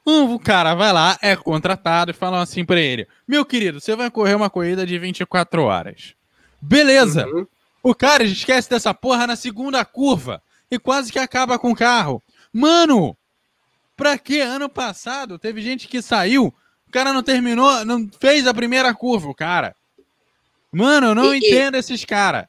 Um 0.08 0.38
cara 0.38 0.74
vai 0.74 0.94
lá, 0.94 1.20
é 1.22 1.36
contratado 1.36 2.12
e 2.12 2.14
fala 2.14 2.42
assim 2.42 2.64
para 2.64 2.80
ele: 2.80 3.06
Meu 3.28 3.44
querido, 3.44 3.82
você 3.82 3.94
vai 3.94 4.10
correr 4.10 4.34
uma 4.34 4.50
corrida 4.50 4.86
de 4.86 4.98
24 4.98 5.62
horas. 5.62 6.16
Beleza. 6.62 7.28
Uhum. 7.28 7.46
O 7.84 7.94
cara 7.94 8.24
esquece 8.24 8.70
dessa 8.70 8.94
porra 8.94 9.28
na 9.28 9.36
segunda 9.36 9.84
curva 9.84 10.42
e 10.72 10.80
quase 10.80 11.12
que 11.12 11.20
acaba 11.20 11.60
com 11.60 11.72
o 11.72 11.76
carro. 11.76 12.24
Mano, 12.54 13.14
pra 13.98 14.18
que 14.18 14.40
ano 14.40 14.70
passado 14.70 15.38
teve 15.38 15.62
gente 15.62 15.90
que 15.90 16.02
saiu, 16.02 16.46
o 16.88 16.92
cara 16.94 17.12
não 17.12 17.22
terminou, 17.22 17.84
não 17.84 18.10
fez 18.22 18.48
a 18.48 18.54
primeira 18.54 18.94
curva, 18.94 19.28
o 19.28 19.36
cara. 19.36 19.76
Mano, 20.72 21.08
eu 21.08 21.16
não 21.16 21.36
e, 21.36 21.40
entendo 21.40 21.76
e... 21.76 21.80
esses 21.80 22.06
caras. 22.06 22.46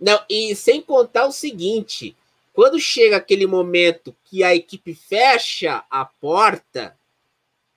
Não, 0.00 0.18
e 0.30 0.56
sem 0.56 0.80
contar 0.80 1.26
o 1.26 1.30
seguinte: 1.30 2.16
quando 2.54 2.78
chega 2.78 3.16
aquele 3.16 3.48
momento 3.48 4.14
que 4.24 4.44
a 4.44 4.54
equipe 4.54 4.94
fecha 4.94 5.84
a 5.90 6.04
porta, 6.04 6.96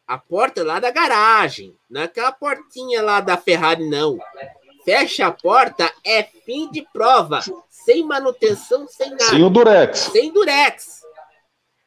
a 0.07 0.19
porta 0.19 0.63
lá 0.63 0.80
da 0.80 0.91
garagem, 0.91 1.75
não 1.89 2.01
é 2.01 2.03
aquela 2.03 2.32
portinha 2.32 3.01
lá 3.01 3.19
da 3.19 3.36
Ferrari, 3.36 3.89
não. 3.89 4.19
Fecha 4.86 5.25
a 5.25 5.32
porta, 5.32 5.91
é 6.05 6.23
fim 6.23 6.69
de 6.69 6.88
prova, 6.93 7.41
sem 7.69 8.03
manutenção, 8.03 8.88
sem 8.88 9.09
nada. 9.09 9.25
Sem 9.25 9.43
o 9.43 9.49
Durex. 9.49 9.99
Sem 9.99 10.32
Durex. 10.32 11.01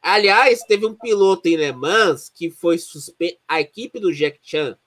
Aliás, 0.01 0.59
teve 0.63 0.85
um 0.85 0.93
piloto 0.93 1.47
em 1.47 1.55
Le 1.55 1.71
Mans 1.71 2.29
que 2.29 2.51
foi 2.51 2.77
suspenso. 2.77 3.37
A 3.47 3.61
equipe 3.61 3.99
do 3.99 4.13
Jack 4.13 4.37
Chan 4.43 4.77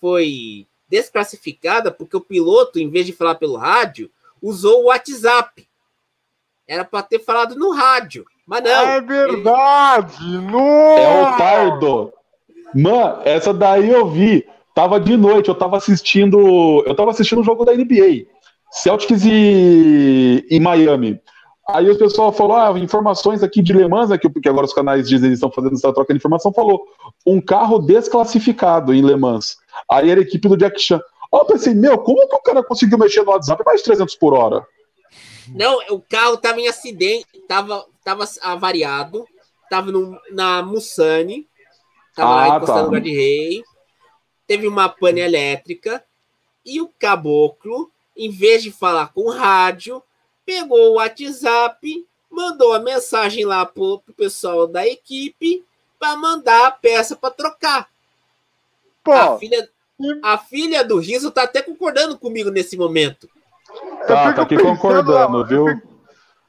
foi 0.00 0.66
desclassificada 0.88 1.92
porque 1.92 2.16
o 2.16 2.20
piloto, 2.20 2.78
em 2.78 2.88
vez 2.88 3.04
de 3.04 3.12
falar 3.12 3.34
pelo 3.34 3.56
rádio, 3.56 4.10
usou 4.40 4.82
o 4.82 4.86
WhatsApp. 4.86 5.68
Era 6.70 6.84
para 6.84 7.02
ter 7.02 7.18
falado 7.18 7.56
no 7.56 7.72
rádio, 7.72 8.24
mas 8.46 8.62
não. 8.62 8.70
É 8.70 9.00
verdade! 9.00 10.24
Ele... 10.24 10.56
É 10.56 11.22
o 11.22 11.36
Pardo. 11.36 12.12
Mano, 12.72 13.22
essa 13.24 13.52
daí 13.52 13.90
eu 13.90 14.08
vi. 14.08 14.46
Tava 14.72 15.00
de 15.00 15.16
noite, 15.16 15.48
eu 15.48 15.54
tava 15.56 15.78
assistindo. 15.78 16.38
Eu 16.86 16.94
tava 16.94 17.10
assistindo 17.10 17.38
o 17.38 17.40
um 17.40 17.44
jogo 17.44 17.64
da 17.64 17.74
NBA. 17.74 18.26
Celtics 18.70 19.24
e, 19.24 20.46
e 20.48 20.60
Miami. 20.60 21.20
Aí 21.70 21.90
o 21.90 21.98
pessoal 21.98 22.32
falou: 22.32 22.56
ah, 22.56 22.78
informações 22.78 23.42
aqui 23.42 23.60
de 23.60 23.72
Le 23.72 23.88
Mans, 23.88 24.12
aqui, 24.12 24.30
porque 24.30 24.48
agora 24.48 24.64
os 24.64 24.72
canais 24.72 25.08
dizem 25.08 25.30
que 25.30 25.34
estão 25.34 25.50
fazendo 25.50 25.74
essa 25.74 25.92
troca 25.92 26.14
de 26.14 26.18
informação, 26.18 26.52
falou: 26.52 26.84
um 27.26 27.40
carro 27.40 27.80
desclassificado 27.80 28.94
em 28.94 29.04
Le 29.04 29.16
Mans. 29.16 29.56
Aí 29.90 30.08
era 30.08 30.20
a 30.20 30.22
equipe 30.22 30.48
do 30.48 30.56
Jack 30.56 30.80
Chan. 30.80 31.00
Ó, 31.32 31.38
eu 31.40 31.46
pensei, 31.46 31.74
meu, 31.74 31.98
como 31.98 32.28
que 32.28 32.36
o 32.36 32.42
cara 32.42 32.62
conseguiu 32.62 32.96
mexer 32.96 33.24
no 33.24 33.32
WhatsApp 33.32 33.60
mais 33.66 33.80
de 33.80 33.86
300 33.86 34.14
por 34.14 34.34
hora? 34.34 34.64
Não, 35.54 35.78
o 35.90 36.00
carro 36.00 36.36
tava 36.36 36.60
em 36.60 36.68
acidente, 36.68 37.40
tava, 37.48 37.86
tava 38.04 38.24
avariado, 38.42 39.26
tava 39.68 39.90
no, 39.90 40.20
na 40.30 40.62
Mussane, 40.62 41.48
tava 42.14 42.30
ah, 42.30 42.36
lá 42.36 42.56
encostando 42.56 42.78
tá. 42.78 42.84
no 42.86 42.92
guarda-rei, 42.92 43.62
teve 44.46 44.66
uma 44.66 44.88
pane 44.88 45.20
elétrica, 45.20 46.04
e 46.64 46.80
o 46.80 46.88
caboclo, 46.98 47.90
em 48.16 48.30
vez 48.30 48.62
de 48.62 48.70
falar 48.70 49.12
com 49.12 49.22
o 49.22 49.30
rádio, 49.30 50.02
pegou 50.44 50.90
o 50.90 50.94
WhatsApp, 50.94 52.06
mandou 52.30 52.72
a 52.72 52.78
mensagem 52.78 53.44
lá 53.44 53.64
pro, 53.64 54.00
pro 54.00 54.14
pessoal 54.14 54.66
da 54.66 54.86
equipe 54.86 55.64
para 55.98 56.16
mandar 56.16 56.66
a 56.66 56.70
peça 56.70 57.16
para 57.16 57.30
trocar. 57.30 57.88
Pô. 59.02 59.12
A 59.12 59.38
filha, 59.38 59.70
a 60.22 60.38
filha 60.38 60.84
do 60.84 60.98
Riso 60.98 61.30
tá 61.30 61.42
até 61.42 61.62
concordando 61.62 62.18
comigo 62.18 62.50
nesse 62.50 62.76
momento. 62.76 63.28
Tá, 64.06 64.32
tá 64.32 64.42
aqui 64.42 64.58
concordando, 64.58 65.38
eu 65.38 65.46
viu? 65.46 65.66
fico- 65.68 65.88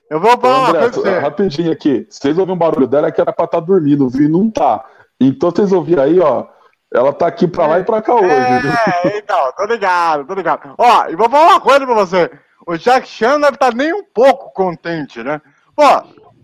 Eu 0.09 0.19
vou 0.19 0.37
falar 0.37 0.57
uma 0.59 0.69
André, 0.69 0.79
coisa 0.81 1.01
pra 1.01 1.11
você. 1.11 1.19
rapidinho 1.19 1.71
aqui. 1.71 2.07
Vocês 2.09 2.37
ouviram 2.37 2.55
um 2.55 2.57
barulho 2.57 2.87
dela 2.87 3.07
é 3.07 3.11
que 3.11 3.21
era 3.21 3.31
pra 3.31 3.45
estar 3.45 3.59
dormindo, 3.61 4.09
viu? 4.09 4.25
E 4.27 4.31
não 4.31 4.49
tá. 4.49 4.83
Então 5.19 5.51
vocês 5.51 5.71
ouviram 5.71 6.03
aí, 6.03 6.19
ó. 6.19 6.45
Ela 6.93 7.13
tá 7.13 7.27
aqui 7.27 7.47
pra 7.47 7.67
lá 7.67 7.79
e 7.79 7.83
pra 7.85 8.01
cá 8.01 8.13
hoje, 8.15 8.25
viu? 8.27 8.71
É, 9.11 9.17
então, 9.17 9.53
tô 9.55 9.65
ligado, 9.65 10.25
tô 10.27 10.33
ligado. 10.33 10.73
Ó, 10.77 11.07
e 11.07 11.15
vou 11.15 11.29
falar 11.29 11.47
uma 11.51 11.61
coisa 11.61 11.85
pra 11.85 11.95
você. 11.95 12.29
O 12.67 12.75
Jack 12.77 13.07
Chan 13.07 13.39
deve 13.39 13.53
estar 13.55 13.73
nem 13.73 13.93
um 13.93 14.03
pouco 14.13 14.51
contente, 14.53 15.23
né? 15.23 15.41
Pô, 15.73 15.83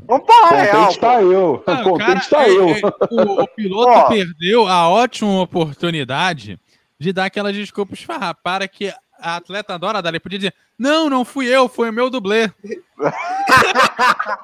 vamos 0.08 0.26
falar 0.26 0.54
a 0.54 0.62
real. 0.62 0.78
Contente 0.86 1.00
tá 1.00 1.22
eu. 1.22 1.64
Ah, 1.68 1.84
Contente 1.84 2.30
cara, 2.30 2.46
tá 2.46 2.50
é- 2.50 2.56
eu. 2.56 2.70
é- 2.70 2.82
o, 3.12 3.42
o 3.44 3.48
piloto 3.50 3.92
Ó. 3.92 4.08
perdeu 4.08 4.66
a 4.68 4.88
ótima 4.90 5.42
oportunidade 5.42 6.58
de 7.00 7.12
dar 7.14 7.26
aquelas 7.26 7.54
desculpas 7.54 8.06
para 8.42 8.68
que 8.70 8.94
a 9.22 9.36
atleta 9.38 9.74
adora 9.76 10.02
dar. 10.02 10.10
Ele 10.10 10.20
podia 10.20 10.40
dizer: 10.40 10.54
Não, 10.78 11.10
não 11.10 11.26
fui 11.26 11.48
eu, 11.48 11.68
foi 11.68 11.90
o 11.90 11.94
meu 11.94 12.10
dublê. 12.10 12.52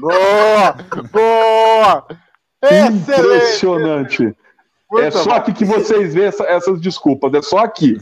Boa, 0.00 0.74
boa. 1.10 2.06
Excelente. 2.62 3.10
Impressionante. 3.10 4.36
É 4.98 5.10
só 5.10 5.24
bom. 5.24 5.32
aqui 5.32 5.52
que 5.52 5.64
vocês 5.64 6.14
vê 6.14 6.24
essa- 6.24 6.44
essas 6.44 6.80
desculpas. 6.80 7.32
É 7.34 7.42
só 7.42 7.58
aqui. 7.58 7.96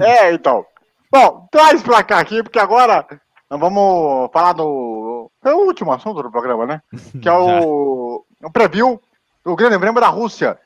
É, 0.00 0.32
então. 0.32 0.64
Bom, 1.10 1.46
traz 1.50 1.82
pra 1.82 2.02
cá 2.02 2.20
aqui, 2.20 2.42
porque 2.42 2.58
agora 2.58 3.04
nós 3.50 3.58
vamos 3.60 4.30
falar 4.32 4.52
do. 4.52 5.30
É 5.44 5.52
o 5.52 5.66
último 5.66 5.92
assunto 5.92 6.22
do 6.22 6.30
programa, 6.30 6.66
né? 6.66 6.82
Que 7.20 7.28
é 7.28 7.32
o, 7.32 8.24
o 8.42 8.50
preview 8.52 9.00
do 9.44 9.56
Grande 9.56 9.78
Prêmio 9.78 10.00
da 10.00 10.08
Rússia. 10.08 10.58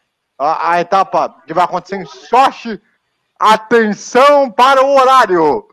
A, 0.43 0.72
a 0.72 0.80
etapa 0.80 1.34
que 1.47 1.55
vai 1.55 1.64
acontecer 1.64 1.97
em 1.97 2.05
Sochi. 2.07 2.80
Atenção 3.38 4.51
para 4.51 4.84
o 4.84 4.95
horário: 4.97 5.66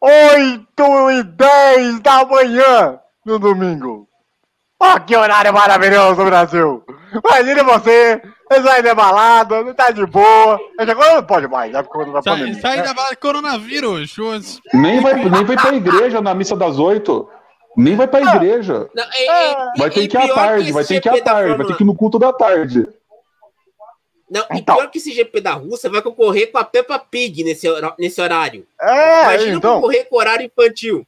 8 0.00 1.10
e 1.12 1.22
10 1.22 2.00
da 2.00 2.24
manhã 2.24 2.98
no 3.24 3.38
domingo. 3.38 4.08
Ó, 4.80 4.98
que 5.00 5.16
horário 5.16 5.52
maravilhoso, 5.52 6.24
Brasil! 6.24 6.84
Imagine 7.24 7.62
você, 7.62 8.20
você 8.50 8.62
sai 8.62 8.82
de 8.82 8.92
balada, 8.92 9.62
não 9.62 9.72
tá 9.72 9.90
de 9.90 10.04
boa. 10.04 10.58
Agora 10.78 11.14
não 11.14 11.22
pode 11.22 11.46
mais, 11.46 11.72
né? 11.72 11.82
Por 11.82 11.90
conta 11.92 12.10
da 12.12 12.22
Sai, 12.22 12.32
pandemia. 12.38 12.60
sai 12.60 12.76
né? 12.78 12.82
da 12.82 12.92
bala 12.94 13.16
coronavírus. 13.16 14.16
Nem 14.74 15.00
vai, 15.00 15.14
nem 15.14 15.44
vai 15.44 15.56
pra 15.56 15.72
igreja 15.74 16.20
na 16.20 16.34
missa 16.34 16.56
das 16.56 16.78
oito. 16.78 17.28
Nem 17.76 17.96
vai 17.96 18.06
pra 18.06 18.20
igreja. 18.20 18.88
Não, 18.94 19.04
é- 19.12 19.50
é- 19.52 19.72
Vai 19.78 19.90
ter 19.90 20.02
e 20.02 20.08
que 20.08 20.16
ir 20.16 20.20
à 20.20 20.24
pior 20.24 20.34
tarde, 20.34 20.72
vai 20.72 20.84
ter 20.84 21.00
que 21.00 21.08
ir 21.08 21.10
à 21.10 21.14
da 21.14 21.20
tarde, 21.22 21.54
vai 21.56 21.66
ter 21.66 21.76
que 21.76 21.82
ir 21.82 21.86
no 21.86 21.94
culto 21.94 22.18
da 22.18 22.32
tarde. 22.32 22.86
Não, 24.30 24.42
e 24.52 24.58
Então. 24.58 24.76
pior 24.76 24.90
que 24.90 24.98
esse 24.98 25.12
GP 25.12 25.40
da 25.40 25.52
Rússia 25.52 25.90
vai 25.90 26.00
concorrer 26.02 26.50
com 26.50 26.58
a 26.58 26.64
Peppa 26.64 26.98
Pig 26.98 27.44
nesse, 27.44 27.66
nesse 27.98 28.20
horário. 28.20 28.66
É, 28.80 29.22
Imagina 29.22 29.56
então. 29.56 29.74
concorrer 29.76 30.08
com 30.08 30.16
horário 30.16 30.46
infantil. 30.46 31.06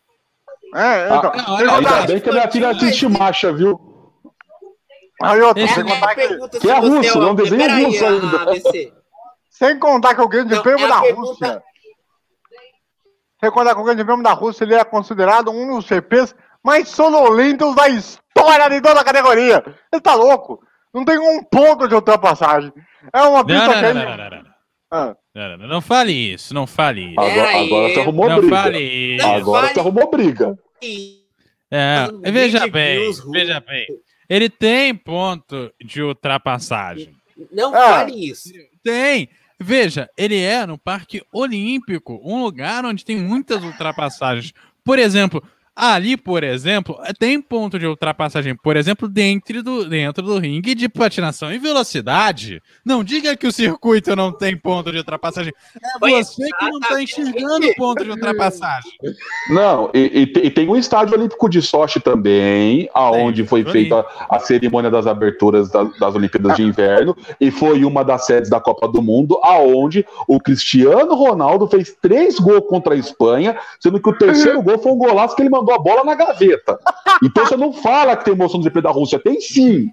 É, 0.75 1.07
então. 1.07 1.33
Ah, 1.35 1.37
Não, 1.37 1.55
olha, 1.55 1.67
Sem 1.67 1.75
Ainda 1.77 2.07
bem 2.07 2.21
que 2.21 2.29
a 2.29 2.33
minha 2.33 2.51
filha 2.51 2.69
assiste 2.71 3.09
marcha, 3.09 3.53
viu? 3.53 3.81
Aí 5.23 5.41
sem, 5.41 5.65
É, 5.65 5.81
é 5.81 5.83
contar 5.95 6.09
que, 6.15 6.29
pergunta 6.29 6.59
que 6.61 6.71
é 6.71 6.81
você 6.81 6.89
russo, 6.89 7.19
não 7.19 7.35
desenho 7.35 7.87
russo 7.87 8.05
ainda. 8.07 8.85
Sem 9.49 9.79
contar 9.79 10.15
que 10.15 10.21
o 10.21 10.29
Grande 10.29 10.55
Não, 10.55 10.63
Prêmio 10.63 10.85
é 10.85 10.89
da 10.89 11.01
pergunta- 11.01 11.29
Rússia. 11.29 11.63
Sem 13.41 13.51
contar 13.51 13.75
que 13.75 13.81
o 13.81 13.85
Grande 13.85 14.05
Prêmio 14.05 14.23
da 14.23 14.33
Rússia 14.33 14.65
ele 14.65 14.75
é 14.75 14.85
considerado 14.85 15.51
um 15.51 15.75
dos 15.77 15.87
GPs 15.87 16.35
mais 16.63 16.89
sonolentos 16.89 17.75
da 17.75 17.89
história 17.89 18.69
de 18.69 18.81
toda 18.83 19.01
a 19.01 19.05
categoria. 19.05 19.65
Ele 19.91 20.03
tá 20.03 20.15
louco. 20.15 20.63
Não 20.97 21.05
tem 21.05 21.19
um 21.19 21.43
ponto 21.45 21.87
de 21.87 21.95
ultrapassagem. 21.95 22.73
É 23.13 23.21
uma 23.23 23.45
pista 23.45 23.67
não, 23.67 23.75
que 23.75 23.81
não, 23.83 23.95
não, 23.95 24.17
não, 24.17 24.17
não, 24.17 24.31
não. 24.43 24.57
Ah, 24.91 25.17
Não, 25.35 25.59
não, 25.59 25.69
não 25.69 25.81
fale 25.83 26.13
isso, 26.13 26.55
não 26.55 26.67
fale 26.67 27.11
isso. 27.11 27.21
Agora, 27.21 27.59
agora 27.61 27.89
você 27.93 28.01
arrumou 28.01 28.29
Não 28.31 28.39
briga. 28.39 28.57
fale 28.57 28.79
isso. 28.81 29.27
Agora 29.27 29.61
Vale- 29.63 29.75
você 29.75 29.81
arrumou 29.81 30.11
briga. 30.11 30.59
É, 31.71 32.07
veja 32.33 32.67
bem, 32.69 33.13
veja 33.33 33.61
bem. 33.61 33.87
Ele 34.29 34.49
tem 34.49 34.95
ponto 34.95 35.71
de 35.85 36.03
ultrapassagem. 36.03 37.13
Não 37.53 37.75
Ah. 37.75 37.89
fale 37.99 38.29
isso. 38.31 38.49
Tem. 38.83 39.29
Veja, 39.59 40.09
ele 40.17 40.41
é 40.41 40.65
no 40.67 40.79
Parque 40.79 41.23
Olímpico, 41.33 42.21
um 42.25 42.43
lugar 42.43 42.85
onde 42.85 43.05
tem 43.05 43.17
muitas 43.17 43.63
ultrapassagens. 43.65 44.53
Por 44.85 44.99
exemplo, 44.99 45.43
ali, 45.77 46.17
por 46.17 46.43
exemplo, 46.43 46.99
tem 47.19 47.41
ponto 47.41 47.79
de 47.79 47.87
ultrapassagem, 47.87 48.57
por 48.57 48.77
exemplo, 48.77 49.09
dentro 49.09 49.63
do, 49.63 49.89
dentro 49.89 50.25
do 50.25 50.39
ringue 50.39 50.75
de 50.75 50.89
patinação 50.89 51.53
e 51.53 51.59
velocidade. 51.59 52.63
Não 52.85 53.05
diga 53.05 53.37
que 53.37 53.47
o 53.47 53.53
circuito 53.53 54.17
não 54.17 54.33
tem 54.33 54.57
ponto 54.57 54.91
de 54.91 54.99
ultrapassagem. 54.99 55.53
É 56.03 56.23
você 56.23 56.49
que 56.59 56.65
não 56.65 56.79
está 56.79 57.03
enxergando 57.03 57.67
o 57.67 57.75
ponto 57.75 58.03
de 58.03 58.11
ultrapassagem. 58.11 58.93
Não, 59.51 59.91
e, 59.93 60.23
e 60.23 60.47
e 60.47 60.51
tem 60.51 60.69
o 60.69 60.77
Estádio 60.77 61.17
Olímpico 61.17 61.49
de 61.49 61.61
Sochi 61.61 61.99
também, 61.99 62.89
aonde 62.95 63.45
foi 63.45 63.65
feita 63.65 64.07
a 64.31 64.39
cerimônia 64.39 64.89
das 64.89 65.07
aberturas 65.07 65.69
das, 65.71 65.99
das 65.99 66.15
Olimpíadas 66.15 66.57
de 66.57 66.63
Inverno, 66.63 67.17
e 67.41 67.51
foi 67.51 67.85
uma 67.85 68.05
das 68.05 68.27
sedes 68.27 68.49
da 68.49 68.61
Copa 68.61 68.87
do 68.87 69.03
Mundo, 69.03 69.41
aonde 69.43 70.07
o 70.29 70.41
Cristiano 70.41 71.17
Ronaldo 71.17 71.67
fez 71.67 71.97
três 72.01 72.39
gols 72.39 72.65
contra 72.69 72.95
a 72.95 72.97
Espanha, 72.97 73.57
sendo 73.81 74.01
que 74.01 74.09
o 74.09 74.17
terceiro 74.17 74.63
gol 74.63 74.79
foi 74.79 74.93
um 74.93 74.97
golaço 74.97 75.35
que 75.35 75.43
ele 75.43 75.51
mandou 75.51 75.66
a 75.73 75.79
bola 75.79 76.05
na 76.05 76.15
gaveta. 76.15 76.79
Então 77.23 77.47
você 77.47 77.57
não 77.57 77.73
fala 77.73 78.17
que 78.17 78.25
tem 78.25 78.35
emoção 78.35 78.59
do 78.61 78.65
GP 78.65 78.81
da 78.81 78.91
Rússia, 78.91 79.19
tem 79.19 79.41
sim. 79.41 79.91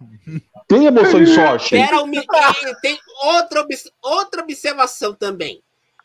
Tem 0.67 0.85
emoção 0.85 1.21
em 1.21 1.25
Sochi. 1.25 1.71
Pera, 1.71 2.01
um 2.01 2.11
tem 2.81 2.97
outra, 3.23 3.61
obs- 3.61 3.91
outra 4.01 4.41
observação 4.41 5.13
também. 5.13 5.61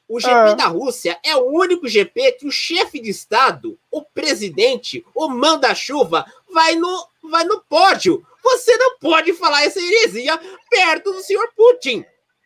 O 0.08 0.18
GP 0.18 0.32
Ah. 0.34 0.54
da 0.54 0.66
Rússia 0.66 1.18
é 1.24 1.36
o 1.36 1.50
único 1.52 1.86
GP 1.86 2.32
que 2.32 2.46
o 2.46 2.50
chefe 2.50 2.98
de 3.00 3.10
Estado, 3.10 3.78
o 3.92 4.02
presidente, 4.02 5.04
o 5.14 5.28
manda-chuva, 5.28 6.24
vai 6.52 6.74
no, 6.76 7.06
vai 7.30 7.44
no 7.44 7.60
pódio. 7.68 8.24
Você 8.42 8.76
não 8.78 8.98
pode 8.98 9.32
falar 9.34 9.64
essa 9.64 9.78
heresia 9.78 10.38
perto 10.70 11.12
do 11.12 11.20
senhor 11.20 11.46
Putin. 11.56 12.04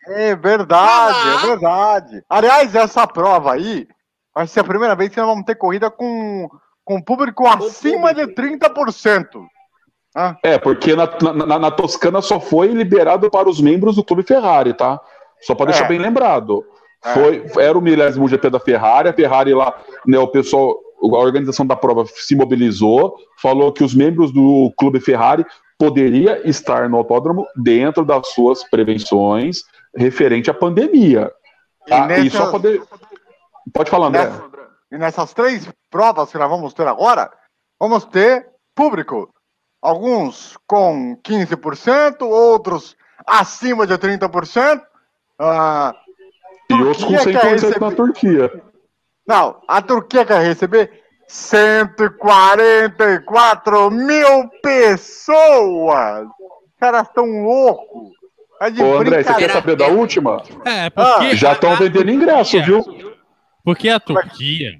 É 0.08 0.34
verdade, 0.34 1.18
Ah. 1.28 1.40
é 1.42 1.46
verdade. 1.46 2.24
Aliás, 2.28 2.74
essa 2.74 3.06
prova 3.06 3.52
aí 3.54 3.86
vai 4.34 4.46
ser 4.48 4.60
a 4.60 4.64
primeira 4.64 4.96
vez 4.96 5.10
que 5.10 5.18
nós 5.18 5.28
vamos 5.28 5.44
ter 5.44 5.54
corrida 5.54 5.88
com, 5.90 6.50
com 6.84 7.00
público 7.02 7.46
acima 7.46 8.12
de 8.14 8.26
30%. 8.26 9.44
É, 10.42 10.58
porque 10.58 10.94
na, 10.94 11.08
na- 11.46 11.58
na 11.58 11.70
Toscana 11.70 12.20
só 12.20 12.38
foi 12.38 12.68
liberado 12.68 13.30
para 13.30 13.48
os 13.48 13.60
membros 13.60 13.96
do 13.96 14.04
Clube 14.04 14.22
Ferrari, 14.22 14.74
tá? 14.74 15.00
Só 15.40 15.54
para 15.54 15.66
deixar 15.66 15.86
É. 15.86 15.88
bem 15.88 15.98
lembrado. 15.98 16.64
É. 17.04 17.14
Foi, 17.14 17.46
era 17.58 17.76
o 17.76 17.80
milésimo 17.80 18.28
GP 18.28 18.50
da 18.50 18.60
Ferrari, 18.60 19.08
a 19.08 19.12
Ferrari 19.12 19.54
lá, 19.54 19.74
né, 20.06 20.18
o 20.18 20.28
pessoal, 20.28 20.78
a 21.02 21.16
organização 21.18 21.66
da 21.66 21.74
prova 21.74 22.04
se 22.06 22.36
mobilizou, 22.36 23.16
falou 23.40 23.72
que 23.72 23.82
os 23.82 23.94
membros 23.94 24.32
do 24.32 24.72
Clube 24.78 25.00
Ferrari 25.00 25.44
poderia 25.78 26.46
estar 26.48 26.88
no 26.88 26.96
autódromo 26.98 27.44
dentro 27.56 28.04
das 28.04 28.28
suas 28.28 28.62
prevenções 28.68 29.60
referente 29.96 30.50
à 30.50 30.54
pandemia. 30.54 31.32
Tá? 31.88 32.04
E, 32.04 32.06
nessas- 32.08 32.32
só 32.34 32.50
poder. 32.50 32.82
Pode 33.74 33.90
falar, 33.90 34.08
André. 34.08 34.24
nessa- 34.26 34.44
e 34.92 34.98
nessas 34.98 35.32
três 35.32 35.68
provas 35.92 36.30
que 36.32 36.38
nós 36.38 36.50
vamos 36.50 36.74
ter 36.74 36.88
agora, 36.88 37.30
vamos 37.78 38.04
ter 38.06 38.48
público. 38.74 39.28
Alguns 39.80 40.56
com 40.66 41.16
15%, 41.22 42.22
outros 42.22 42.96
acima 43.26 43.86
de 43.86 43.96
30%. 43.98 44.82
Ah, 45.38 45.94
E 46.70 46.74
outros 46.74 47.04
com 47.04 47.12
Turquia 47.14 47.40
quer 47.40 47.58
100% 47.58 47.80
na 47.80 47.88
receber- 47.88 47.96
Turquia. 47.96 48.62
Não, 49.26 49.60
a 49.68 49.82
Turquia 49.82 50.24
quer 50.24 50.40
receber 50.40 51.02
144 51.28 53.90
mil 53.90 54.48
pessoas. 54.62 56.26
Os 56.26 56.78
caras 56.80 57.06
estão 57.08 57.24
loucos. 57.44 58.10
É 58.60 58.70
de 58.70 58.82
Ô, 58.82 58.98
André, 58.98 59.22
você 59.24 59.34
quer 59.34 59.50
saber 59.50 59.76
da 59.76 59.88
última? 59.88 60.40
É, 60.64 60.88
porque. 60.90 61.26
Ah, 61.26 61.34
Já 61.34 61.52
estão 61.52 61.74
vendendo 61.76 62.10
ingresso, 62.10 62.62
viu? 62.62 62.84
Porque 63.64 63.88
a 63.88 63.98
Turquia. 63.98 64.70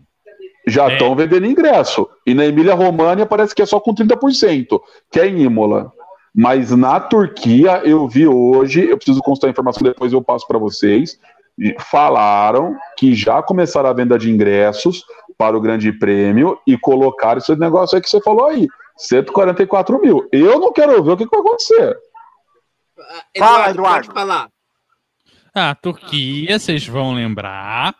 Já 0.66 0.88
É. 0.90 0.92
estão 0.92 1.14
vendendo 1.16 1.46
ingresso. 1.46 2.08
E 2.26 2.34
na 2.34 2.44
Emília 2.46 2.74
România 2.74 3.26
parece 3.26 3.54
que 3.54 3.62
é 3.62 3.66
só 3.66 3.80
com 3.80 3.94
30%, 3.94 4.80
que 5.10 5.18
é 5.20 5.26
em 5.26 5.42
Imola. 5.42 5.92
Mas 6.34 6.70
na 6.70 6.98
Turquia, 7.00 7.82
eu 7.84 8.08
vi 8.08 8.26
hoje, 8.26 8.88
eu 8.88 8.96
preciso 8.96 9.20
constar 9.20 9.48
a 9.48 9.50
informação, 9.50 9.82
depois 9.82 10.12
eu 10.12 10.22
passo 10.22 10.46
para 10.46 10.58
vocês. 10.58 11.18
e 11.58 11.74
Falaram 11.78 12.74
que 12.96 13.14
já 13.14 13.42
começaram 13.42 13.90
a 13.90 13.92
venda 13.92 14.18
de 14.18 14.30
ingressos 14.30 15.04
para 15.36 15.56
o 15.56 15.60
Grande 15.60 15.92
Prêmio 15.92 16.58
e 16.66 16.78
colocaram 16.78 17.38
esse 17.38 17.54
negócio 17.56 17.96
aí 17.96 18.02
que 18.02 18.08
você 18.08 18.20
falou 18.22 18.46
aí: 18.46 18.66
144 18.96 20.00
mil. 20.00 20.26
Eu 20.32 20.58
não 20.58 20.72
quero 20.72 21.02
ver 21.02 21.10
o 21.12 21.16
que, 21.16 21.24
que 21.26 21.36
vai 21.36 21.40
acontecer. 21.40 21.96
Ah, 22.98 23.22
Fala, 23.38 23.70
Eduardo, 23.70 23.70
Eduardo. 23.80 24.06
pode 24.06 24.18
falar. 24.18 24.48
A 25.54 25.74
Turquia, 25.74 26.58
vocês 26.58 26.86
vão 26.86 27.12
lembrar, 27.12 27.94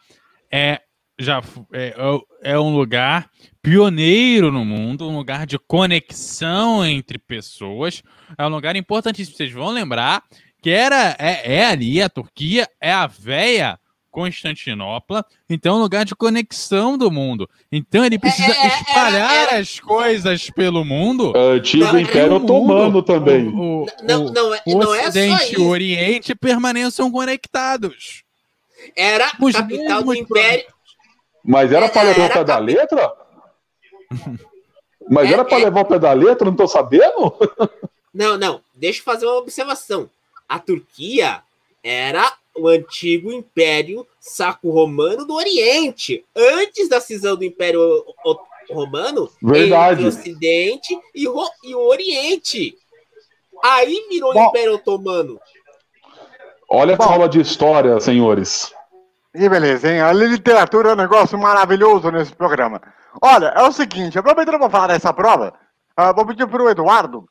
é, 0.51 0.81
já, 1.19 1.43
fu- 1.43 1.67
é, 1.73 1.95
é 2.43 2.59
um 2.59 2.75
lugar 2.75 3.29
pioneiro 3.61 4.51
no 4.51 4.65
mundo, 4.65 5.09
um 5.09 5.17
lugar 5.17 5.47
de 5.47 5.59
conexão 5.59 6.85
entre 6.85 7.19
pessoas. 7.19 8.03
É 8.37 8.45
um 8.47 8.51
lugar 8.51 8.75
importantíssimo. 8.77 9.37
Vocês 9.37 9.53
vão 9.53 9.71
lembrar 9.71 10.23
que 10.63 10.71
era, 10.71 11.17
é, 11.19 11.57
é 11.57 11.67
ali, 11.67 12.01
a 12.03 12.09
Turquia 12.09 12.69
é 12.81 12.93
a 12.93 13.07
véia 13.07 13.79
Constantinopla, 14.11 15.25
então 15.49 15.75
é 15.75 15.79
um 15.79 15.81
lugar 15.83 16.05
de 16.05 16.15
conexão 16.15 16.99
do 16.99 17.11
mundo. 17.11 17.49
Então 17.71 18.05
ele 18.05 18.19
precisa 18.19 18.53
é, 18.53 18.67
é, 18.67 18.67
espalhar 18.69 19.55
as 19.55 19.81
coisas 19.81 20.51
pelo 20.51 20.85
mundo. 20.85 21.33
Antigo 21.35 21.97
Império 21.97 22.35
Otomano 22.35 23.03
também. 23.03 23.49
O, 23.49 23.85
o, 23.85 23.87
não, 24.03 24.25
não, 24.27 24.51
o, 24.67 24.79
não 24.79 24.95
é 24.95 25.09
Ocidente 25.09 25.55
e 25.55 25.59
o 25.59 25.67
Oriente 25.67 26.35
permaneçam 26.35 27.11
conectados. 27.11 28.23
Era 28.95 29.29
a 29.29 29.53
capital 29.53 30.03
do 30.03 30.15
Império. 30.15 30.65
Mas 31.45 31.73
era 31.73 31.89
para 31.89 32.03
levar 32.03 32.31
o 32.31 32.33
pé 32.33 32.45
da 32.45 32.59
letra? 32.59 33.13
Mas 35.11 35.31
era 35.31 35.45
para 35.45 35.59
levar 35.59 35.81
o 35.81 35.85
pé 35.85 35.99
da 35.99 36.13
letra? 36.13 36.45
Não 36.45 36.53
estou 36.53 36.69
sabendo? 36.69 37.35
Não, 38.15 38.37
não. 38.37 38.61
Deixa 38.75 39.01
eu 39.01 39.05
fazer 39.05 39.27
uma 39.27 39.39
observação. 39.39 40.09
A 40.49 40.59
Turquia 40.59 41.43
era 41.83 42.33
o 42.55 42.69
antigo 42.69 43.33
Império 43.33 44.07
Saco-Romano 44.21 45.25
do 45.25 45.35
Oriente, 45.35 46.25
antes 46.37 46.89
da 46.89 47.01
cisão 47.01 47.37
do 47.37 47.45
Império 47.45 47.81
Romano 48.71 49.31
Verdade. 49.43 50.05
entre 50.05 50.05
o 50.05 50.09
Ocidente 50.09 51.01
e 51.15 51.27
o, 51.27 51.49
e 51.65 51.75
o 51.75 51.81
Oriente. 51.81 52.77
Aí 53.63 54.07
virou 54.11 54.35
Bom, 54.35 54.49
Império 54.49 54.75
Otomano. 54.75 55.41
Olha 56.69 56.97
a 56.99 57.05
aula 57.05 57.29
de 57.29 57.41
história, 57.41 57.99
senhores. 58.01 58.73
E 59.35 59.49
beleza, 59.49 59.91
hein? 59.91 60.01
A 60.01 60.13
literatura 60.13 60.91
é 60.91 60.93
um 60.93 60.97
negócio 60.97 61.39
maravilhoso 61.39 62.11
nesse 62.11 62.35
programa. 62.35 62.81
Olha, 63.21 63.47
é 63.57 63.63
o 63.63 63.73
seguinte, 63.73 64.19
aproveitando 64.19 64.59
para 64.59 64.71
falar 64.71 64.87
dessa 64.89 65.13
prova, 65.13 65.55
uh, 65.99 66.15
vou 66.15 66.27
pedir 66.27 66.47
para 66.47 66.63
o 66.63 66.69
Eduardo 66.69 67.27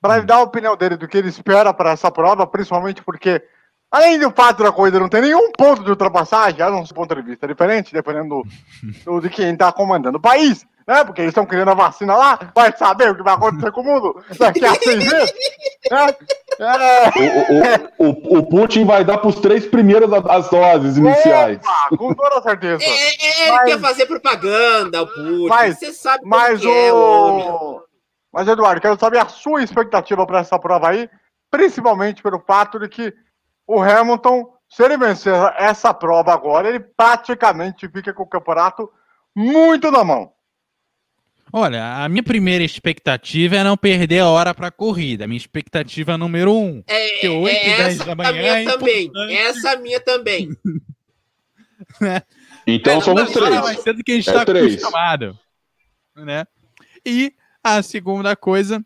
para 0.00 0.16
ele 0.16 0.26
dar 0.26 0.36
a 0.36 0.42
opinião 0.42 0.76
dele 0.76 0.96
do 0.96 1.06
que 1.06 1.16
ele 1.16 1.28
espera 1.28 1.72
para 1.72 1.90
essa 1.90 2.10
prova, 2.10 2.46
principalmente 2.46 3.02
porque 3.04 3.42
Além 3.92 4.18
do 4.18 4.30
fato 4.30 4.62
da 4.62 4.72
corrida 4.72 4.98
não 4.98 5.08
ter 5.08 5.20
nenhum 5.20 5.52
ponto 5.52 5.84
de 5.84 5.90
ultrapassagem, 5.90 6.62
há 6.62 6.70
um 6.70 6.82
ponto 6.86 7.14
de 7.14 7.20
vista 7.20 7.46
diferente, 7.46 7.92
dependendo 7.92 8.42
do, 9.04 9.12
do 9.12 9.20
de 9.20 9.28
quem 9.28 9.52
está 9.52 9.70
comandando 9.70 10.16
o 10.16 10.20
país, 10.20 10.66
né? 10.88 11.04
Porque 11.04 11.20
eles 11.20 11.32
estão 11.32 11.44
criando 11.44 11.72
a 11.72 11.74
vacina 11.74 12.16
lá, 12.16 12.38
vai 12.54 12.74
saber 12.74 13.10
o 13.10 13.14
que 13.14 13.22
vai 13.22 13.34
acontecer 13.34 13.70
com 13.70 13.82
o 13.82 13.84
mundo 13.84 14.24
daqui 14.38 14.64
a 14.64 14.74
seis 14.76 15.12
meses. 15.12 15.34
Né? 15.90 16.06
É... 16.58 17.92
O, 17.98 18.06
o, 18.06 18.38
o, 18.38 18.46
Putin 18.46 18.86
vai 18.86 19.04
dar 19.04 19.18
para 19.18 19.28
os 19.28 19.40
três 19.40 19.66
primeiros 19.66 20.10
as 20.12 20.48
doses 20.48 20.96
iniciais. 20.96 21.58
Opa, 21.58 21.96
com 21.96 22.14
toda 22.14 22.40
certeza. 22.40 22.82
É, 22.82 22.88
é, 22.88 22.90
é 22.90 23.42
ele 23.42 23.52
mas, 23.52 23.64
quer 23.72 23.80
fazer 23.80 24.06
propaganda, 24.06 25.02
o 25.02 25.06
Putin. 25.06 25.48
Mas, 25.48 25.78
Você 25.78 25.92
sabe 25.92 26.24
mas 26.24 26.64
o... 26.64 26.70
É, 26.70 26.92
o 26.92 27.82
mas, 28.32 28.48
Eduardo, 28.48 28.80
quero 28.80 28.98
saber 28.98 29.18
a 29.18 29.28
sua 29.28 29.62
expectativa 29.62 30.26
para 30.26 30.38
essa 30.38 30.58
prova 30.58 30.88
aí, 30.88 31.10
principalmente 31.50 32.22
pelo 32.22 32.40
fato 32.40 32.78
de 32.78 32.88
que 32.88 33.12
o 33.72 33.80
Hamilton, 33.80 34.52
se 34.68 34.82
ele 34.84 34.98
vencer 34.98 35.32
essa 35.56 35.94
prova 35.94 36.32
agora, 36.32 36.68
ele 36.68 36.80
praticamente 36.80 37.88
fica 37.88 38.12
com 38.12 38.22
o 38.22 38.28
campeonato 38.28 38.90
muito 39.34 39.90
na 39.90 40.04
mão. 40.04 40.32
Olha, 41.50 42.02
a 42.02 42.08
minha 42.08 42.22
primeira 42.22 42.64
expectativa 42.64 43.56
é 43.56 43.64
não 43.64 43.76
perder 43.76 44.20
a 44.20 44.28
hora 44.28 44.54
para 44.54 44.68
a 44.68 44.70
corrida. 44.70 45.24
A 45.24 45.26
minha 45.26 45.38
expectativa 45.38 46.16
número 46.16 46.52
um. 46.52 46.82
É, 46.86 47.18
que 47.18 47.28
8 47.28 47.56
é 47.56 47.76
10 47.76 47.98
da 47.98 48.14
manhã. 48.14 48.30
A 48.30 48.32
minha 48.32 48.58
é 48.60 48.64
também. 48.64 49.04
Importante. 49.04 49.34
Essa 49.34 49.76
minha 49.76 50.00
também. 50.00 50.48
né? 52.00 52.22
Então 52.66 52.98
é, 52.98 53.00
somos 53.02 53.30
três. 53.30 53.60
Mais 53.60 53.80
cedo 53.80 54.02
que 54.02 54.12
a 54.12 54.14
gente 54.14 54.28
está 54.28 54.40
é 54.40 54.60
acostumado. 54.60 55.38
Né? 56.16 56.46
E 57.04 57.34
a 57.62 57.82
segunda 57.82 58.34
coisa 58.34 58.82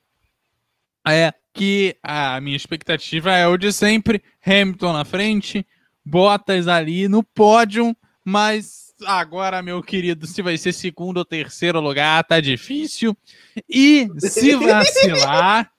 é 1.06 1.32
que 1.56 1.96
a 2.02 2.38
minha 2.40 2.56
expectativa 2.56 3.32
é 3.32 3.46
o 3.46 3.56
de 3.56 3.72
sempre: 3.72 4.22
Hamilton 4.44 4.92
na 4.92 5.04
frente, 5.04 5.66
Bottas 6.04 6.68
ali 6.68 7.08
no 7.08 7.24
pódio, 7.24 7.96
mas 8.24 8.94
agora, 9.04 9.62
meu 9.62 9.82
querido, 9.82 10.26
se 10.26 10.40
vai 10.42 10.56
ser 10.56 10.72
segundo 10.72 11.16
ou 11.16 11.24
terceiro 11.24 11.80
lugar, 11.80 12.22
tá 12.24 12.40
difícil. 12.40 13.16
E 13.68 14.08
se 14.18 14.54
vacilar, 14.56 15.70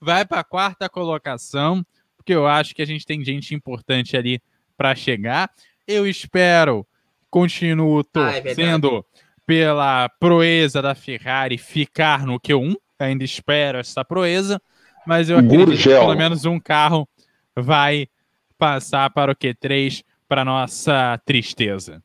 vai 0.00 0.24
para 0.24 0.40
a 0.40 0.44
quarta 0.44 0.88
colocação, 0.88 1.86
porque 2.16 2.34
eu 2.34 2.46
acho 2.46 2.74
que 2.74 2.82
a 2.82 2.86
gente 2.86 3.06
tem 3.06 3.22
gente 3.24 3.54
importante 3.54 4.16
ali 4.16 4.40
para 4.76 4.94
chegar. 4.94 5.50
Eu 5.86 6.06
espero, 6.06 6.84
continuo 7.30 8.02
torcendo 8.02 8.96
ah, 8.96 9.20
é 9.20 9.22
pela 9.46 10.08
proeza 10.08 10.82
da 10.82 10.94
Ferrari 10.96 11.58
ficar 11.58 12.26
no 12.26 12.40
Q1. 12.40 12.74
Ainda 12.98 13.22
espero 13.22 13.78
essa 13.78 14.04
proeza 14.04 14.60
mas 15.06 15.30
eu 15.30 15.38
acredito 15.38 15.66
Gurgel. 15.66 16.00
que 16.00 16.06
pelo 16.06 16.18
menos 16.18 16.44
um 16.44 16.58
carro 16.58 17.08
vai 17.54 18.08
passar 18.58 19.10
para 19.10 19.32
o 19.32 19.36
Q3 19.36 20.04
para 20.28 20.44
nossa 20.44 21.20
tristeza. 21.24 22.02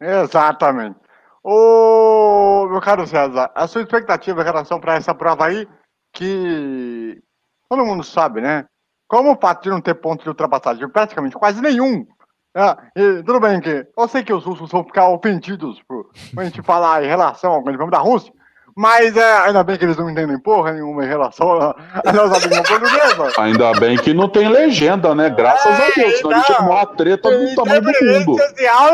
Exatamente. 0.00 0.96
Ô, 1.44 2.68
meu 2.70 2.80
caro 2.80 3.06
César, 3.06 3.50
a 3.54 3.66
sua 3.66 3.82
expectativa 3.82 4.40
em 4.40 4.44
relação 4.44 4.80
para 4.80 4.94
essa 4.94 5.14
prova 5.14 5.46
aí, 5.46 5.66
que 6.12 7.20
todo 7.68 7.84
mundo 7.84 8.04
sabe, 8.04 8.40
né? 8.40 8.64
Como 9.08 9.32
o 9.32 9.38
fato 9.38 9.64
de 9.64 9.70
não 9.70 9.80
ter 9.80 9.94
ponto 9.94 10.22
de 10.22 10.28
ultrapassagem, 10.28 10.88
praticamente 10.88 11.36
quase 11.36 11.60
nenhum. 11.60 12.06
Né? 12.54 12.76
E, 12.96 13.22
tudo 13.22 13.40
bem 13.40 13.60
que 13.60 13.86
eu 13.96 14.08
sei 14.08 14.22
que 14.22 14.32
os 14.32 14.44
russos 14.44 14.70
vão 14.70 14.84
ficar 14.84 15.08
ofendidos 15.08 15.82
por 15.82 16.10
a 16.36 16.44
gente 16.44 16.62
falar 16.62 17.02
em 17.02 17.08
relação 17.08 17.52
ao 17.52 17.62
Grande 17.62 17.78
Prêmio 17.78 17.92
da 17.92 17.98
Rússia, 17.98 18.32
mas 18.76 19.16
é, 19.16 19.38
ainda 19.38 19.62
bem 19.62 19.76
que 19.76 19.84
eles 19.84 19.96
não 19.96 20.08
entendem 20.08 20.38
porra 20.38 20.72
nenhuma 20.72 21.04
em 21.04 21.08
relação 21.08 21.60
à 21.60 22.12
nossa 22.12 22.46
língua 22.46 22.62
portuguesa. 22.62 23.40
Ainda 23.40 23.72
bem 23.78 23.96
que 23.98 24.14
não 24.14 24.28
tem 24.28 24.48
legenda, 24.48 25.14
né? 25.14 25.28
Graças 25.28 25.78
é, 25.78 25.86
a 25.86 25.90
Deus. 25.94 26.18
Senão 26.18 26.30
a 26.30 26.38
gente 26.38 26.52
arrumou 26.52 26.76
uma 26.76 26.86
treta 26.86 27.30
do 27.30 27.54
tamanho 27.54 27.82
do 27.82 27.86
mundo. 27.86 28.38
Social, 28.38 28.88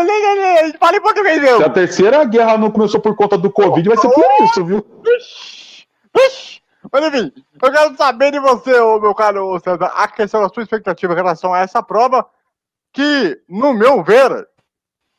fala 0.80 0.96
em 0.96 1.00
português 1.00 1.40
mesmo. 1.40 1.58
Se 1.58 1.64
a 1.64 1.70
terceira 1.70 2.24
guerra 2.24 2.58
não 2.58 2.70
começou 2.70 3.00
por 3.00 3.14
conta 3.14 3.38
do 3.38 3.50
Covid, 3.50 3.88
vai 3.88 3.98
ser 3.98 4.08
por 4.08 4.24
isso, 4.42 4.64
viu? 4.64 4.84
Mas 6.90 7.04
enfim, 7.04 7.32
eu 7.62 7.72
quero 7.72 7.96
saber 7.96 8.32
de 8.32 8.40
você, 8.40 8.72
meu 8.72 9.14
caro 9.14 9.60
César, 9.60 9.92
a 9.94 10.08
questão 10.08 10.42
da 10.42 10.48
sua 10.48 10.62
expectativa 10.62 11.12
em 11.12 11.16
relação 11.16 11.52
a 11.52 11.60
essa 11.60 11.82
prova, 11.82 12.26
que, 12.92 13.40
no 13.48 13.74
meu 13.74 14.02
ver, 14.02 14.48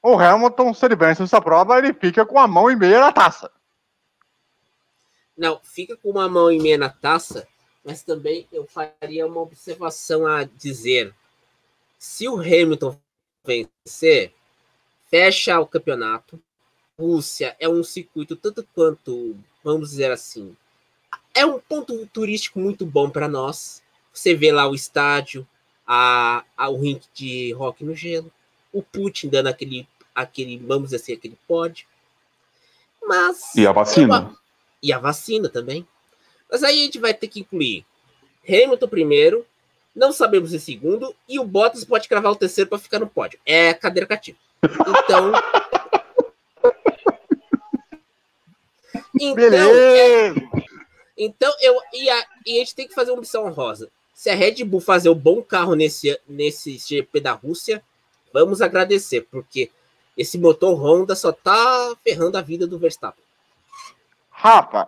o 0.03 0.17
Hamilton, 0.17 0.73
se 0.73 0.85
ele 0.85 0.95
vence 0.95 1.21
essa 1.21 1.39
prova, 1.39 1.77
ele 1.77 1.93
fica 1.93 2.25
com 2.25 2.39
a 2.39 2.47
mão 2.47 2.71
e 2.71 2.75
meia 2.75 2.99
na 2.99 3.11
taça. 3.11 3.51
Não, 5.39 5.57
fica 5.63 5.95
com 5.95 6.09
uma 6.09 6.27
mão 6.27 6.51
e 6.51 6.59
meia 6.59 6.77
na 6.77 6.89
taça, 6.89 7.47
mas 7.81 8.03
também 8.03 8.45
eu 8.51 8.67
faria 8.67 9.25
uma 9.25 9.39
observação 9.39 10.27
a 10.27 10.43
dizer: 10.43 11.15
se 11.97 12.27
o 12.27 12.41
Hamilton 12.41 12.99
vencer, 13.45 14.33
fecha 15.09 15.57
o 15.57 15.65
campeonato. 15.65 16.39
Rússia 16.99 17.55
é 17.57 17.69
um 17.69 17.81
circuito 17.81 18.35
tanto 18.35 18.67
quanto, 18.75 19.37
vamos 19.63 19.91
dizer 19.91 20.11
assim, 20.11 20.53
é 21.33 21.45
um 21.45 21.57
ponto 21.57 22.05
turístico 22.07 22.59
muito 22.59 22.85
bom 22.85 23.09
para 23.09 23.29
nós. 23.29 23.81
Você 24.11 24.35
vê 24.35 24.51
lá 24.51 24.67
o 24.67 24.75
estádio, 24.75 25.47
a, 25.87 26.43
a, 26.57 26.67
o 26.67 26.77
rink 26.77 27.07
de 27.13 27.53
rock 27.53 27.85
no 27.85 27.95
gelo, 27.95 28.29
o 28.73 28.83
Putin 28.83 29.29
dando 29.29 29.47
aquele, 29.47 29.87
aquele, 30.13 30.57
vamos 30.57 30.89
dizer 30.89 30.97
assim, 30.97 31.13
aquele 31.13 31.37
pódio. 31.47 31.87
Mas. 33.01 33.55
E 33.55 33.65
a 33.65 33.71
vacina? 33.71 34.37
E 34.81 34.93
a 34.93 34.99
vacina 34.99 35.49
também. 35.49 35.87
Mas 36.49 36.63
aí 36.63 36.81
a 36.81 36.83
gente 36.83 36.99
vai 36.99 37.13
ter 37.13 37.27
que 37.27 37.41
incluir 37.41 37.85
Hamilton 38.47 38.87
primeiro, 38.87 39.45
não 39.95 40.11
sabemos 40.11 40.53
em 40.53 40.59
segundo, 40.59 41.15
e 41.27 41.39
o 41.39 41.43
Bottas 41.43 41.83
pode 41.85 42.07
cravar 42.07 42.31
o 42.31 42.35
terceiro 42.35 42.69
para 42.69 42.79
ficar 42.79 42.99
no 42.99 43.07
pódio. 43.07 43.39
É 43.45 43.73
cadeira 43.73 44.07
cativa. 44.07 44.37
Então. 44.63 45.31
então, 49.19 49.75
é, 49.75 50.33
então 51.17 51.53
eu 51.61 51.79
e 51.93 52.09
a, 52.09 52.25
e 52.45 52.55
a 52.55 52.59
gente 52.59 52.75
tem 52.75 52.87
que 52.87 52.93
fazer 52.93 53.11
uma 53.11 53.19
missão 53.19 53.45
honrosa. 53.45 53.89
Se 54.13 54.29
a 54.29 54.35
Red 54.35 54.63
Bull 54.65 54.81
fazer 54.81 55.09
um 55.09 55.15
bom 55.15 55.41
carro 55.41 55.75
nesse, 55.75 56.19
nesse 56.27 56.77
GP 56.77 57.21
da 57.21 57.31
Rússia, 57.31 57.81
vamos 58.33 58.61
agradecer, 58.61 59.27
porque 59.31 59.71
esse 60.17 60.37
motor 60.37 60.73
Honda 60.75 61.15
só 61.15 61.31
tá 61.31 61.95
ferrando 62.03 62.37
a 62.37 62.41
vida 62.41 62.67
do 62.67 62.77
Verstappen. 62.77 63.23
Rafa, 64.41 64.87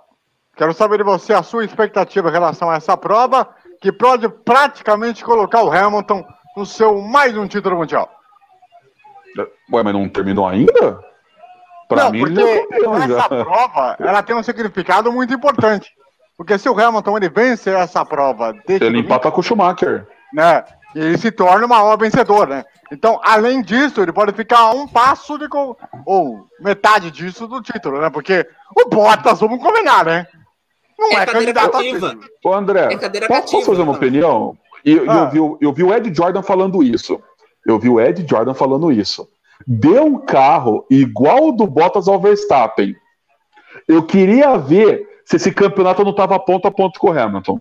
quero 0.56 0.74
saber 0.74 1.00
de 1.00 1.04
você 1.04 1.34
a 1.34 1.44
sua 1.44 1.66
expectativa 1.66 2.30
em 2.30 2.32
relação 2.32 2.70
a 2.70 2.76
essa 2.76 2.96
prova, 2.96 3.50
que 3.82 3.92
pode 3.92 4.30
praticamente 4.30 5.26
colocar 5.26 5.62
o 5.62 5.70
Hamilton 5.70 6.26
no 6.56 6.66
seu 6.66 7.02
mais 7.02 7.36
um 7.36 7.46
título 7.48 7.76
mundial. 7.76 8.10
Ué, 9.74 9.84
mas 9.84 9.94
não 9.94 10.08
terminou 10.08 10.48
ainda? 10.48 11.02
Pra 11.90 12.06
não, 12.06 12.12
mim, 12.12 12.20
porque 12.22 12.42
essa 12.42 13.08
já. 13.08 13.28
prova 13.44 13.98
ela 14.00 14.24
tem 14.24 14.36
um 14.38 14.44
significado 14.44 15.12
muito 15.12 15.34
importante. 15.34 15.92
Porque 16.38 16.58
se 16.58 16.70
o 16.70 16.80
Hamilton 16.80 17.18
ele 17.18 17.30
vence 17.30 17.70
essa 17.70 18.06
prova, 18.06 18.56
ele 18.70 19.00
empata 19.00 19.30
com 19.30 19.42
o 19.42 19.44
Schumacher. 19.44 20.08
Né? 20.34 20.64
E 20.96 21.00
ele 21.00 21.18
se 21.18 21.32
torna 21.32 21.66
uma 21.66 21.80
maior 21.80 21.98
vencedor, 21.98 22.48
né? 22.48 22.66
Então, 22.92 23.20
além 23.24 23.62
disso, 23.62 24.02
ele 24.02 24.12
pode 24.12 24.34
ficar 24.34 24.60
a 24.60 24.72
um 24.72 24.88
passo 24.88 25.38
de. 25.38 25.48
ou 26.06 26.46
metade 26.60 27.10
disso 27.10 27.48
do 27.48 27.62
título, 27.62 28.02
né? 28.02 28.10
Porque 28.10 28.46
o 28.76 28.90
Bottas, 28.90 29.40
vamos 29.40 29.62
combinar, 29.62 30.06
né? 30.06 30.28
Não 31.00 31.18
é, 31.18 31.24
é 31.24 31.26
candidato 31.26 31.72
cativa. 31.72 32.16
a 32.44 32.48
Ô, 32.48 32.54
André, 32.54 32.94
é 32.94 33.28
posso, 33.28 33.52
posso 33.52 33.66
fazer 33.66 33.82
uma 33.82 33.94
opinião? 33.94 34.58
Eu, 34.84 35.10
ah. 35.10 35.16
eu, 35.16 35.30
vi, 35.30 35.66
eu 35.66 35.74
vi 35.74 35.84
o 35.84 35.94
Ed 35.94 36.14
Jordan 36.14 36.44
falando 36.44 36.84
isso. 36.84 37.22
Eu 37.66 37.80
vi 37.80 37.90
o 37.90 38.00
Ed 38.00 38.26
Jordan 38.30 38.54
falando 38.54 38.92
isso. 38.92 39.28
deu 39.66 40.06
um 40.06 40.20
carro 40.20 40.86
igual 40.90 41.50
o 41.50 41.52
do 41.52 41.66
Bottas 41.66 42.08
ao 42.08 42.20
Verstappen. 42.20 42.96
Eu 43.88 44.04
queria 44.04 44.58
ver 44.58 45.08
se 45.26 45.38
esse 45.38 45.52
campeonato 45.52 46.04
não 46.04 46.12
estava 46.12 46.38
ponto 46.40 46.68
a 46.68 46.72
ponto 46.72 47.00
com 47.00 47.10
o 47.10 47.18
Hamilton. 47.18 47.60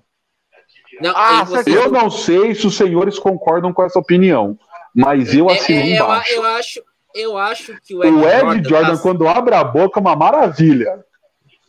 Não, 1.01 1.13
Ah, 1.17 1.45
você- 1.45 1.77
Eu 1.77 1.91
não 1.91 2.11
sei 2.11 2.55
se 2.55 2.67
os 2.67 2.77
senhores 2.77 3.19
concordam 3.19 3.73
com 3.73 3.83
essa 3.83 3.99
opinião, 3.99 4.59
mas 4.95 5.35
eu 5.35 5.49
É, 5.51 5.55
assino 5.55 5.81
é, 5.81 5.89
eu, 5.99 6.05
embaixo. 6.05 6.33
eu 6.33 6.45
acho, 6.45 6.83
eu 7.15 7.39
acho 7.39 7.81
que 7.81 7.95
o 7.95 7.99
O 8.01 8.05
Ed, 8.05 8.17
Ed 8.17 8.23
Jordan, 8.23 8.69
Jordan, 8.69 8.97
tá- 8.97 9.03
quando 9.03 9.29
abre 9.29 9.55
a 9.55 9.65
boca, 9.65 9.99
é 9.99 10.03
uma 10.03 10.17
maravilha. 10.17 11.05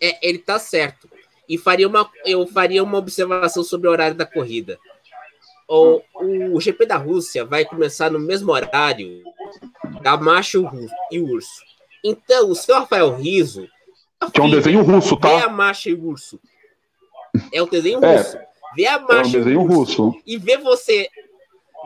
é, 0.01 0.17
ele 0.27 0.39
tá 0.39 0.57
certo. 0.59 1.09
E 1.47 1.57
faria 1.57 1.87
uma, 1.87 2.09
eu 2.25 2.47
faria 2.47 2.83
uma 2.83 2.97
observação 2.97 3.63
sobre 3.63 3.87
o 3.87 3.91
horário 3.91 4.15
da 4.15 4.25
corrida. 4.25 4.79
O, 5.67 6.01
o 6.53 6.59
GP 6.59 6.85
da 6.85 6.97
Rússia 6.97 7.45
vai 7.45 7.63
começar 7.65 8.09
no 8.09 8.19
mesmo 8.19 8.51
horário 8.51 9.21
da 10.01 10.17
Macho 10.17 10.67
e 11.11 11.19
o 11.19 11.25
Urso. 11.29 11.61
Então, 12.03 12.49
o 12.49 12.55
seu 12.55 12.75
Rafael 12.75 13.15
Riso. 13.15 13.67
Que 14.33 14.39
é 14.41 14.43
um 14.43 14.49
desenho 14.49 14.81
russo, 14.81 15.17
Vê 15.21 15.27
a 15.35 15.41
tá? 15.43 15.49
Macha 15.49 15.89
e 15.89 15.93
o 15.93 16.03
Urso. 16.07 16.39
É 17.53 17.61
o 17.61 17.67
desenho 17.67 18.03
É. 18.03 18.17
russo. 18.17 18.37
Vê 18.75 18.85
a 18.87 18.93
É 18.93 18.99
um 18.99 19.49
e 19.49 19.53
russo. 19.55 20.21
e 20.25 20.37
ver 20.37 20.57
você 20.57 21.09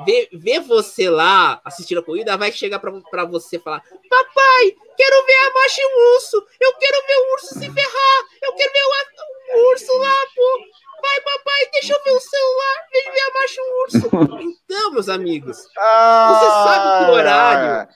ver, 0.06 0.30
ver 0.34 0.60
você 0.62 1.10
lá 1.10 1.62
assistindo 1.64 2.00
a 2.00 2.04
corrida 2.04 2.36
vai 2.38 2.52
chegar 2.52 2.80
pra, 2.80 2.92
pra 3.10 3.24
você 3.26 3.58
falar 3.60 3.82
papai, 4.10 4.76
quero 4.98 5.26
ver 5.26 5.34
a 5.34 5.54
macha 5.54 5.82
e 5.82 5.86
o 5.86 6.16
urso 6.16 6.38
eu 6.60 6.74
quero 6.78 7.08
ver 7.08 7.16
o 7.18 7.34
urso 7.34 7.48
se 7.60 7.72
ferrar 7.72 8.24
eu 8.44 8.54
quero 8.54 8.74
ver 8.74 8.82
o, 8.84 9.58
o 9.58 9.72
urso 9.72 9.98
lá, 9.98 10.14
pô. 10.36 10.60
Vai 11.02 11.22
papai, 11.22 11.70
deixa 11.72 11.94
eu 11.94 12.04
ver 12.04 12.12
o 12.12 12.20
celular 12.20 12.76
vem 12.92 13.12
ver 13.14 13.20
a 13.22 13.34
macha 13.40 13.56
e 13.58 13.64
o 13.64 13.84
urso. 13.84 14.46
Então, 14.66 14.92
meus 14.92 15.08
amigos 15.08 15.58
Você 15.58 16.46
sabe 16.46 17.06
que 17.06 17.12
horário 17.12 17.88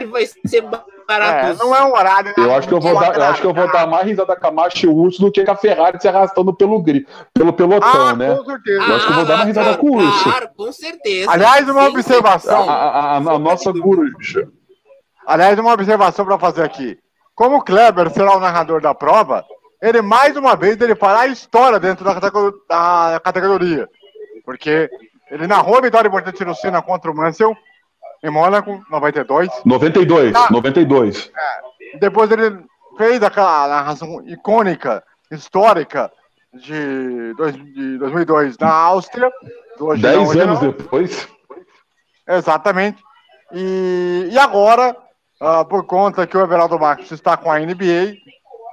ele 0.00 0.10
vai 0.10 0.26
ser 0.26 0.62
barato 1.06 1.46
É, 1.46 1.54
não 1.54 1.74
é 1.74 1.84
um 1.84 1.92
horário. 1.92 2.28
né? 2.36 2.44
Eu 2.44 2.54
acho 2.54 2.66
que 2.66 2.74
eu 2.74 2.80
vou 2.80 2.98
dar, 2.98 3.14
eu 3.16 3.22
acho 3.24 3.40
que 3.40 3.46
eu 3.46 3.54
vou 3.54 3.70
dar 3.70 3.86
mais 3.86 4.06
risada 4.06 4.34
com 4.36 4.46
a 4.46 4.50
Macho 4.50 4.86
e 4.86 4.88
o 4.88 4.94
Urso 4.94 5.20
do 5.20 5.30
que 5.30 5.44
com 5.44 5.52
a 5.52 5.56
Ferrari 5.56 6.00
se 6.00 6.08
arrastando 6.08 6.52
pelo, 6.54 6.80
gri- 6.82 7.06
pelo 7.32 7.52
pelotão, 7.52 8.08
Ah, 8.08 8.14
né? 8.16 8.34
com 8.36 8.44
certeza. 8.44 8.82
Eu 8.84 8.96
acho 8.96 9.06
que 9.06 9.12
eu 9.12 9.16
vou 9.16 9.24
dar 9.24 9.34
uma 9.36 9.44
risada 9.44 9.76
com 9.78 9.86
o 9.90 9.96
urso. 9.96 10.24
claro, 10.24 10.48
com 10.56 10.72
certeza 10.72 11.30
Aliás, 11.30 11.68
uma 11.68 11.80
Sim, 11.82 11.86
A, 11.86 11.90
observação. 11.90 12.68
a- 12.70 12.74
a- 12.74 13.16
a 13.16 13.20
nossa 13.38 13.72
coruja. 13.72 14.48
Aliás, 15.26 15.58
uma 15.58 15.72
observação 15.72 16.24
para 16.24 16.38
fazer 16.38 16.62
aqui. 16.64 16.98
Como 17.34 17.56
o 17.56 17.62
Kleber 17.62 18.10
será 18.10 18.36
o 18.36 18.40
narrador 18.40 18.80
da 18.80 18.94
prova, 18.94 19.44
ele 19.82 20.00
mais 20.00 20.36
uma 20.36 20.56
vez 20.56 20.80
ele 20.80 20.94
fará 20.96 21.20
a 21.20 21.26
história 21.26 21.78
dentro 21.78 22.04
da, 22.04 22.12
da 22.18 23.20
categoria. 23.22 23.88
Porque 24.44 24.88
ele 25.30 25.46
narrou 25.46 25.76
a 25.76 25.80
vitória 25.80 26.08
importante 26.08 26.44
no 26.44 26.54
Senna 26.54 26.80
contra 26.80 27.10
o 27.10 27.14
Mansell 27.16 27.54
em 28.22 28.30
Mônaco, 28.30 28.82
92. 28.90 29.48
92, 29.64 30.34
Ah. 30.34 30.48
92. 30.50 31.30
Depois 32.00 32.30
ele 32.30 32.58
fez 32.98 33.22
aquela 33.22 33.68
narração 33.68 34.22
icônica, 34.26 35.02
histórica, 35.30 36.10
de, 36.54 37.34
dois, 37.36 37.54
de 37.54 37.98
2002 37.98 38.56
na 38.58 38.72
Áustria. 38.72 39.30
do 39.78 39.88
não, 39.88 39.98
Dez 39.98 40.28
hoje 40.28 40.40
anos 40.40 40.60
não. 40.62 40.70
depois. 40.70 41.28
Exatamente. 42.26 43.02
E, 43.52 44.28
e 44.32 44.38
agora, 44.38 44.96
ah, 45.40 45.64
por 45.64 45.84
conta 45.84 46.26
que 46.26 46.36
o 46.36 46.40
Everaldo 46.40 46.78
Marques 46.78 47.10
está 47.12 47.36
com 47.36 47.50
a 47.50 47.58
NBA, 47.58 48.16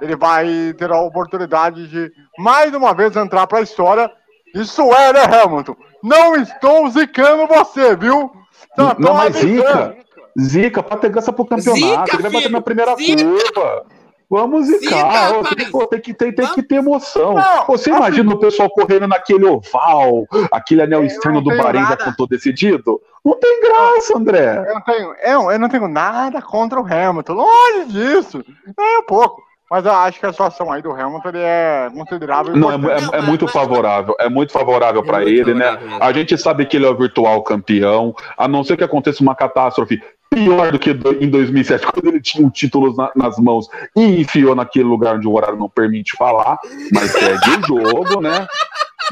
ele 0.00 0.16
vai 0.16 0.72
ter 0.76 0.90
a 0.90 1.00
oportunidade 1.00 1.86
de 1.88 2.10
mais 2.38 2.74
uma 2.74 2.92
vez 2.94 3.14
entrar 3.16 3.46
para 3.46 3.58
a 3.58 3.62
história. 3.62 4.10
Isso 4.54 4.82
é, 4.94 5.12
né, 5.12 5.20
Hamilton? 5.42 5.76
Não 6.02 6.36
estou 6.36 6.88
zicando 6.90 7.46
você, 7.46 7.94
viu? 7.96 8.30
Tô 8.76 8.94
Não, 8.98 9.14
mas. 9.14 9.36
Zica. 9.36 9.96
Zica, 10.40 10.82
pra 10.82 10.96
ter 10.96 11.10
graça 11.10 11.32
pro 11.32 11.44
campeonato. 11.46 11.76
Zica, 12.06 12.16
ele 12.16 12.22
vai 12.22 12.32
bater 12.32 12.50
na 12.50 12.60
primeira 12.60 12.96
zica. 12.96 13.22
curva. 13.24 13.86
Vamos 14.28 14.66
zicar. 14.66 15.32
Zica, 15.44 15.54
tem, 15.54 15.88
tem 15.88 16.00
que 16.00 16.14
ter, 16.14 16.32
tem 16.34 16.46
que 16.54 16.62
ter 16.62 16.76
emoção. 16.76 17.34
Não, 17.34 17.66
Você 17.66 17.90
assim- 17.90 17.98
imagina 17.98 18.32
o 18.34 18.38
pessoal 18.40 18.68
correndo 18.70 19.06
naquele 19.06 19.44
oval, 19.44 20.26
aquele 20.50 20.82
anel 20.82 21.04
externo 21.04 21.40
não 21.40 21.42
do 21.56 21.56
Bahrein 21.62 21.84
já 21.86 21.96
com 21.96 22.12
todo 22.14 22.30
decidido? 22.30 23.00
Não 23.24 23.38
tem 23.38 23.60
graça, 23.62 24.18
André. 24.18 24.64
Eu 24.66 24.74
não, 24.74 24.80
tenho, 24.80 25.14
eu, 25.22 25.50
eu 25.52 25.58
não 25.58 25.68
tenho 25.68 25.86
nada 25.86 26.42
contra 26.42 26.80
o 26.80 26.84
Hamilton, 26.84 27.32
longe 27.34 27.84
disso, 27.92 28.44
nem 28.76 28.98
um 28.98 29.02
pouco. 29.04 29.40
Mas 29.70 29.84
eu 29.86 29.92
acho 29.92 30.20
que 30.20 30.26
a 30.26 30.32
situação 30.32 30.70
aí 30.70 30.82
do 30.82 30.92
Hamilton 30.92 31.28
ele 31.30 31.38
é 31.40 31.88
considerável. 31.92 32.54
Não, 32.56 32.70
é, 32.70 32.74
é- 32.74 33.18
é 33.18 33.22
muito 33.22 33.48
favorável. 33.48 34.14
É 34.20 34.28
muito 34.28 34.52
favorável 34.52 35.00
É 35.02 35.04
para 35.04 35.24
ele, 35.24 35.54
né? 35.54 35.72
favorável. 35.72 36.02
A 36.06 36.12
gente 36.12 36.36
sabe 36.38 36.66
que 36.66 36.76
ele 36.76 36.86
é 36.86 36.88
o 36.90 36.96
virtual 36.96 37.42
campeão, 37.42 38.14
a 38.36 38.46
não 38.46 38.62
ser 38.62 38.76
que 38.76 38.84
aconteça 38.84 39.22
uma 39.22 39.34
catástrofe 39.34 40.00
pior 40.30 40.70
do 40.72 40.78
que 40.78 40.90
em 41.20 41.28
2007, 41.30 41.86
quando 41.90 42.06
ele 42.08 42.20
tinha 42.20 42.46
o 42.46 42.50
título 42.50 42.94
na- 42.96 43.10
nas 43.16 43.38
mãos 43.38 43.68
e 43.96 44.20
enfiou 44.20 44.54
naquele 44.54 44.84
lugar 44.84 45.16
onde 45.16 45.26
o 45.28 45.32
horário 45.32 45.56
não 45.58 45.68
permite 45.68 46.16
falar, 46.16 46.58
mas 46.92 47.10
segue 47.12 47.50
o 47.50 47.66
jogo, 47.66 48.20
né? 48.20 48.46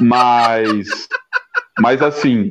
Mas, 0.00 1.09
mas 1.80 2.03
assim, 2.03 2.50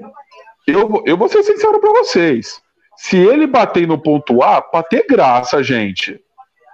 eu, 0.66 0.88
vou- 0.88 1.04
eu 1.06 1.18
vou 1.18 1.28
ser 1.30 1.44
sincero 1.44 1.80
para 1.80 1.92
vocês. 1.92 2.62
Se 2.98 3.18
ele 3.18 3.46
bater 3.48 3.88
no 3.88 3.98
ponto 3.98 4.42
A, 4.44 4.62
pra 4.62 4.84
ter 4.84 5.06
graça, 5.10 5.62
gente. 5.64 6.20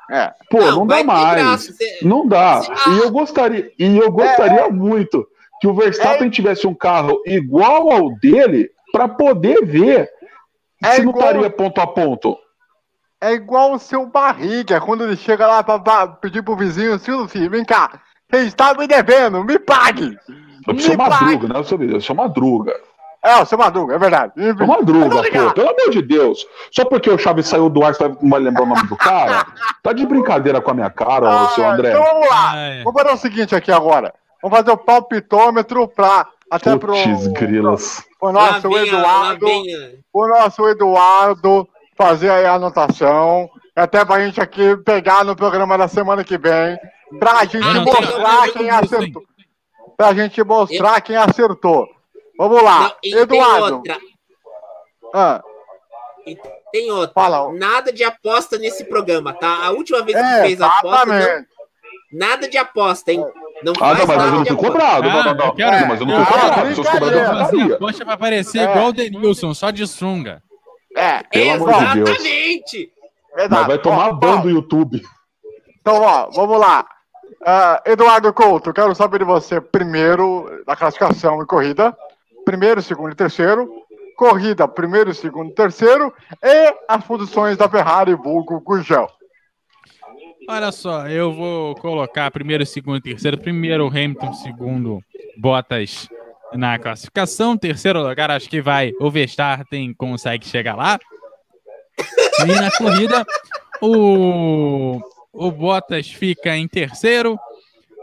É. 0.10 0.32
Pô, 0.50 0.60
não, 0.62 0.86
vai 0.88 1.00
dá 1.04 1.14
mais. 1.14 1.36
graça, 1.44 1.74
você- 1.74 2.00
Não 2.02 2.28
dá. 2.28 2.62
Se- 2.62 2.72
E 2.92 2.98
eu 3.00 3.12
gostaria, 3.12 3.72
e 3.78 3.98
eu 3.98 4.12
gostaria 4.12 4.70
muito 4.70 5.28
que 5.60 5.68
o 5.68 5.74
Verstappen 5.74 6.30
tivesse 6.30 6.66
um 6.68 6.74
carro 6.74 7.22
igual 7.26 7.92
ao 7.92 8.16
dele 8.20 8.70
para 8.92 9.08
poder 9.08 9.66
ver 9.66 10.10
É 10.84 10.92
se 10.92 11.02
não 11.04 11.10
igual- 11.12 11.28
estaria 11.28 11.50
ponto 11.50 11.82
a 11.82 11.88
ponto. 11.88 12.38
É 13.20 13.34
igual 13.34 13.74
o 13.74 13.80
seu 13.80 14.06
barriga, 14.06 14.80
quando 14.80 15.04
ele 15.04 15.18
chega 15.18 15.48
lá 15.48 15.64
pra, 15.64 15.80
pra 15.80 16.08
pedir 16.08 16.44
pro 16.44 16.56
vizinho, 16.56 17.00
Silvio, 17.00 17.28
filho, 17.28 17.50
vem 17.50 17.66
cá, 17.66 18.00
você 18.32 18.44
está 18.44 18.74
me 18.76 18.88
devendo, 18.88 19.44
me 19.44 19.58
pague! 19.58 20.16
Eu 20.68 20.78
sou 20.80 20.96
pague! 20.96 21.10
madruga, 21.26 21.48
né? 21.54 21.60
Eu 21.60 21.64
sou, 21.64 21.82
eu 21.84 22.00
sou 22.02 22.16
madruga. 22.16 22.74
É, 23.24 23.36
o 23.42 23.46
seu 23.46 23.58
Madruga, 23.58 23.96
é 23.96 24.00
verdade. 24.00 24.32
Madruga, 24.66 25.24
pô. 25.24 25.52
Pelo 25.54 25.70
amor 25.70 25.90
de 25.92 26.02
Deus. 26.02 26.46
Só 26.72 26.86
porque 26.86 27.10
o 27.10 27.18
Chaves 27.18 27.48
saiu 27.48 27.70
do 27.70 27.84
ar, 27.84 27.94
você 27.94 28.08
não 28.08 28.30
vai 28.30 28.40
lembrar 28.40 28.64
o 28.64 28.68
nome 28.68 28.88
do 28.88 28.96
cara? 28.96 29.46
Tá 29.84 29.92
de 29.92 30.06
brincadeira 30.06 30.62
com 30.62 30.72
a 30.72 30.74
minha 30.74 30.90
cara, 30.90 31.28
Ah, 31.30 31.50
seu 31.50 31.68
André. 31.70 31.92
Então 31.92 32.04
vamos 32.04 32.30
lá. 32.30 32.52
Ah, 32.54 32.58
é. 32.58 32.84
Vamos 32.84 33.02
fazer 33.02 33.14
o 33.14 33.18
seguinte 33.18 33.56
aqui 33.56 33.72
agora. 33.72 34.14
Vamos 34.42 34.58
fazer 34.58 34.72
o 34.72 34.78
palpitômetro 34.78 35.88
pra. 35.88 36.28
Até 36.50 36.78
pro, 36.78 36.94
Putz, 36.94 37.28
grilas. 37.28 38.06
pro 38.20 38.32
Lá 38.32 38.54
nosso 38.54 38.78
Eduardo. 38.78 39.48
o 40.14 40.28
nosso 40.28 40.68
Eduardo 40.70 41.68
fazer 41.98 42.30
aí 42.30 42.46
a 42.46 42.54
anotação. 42.54 43.50
Até 43.76 44.06
pra 44.06 44.20
gente 44.26 44.40
aqui 44.40 44.78
pegar 44.78 45.26
no 45.26 45.36
programa 45.36 45.78
da 45.78 45.88
semana 45.90 46.24
que 46.24 46.38
vem. 46.38 46.78
Pra 47.20 47.44
gente 47.44 47.58
mostrar 47.82 48.48
quem 48.54 48.70
acertou. 48.70 49.24
Pra 49.98 50.14
gente 50.14 50.42
mostrar 50.44 51.02
quem 51.02 51.18
acertou. 51.18 51.86
Vamos 52.38 52.62
lá, 52.64 52.80
Não, 52.82 52.92
e 53.04 53.12
tem 53.12 53.20
Eduardo. 53.20 53.76
outra, 53.78 53.98
Ah, 55.14 55.44
tem 56.72 56.92
outra. 56.92 57.14
Fala. 57.14 57.52
Nada 57.54 57.92
de 57.92 58.04
aposta 58.04 58.58
nesse 58.58 58.84
programa, 58.86 59.34
tá? 59.34 59.66
A 59.66 59.72
última 59.72 60.02
vez 60.04 60.18
que 60.18 60.24
é, 60.24 60.42
fez 60.44 60.62
aposta, 60.62 61.06
não, 61.06 61.16
exatamente. 61.16 61.48
nada 62.12 62.48
de 62.50 62.58
aposta, 62.58 63.12
hein? 63.12 63.26
Não 63.64 63.74
Ah, 63.82 63.94
não, 63.96 64.06
mas 64.06 64.18
nada 64.18 64.24
eu 64.24 64.32
não 64.34 64.44
de 64.44 64.50
fui 64.50 64.58
aposta. 64.58 64.72
cobrado. 64.72 65.10
Ah, 65.10 65.14
não, 65.14 65.24
não, 65.24 65.34
não. 65.36 65.46
eu 65.48 65.54
quero- 65.54 65.78
Sim, 65.80 65.86
mas 65.88 66.00
eu 66.02 66.06
não 66.06 66.16
fui 66.26 66.26
cobrado. 66.26 66.68
Se 66.70 66.76
fosse 66.76 66.92
cobrado, 66.92 67.16
eu 67.18 67.26
faria. 67.46 67.76
aposta 67.76 68.06
pra 68.06 68.18
parecer 68.18 68.60
É. 68.60 68.64
igual 68.72 68.88
o 68.88 68.94
Denilson, 68.94 69.54
só 69.54 69.72
de 69.72 69.88
sunga. 69.88 70.44
É, 70.96 71.24
Pelo 71.24 71.52
amor 71.54 71.74
de 71.74 71.94
Deus. 71.96 72.10
Exatamente! 72.10 72.92
exato. 73.36 73.52
Mas 73.54 73.68
vai 73.68 73.78
tomar 73.80 74.10
Ó, 74.10 74.14
ban 74.14 74.38
ó, 74.40 74.42
do 74.42 74.50
YouTube. 74.50 75.02
Então, 75.82 76.02
ó, 76.02 76.30
vamos 76.32 76.60
lá. 76.60 76.86
Ah, 77.46 77.82
Eduardo 77.86 78.34
Couto, 78.34 78.74
quero 78.74 78.94
saber 78.96 79.20
de 79.20 79.26
você 79.26 79.62
primeiro 79.62 80.64
da 80.66 80.76
classificação 80.76 81.42
e 81.42 81.46
corrida. 81.46 81.96
Primeiro, 82.48 82.82
segundo 82.82 83.12
e 83.12 83.16
terceiro. 83.16 83.70
Corrida, 84.16 84.66
primeiro, 84.70 85.14
segundo 85.14 85.52
e 85.52 85.54
terceiro. 85.54 86.14
E 86.42 86.74
as 86.88 87.04
posições 87.04 87.58
da 87.58 87.68
Ferrari, 87.68 88.16
vulgo 88.16 88.62
Gugel. 88.62 89.06
Olha 90.48 90.72
só, 90.72 91.10
eu 91.10 91.34
vou 91.34 91.76
colocar 91.76 92.32
primeiro, 92.32 92.66
segundo 92.66 93.00
e 93.00 93.02
terceiro. 93.02 93.38
Primeiro 93.38 93.88
Hamilton, 93.88 94.32
segundo 94.32 95.04
Bottas 95.38 96.08
na 96.54 96.80
classificação. 96.80 97.58
Terceiro 97.58 98.02
lugar, 98.02 98.32
acho 98.32 98.50
que 98.50 98.62
vai 98.62 98.94
o 98.98 99.12
Verstappen 99.12 99.94
consegue 99.94 100.48
chegar 100.48 100.78
lá. 100.78 100.98
E 102.44 102.46
na 102.46 102.72
corrida, 102.78 103.28
o, 103.82 105.02
o 105.34 105.52
Bottas 105.52 106.10
fica 106.10 106.56
em 106.56 106.66
terceiro, 106.66 107.38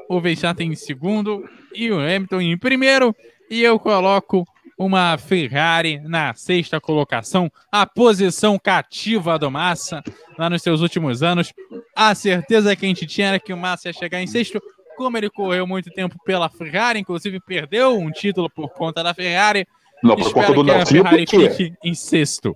o 0.07 0.21
Verstappen 0.21 0.71
em 0.71 0.77
segundo 0.77 1.49
e 1.75 1.91
o 1.91 1.99
Hamilton 1.99 2.43
em 2.43 2.59
primeiro. 2.59 3.17
E 3.51 3.63
eu 3.63 3.79
coloco 3.79 4.47
uma 4.77 5.17
Ferrari 5.17 6.01
na 6.01 6.35
sexta 6.35 6.81
colocação, 6.81 7.51
a 7.71 7.87
posição 7.87 8.59
cativa 8.59 9.39
do 9.39 9.51
Massa 9.51 10.03
lá 10.37 10.51
nos 10.51 10.63
seus 10.63 10.81
últimos 10.81 11.23
anos. 11.23 11.53
A 11.95 12.15
certeza 12.15 12.75
que 12.75 12.85
a 12.85 12.89
gente 12.89 13.07
tinha 13.07 13.29
era 13.29 13.39
que 13.39 13.53
o 13.53 13.57
Massa 13.57 13.89
ia 13.89 13.93
chegar 13.93 14.21
em 14.21 14.27
sexto. 14.27 14.61
Como 14.97 15.17
ele 15.17 15.29
correu 15.29 15.67
muito 15.67 15.91
tempo 15.91 16.17
pela 16.25 16.49
Ferrari, 16.49 17.01
inclusive 17.01 17.41
perdeu 17.41 17.99
um 17.99 18.11
título 18.11 18.49
por 18.49 18.71
conta 18.71 19.03
da 19.03 19.13
Ferrari, 19.13 19.67
Não, 20.03 20.15
por 20.17 20.33
conta 20.33 20.53
do 20.53 20.65
que 20.65 20.71
a 20.71 20.77
Nelsinho, 20.77 21.03
Ferrari 21.03 21.27
quê? 21.27 21.51
fique 21.51 21.75
em 21.83 21.95
sexto. 21.95 22.55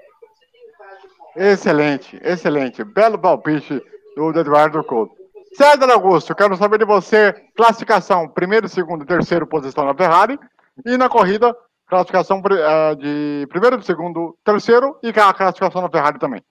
Excelente, 1.37 2.19
excelente. 2.23 2.85
Belo 2.85 3.19
palpite 3.19 3.81
do 4.17 4.31
Eduardo 4.39 4.83
Couto. 4.85 5.17
César 5.55 5.91
Augusto, 5.91 6.35
quero 6.35 6.57
saber 6.57 6.79
de 6.79 6.85
você, 6.85 7.33
classificação, 7.57 8.29
primeiro, 8.29 8.69
segundo 8.69 9.03
e 9.03 9.07
terceiro 9.07 9.47
posição 9.47 9.85
na 9.85 9.95
Ferrari, 9.95 10.39
e 10.85 10.97
na 10.97 11.09
corrida, 11.09 11.57
classificação 11.87 12.41
uh, 12.41 12.97
de 12.97 13.47
primeiro, 13.49 13.83
segundo, 13.83 14.37
terceiro, 14.45 14.99
e 15.03 15.09
a 15.09 15.35
classificação 15.35 15.83
na 15.83 15.91
Ferrari 15.91 16.19
também. 16.19 16.43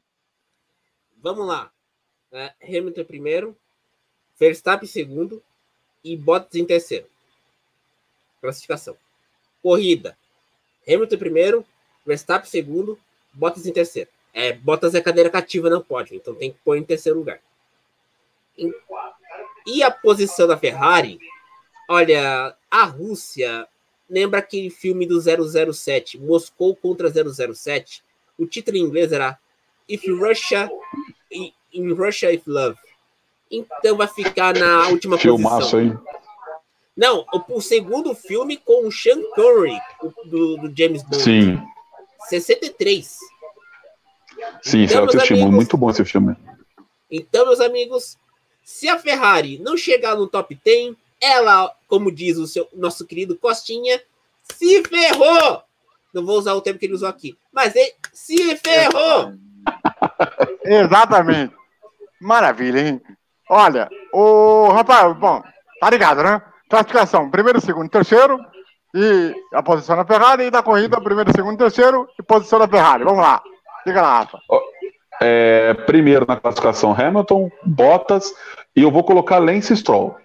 Vamos 1.21 1.47
lá. 1.47 1.71
Uh, 2.31 2.51
Hamilton 2.63 3.03
primeiro, 3.05 3.57
Verstappen 4.39 4.87
segundo 4.87 5.41
e 6.03 6.15
Bottas 6.15 6.55
em 6.55 6.65
terceiro. 6.65 7.07
Classificação. 8.41 8.97
Corrida. 9.61 10.17
Hamilton 10.87 11.17
primeiro, 11.17 11.65
Verstappen 12.05 12.49
segundo, 12.49 12.99
Bottas 13.33 13.65
em 13.65 13.73
terceiro. 13.73 14.09
É, 14.33 14.53
Bottas 14.53 14.93
é 14.93 15.01
cadeira 15.01 15.29
cativa, 15.29 15.69
não 15.69 15.81
pode, 15.81 16.15
então 16.15 16.35
tem 16.35 16.51
que 16.51 16.59
pôr 16.63 16.77
em 16.77 16.83
terceiro 16.83 17.17
lugar. 17.17 17.39
E 19.65 19.83
a 19.83 19.91
posição 19.91 20.47
da 20.47 20.57
Ferrari, 20.57 21.19
olha, 21.89 22.55
a 22.69 22.83
Rússia 22.85 23.67
lembra 24.09 24.39
aquele 24.39 24.69
filme 24.69 25.05
do 25.05 25.19
007, 25.19 26.17
Moscou 26.17 26.75
contra 26.75 27.09
007. 27.09 28.03
O 28.37 28.45
título 28.45 28.77
em 28.77 28.81
inglês 28.81 29.11
era 29.11 29.37
If 29.87 30.03
Russia 30.07 30.69
in 31.73 31.93
Russia 31.93 32.31
if 32.31 32.45
Love. 32.47 32.77
Então 33.49 33.97
vai 33.97 34.07
ficar 34.07 34.53
na 34.55 34.87
última 34.89 35.17
Filmaço, 35.17 35.71
posição. 35.71 35.81
hein? 35.81 35.97
Não, 36.95 37.25
o, 37.31 37.57
o, 37.57 37.61
segundo 37.61 38.15
filme 38.15 38.57
com 38.57 38.87
o 38.87 38.91
Sean 38.91 39.21
Connery 39.35 39.77
do, 40.25 40.57
do 40.57 40.73
James 40.75 41.03
Bond. 41.03 41.23
Sim. 41.23 41.61
63. 42.27 43.17
Sim, 44.63 44.83
então, 44.83 45.05
esse 45.05 45.17
é 45.17 45.25
filme, 45.25 45.45
muito 45.51 45.77
bom 45.77 45.89
esse 45.91 46.03
filme. 46.03 46.35
Então, 47.09 47.45
meus 47.45 47.59
amigos, 47.59 48.17
se 48.63 48.89
a 48.89 48.97
Ferrari 48.97 49.59
não 49.59 49.77
chegar 49.77 50.15
no 50.15 50.27
top 50.27 50.59
10, 50.63 50.95
ela, 51.21 51.73
como 51.87 52.11
diz 52.11 52.37
o 52.37 52.47
seu, 52.47 52.67
nosso 52.73 53.05
querido 53.05 53.37
Costinha, 53.37 54.01
se 54.43 54.83
ferrou! 54.83 55.61
Não 56.13 56.25
vou 56.25 56.37
usar 56.37 56.53
o 56.53 56.61
termo 56.61 56.79
que 56.79 56.85
ele 56.85 56.93
usou 56.93 57.09
aqui, 57.09 57.37
mas 57.51 57.75
ele 57.75 57.93
se 58.13 58.55
ferrou! 58.57 59.33
Exatamente. 60.63 61.53
Maravilha, 62.19 62.79
hein? 62.79 63.01
Olha, 63.49 63.89
o 64.11 64.69
rapaz, 64.69 65.15
bom, 65.17 65.41
tá 65.79 65.89
ligado, 65.89 66.23
né? 66.23 66.41
Classificação: 66.69 67.29
primeiro, 67.29 67.61
segundo, 67.61 67.89
terceiro. 67.89 68.39
E 68.93 69.35
a 69.53 69.61
posição 69.61 69.95
da 69.95 70.05
Ferrari. 70.05 70.45
E 70.45 70.51
da 70.51 70.63
corrida, 70.63 70.99
primeiro, 70.99 71.31
segundo, 71.31 71.57
terceiro. 71.57 72.07
E 72.19 72.23
posição 72.23 72.59
da 72.59 72.67
Ferrari. 72.67 73.03
Vamos 73.03 73.19
lá. 73.19 73.41
Diga 73.85 74.01
lá, 74.01 74.19
Rafa. 74.19 74.39
É, 75.21 75.73
primeiro 75.85 76.25
na 76.27 76.37
classificação, 76.37 76.93
Hamilton, 76.93 77.49
Bottas. 77.63 78.33
E 78.75 78.81
eu 78.81 78.91
vou 78.91 79.03
colocar 79.03 79.37
Lance 79.37 79.75
Stroll. 79.75 80.15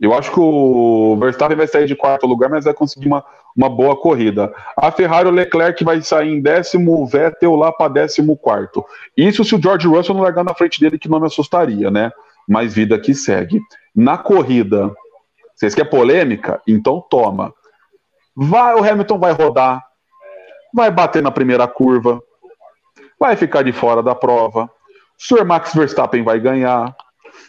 Eu 0.00 0.12
acho 0.12 0.32
que 0.32 0.40
o 0.40 1.16
Verstappen 1.18 1.56
vai 1.56 1.66
sair 1.66 1.86
de 1.86 1.94
quarto 1.94 2.26
lugar, 2.26 2.50
mas 2.50 2.64
vai 2.64 2.74
conseguir 2.74 3.06
uma, 3.06 3.24
uma 3.56 3.68
boa 3.68 3.96
corrida. 3.96 4.52
A 4.76 4.90
Ferrari, 4.90 5.28
o 5.28 5.32
Leclerc 5.32 5.82
vai 5.84 6.02
sair 6.02 6.30
em 6.30 6.40
décimo, 6.40 7.00
o 7.00 7.06
Vettel 7.06 7.54
lá 7.54 7.72
para 7.72 7.92
décimo 7.92 8.36
quarto. 8.36 8.84
Isso 9.16 9.44
se 9.44 9.54
o 9.54 9.62
George 9.62 9.86
Russell 9.86 10.14
não 10.14 10.22
largar 10.22 10.44
na 10.44 10.54
frente 10.54 10.80
dele, 10.80 10.98
que 10.98 11.08
não 11.08 11.20
me 11.20 11.26
assustaria, 11.26 11.90
né? 11.90 12.10
Mas 12.46 12.74
vida 12.74 12.98
que 12.98 13.14
segue. 13.14 13.60
Na 13.94 14.18
corrida, 14.18 14.92
vocês 15.54 15.74
querem 15.74 15.90
polêmica? 15.90 16.60
Então 16.66 17.00
toma. 17.08 17.54
Vai, 18.36 18.74
o 18.74 18.84
Hamilton 18.84 19.18
vai 19.18 19.32
rodar, 19.32 19.84
vai 20.74 20.90
bater 20.90 21.22
na 21.22 21.30
primeira 21.30 21.68
curva, 21.68 22.20
vai 23.18 23.36
ficar 23.36 23.62
de 23.62 23.72
fora 23.72 24.02
da 24.02 24.14
prova. 24.14 24.68
Sr. 25.16 25.44
Max 25.44 25.72
Verstappen 25.72 26.24
vai 26.24 26.40
ganhar. 26.40 26.94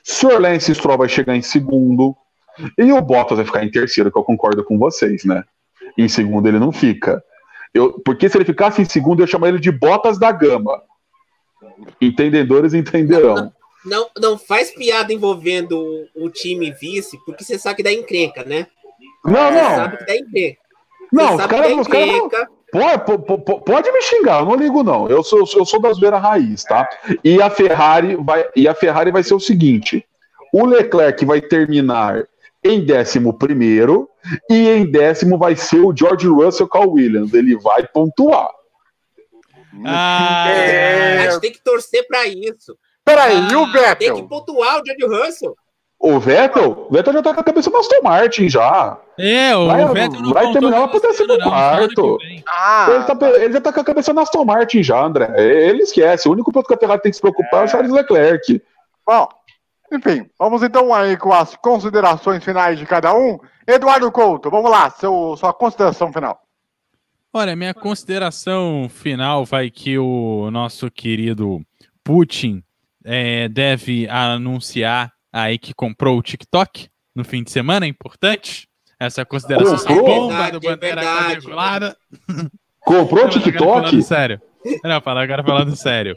Sr. 0.03 0.39
Lance 0.39 0.73
Stroll 0.75 0.99
vai 0.99 1.09
chegar 1.09 1.35
em 1.35 1.41
segundo. 1.41 2.15
E 2.77 2.91
o 2.91 3.01
Bottas 3.01 3.37
vai 3.37 3.45
ficar 3.45 3.63
em 3.63 3.71
terceiro, 3.71 4.11
que 4.11 4.17
eu 4.17 4.23
concordo 4.23 4.63
com 4.63 4.77
vocês, 4.77 5.23
né? 5.25 5.43
Em 5.97 6.07
segundo 6.07 6.47
ele 6.47 6.59
não 6.59 6.71
fica. 6.71 7.23
Eu, 7.73 7.99
porque 8.05 8.29
se 8.29 8.37
ele 8.37 8.45
ficasse 8.45 8.81
em 8.81 8.85
segundo, 8.85 9.21
eu 9.21 9.27
chamaria 9.27 9.53
ele 9.53 9.61
de 9.61 9.71
Bottas 9.71 10.17
da 10.17 10.31
Gama. 10.31 10.81
Entendedores 11.99 12.73
entenderão. 12.73 13.51
Não, 13.85 14.09
não 14.17 14.37
faz 14.37 14.71
piada 14.71 15.13
envolvendo 15.13 16.07
o 16.15 16.29
time 16.29 16.71
vice, 16.71 17.17
porque 17.25 17.43
você 17.43 17.59
sabe 17.59 17.77
que 17.77 17.83
dá 17.83 17.93
encrenca, 17.93 18.43
né? 18.43 18.67
Não, 19.23 19.33
você 19.33 19.61
não. 19.61 19.75
sabe 19.75 19.97
que 19.97 20.05
dá 20.05 20.15
encrenca. 20.15 20.59
Não, 21.11 21.35
os 21.35 21.45
caras. 21.45 21.71
Os 21.73 21.87
cara, 21.87 22.49
pode, 22.71 23.63
pode, 23.63 23.91
me 23.91 24.01
xingar, 24.01 24.39
eu 24.39 24.45
não 24.45 24.55
ligo, 24.55 24.83
não. 24.83 25.07
Eu 25.07 25.23
sou, 25.23 25.39
eu 25.39 25.65
sou 25.65 25.79
da 25.79 25.93
zoeira 25.93 26.17
raiz, 26.17 26.63
tá? 26.63 26.87
E 27.23 27.41
a 27.41 27.49
Ferrari 27.49 28.15
vai, 28.15 28.45
e 28.55 28.67
a 28.67 28.73
Ferrari 28.73 29.11
vai 29.11 29.23
ser 29.23 29.33
o 29.33 29.39
seguinte: 29.39 30.05
o 30.51 30.65
Leclerc 30.65 31.23
vai 31.25 31.41
terminar 31.41 32.27
em 32.65 32.83
décimo 32.83 33.37
primeiro 33.37 34.09
e 34.49 34.69
em 34.69 34.89
décimo 34.89 35.37
vai 35.37 35.55
ser 35.55 35.79
o 35.79 35.95
George 35.95 36.27
Russell 36.27 36.67
com 36.67 36.87
Williams. 36.87 37.33
Ele 37.33 37.55
vai 37.55 37.87
pontuar. 37.87 38.49
Ah, 39.85 40.49
é... 40.49 41.19
A 41.19 41.31
gente 41.31 41.41
tem 41.41 41.51
que 41.51 41.63
torcer 41.63 42.07
para 42.07 42.25
isso. 42.25 42.75
Peraí, 43.03 43.37
ah, 43.37 43.47
e 43.51 43.55
o 43.55 43.71
Vettel? 43.71 44.15
Tem 44.15 44.15
que 44.15 44.27
pontuar 44.27 44.81
o 44.81 44.83
George 44.83 45.05
Russell. 45.05 45.55
O 45.99 46.19
Vettel? 46.19 46.87
O 46.89 46.93
Vettel 46.93 47.13
já 47.13 47.21
tá 47.21 47.33
com 47.35 47.39
a 47.39 47.43
cabeça 47.43 47.69
no 47.69 47.77
Aston 47.77 48.01
Martin 48.01 48.49
já. 48.49 48.97
É, 49.17 49.55
o 49.55 49.67
vai, 49.67 49.85
Vettel 49.93 50.21
não 50.21 50.33
vai 50.33 50.51
terminar 50.51 50.79
lá 50.79 50.87
pro 50.87 50.99
décimo 50.99 51.37
quarto. 51.43 52.17
Ah, 52.49 52.87
ele, 52.89 53.03
tá, 53.03 53.29
ele, 53.29 53.53
já 53.53 53.61
tá 53.61 53.73
com 53.73 53.79
a 53.79 53.83
cabeça 53.83 54.11
no 54.11 54.21
Aston 54.21 54.43
Martin 54.43 54.81
já, 54.81 55.03
André. 55.03 55.31
Ele 55.37 55.83
esquece. 55.83 56.27
O 56.27 56.31
único 56.31 56.51
ponto 56.51 56.67
que 56.67 56.73
a 56.73 56.77
Ferrari 56.77 57.01
tem 57.01 57.11
que 57.11 57.15
se 57.15 57.21
preocupar 57.21 57.59
é, 57.59 57.63
é 57.63 57.65
o 57.65 57.67
Charles 57.67 57.91
Leclerc. 57.91 58.61
Bom, 59.05 59.29
enfim, 59.91 60.29
vamos 60.37 60.63
então 60.63 60.93
aí 60.93 61.17
com 61.17 61.31
as 61.31 61.55
considerações 61.55 62.43
finais 62.43 62.77
de 62.77 62.85
cada 62.85 63.15
um. 63.15 63.37
Eduardo 63.67 64.11
Couto, 64.11 64.49
vamos 64.49 64.69
lá, 64.69 64.89
seu, 64.89 65.35
sua 65.37 65.53
consideração 65.53 66.11
final. 66.11 66.39
Olha, 67.33 67.55
minha 67.55 67.73
consideração 67.73 68.87
final 68.89 69.43
vai 69.43 69.69
que 69.69 69.97
o 69.97 70.49
nosso 70.51 70.89
querido 70.89 71.61
Putin 72.03 72.63
é, 73.03 73.49
deve 73.49 74.07
anunciar 74.07 75.11
aí 75.33 75.57
que 75.57 75.73
comprou 75.73 76.17
o 76.17 76.21
TikTok 76.21 76.87
no 77.13 77.25
fim 77.25 77.43
de 77.43 77.51
semana, 77.51 77.85
é 77.85 77.89
importante. 77.89 78.67
Essa 78.99 79.25
consideração 79.25 79.77
comprou? 79.77 80.29
bomba 80.29 80.51
do 80.51 80.59
Bandeira 80.59 81.01
é. 81.03 81.95
Comprou 82.79 83.25
o 83.25 83.29
TikTok? 83.29 84.01
Sério. 84.01 84.41
Não, 84.83 85.01
agora 85.03 85.43
falando 85.43 85.75
sério. 85.75 86.15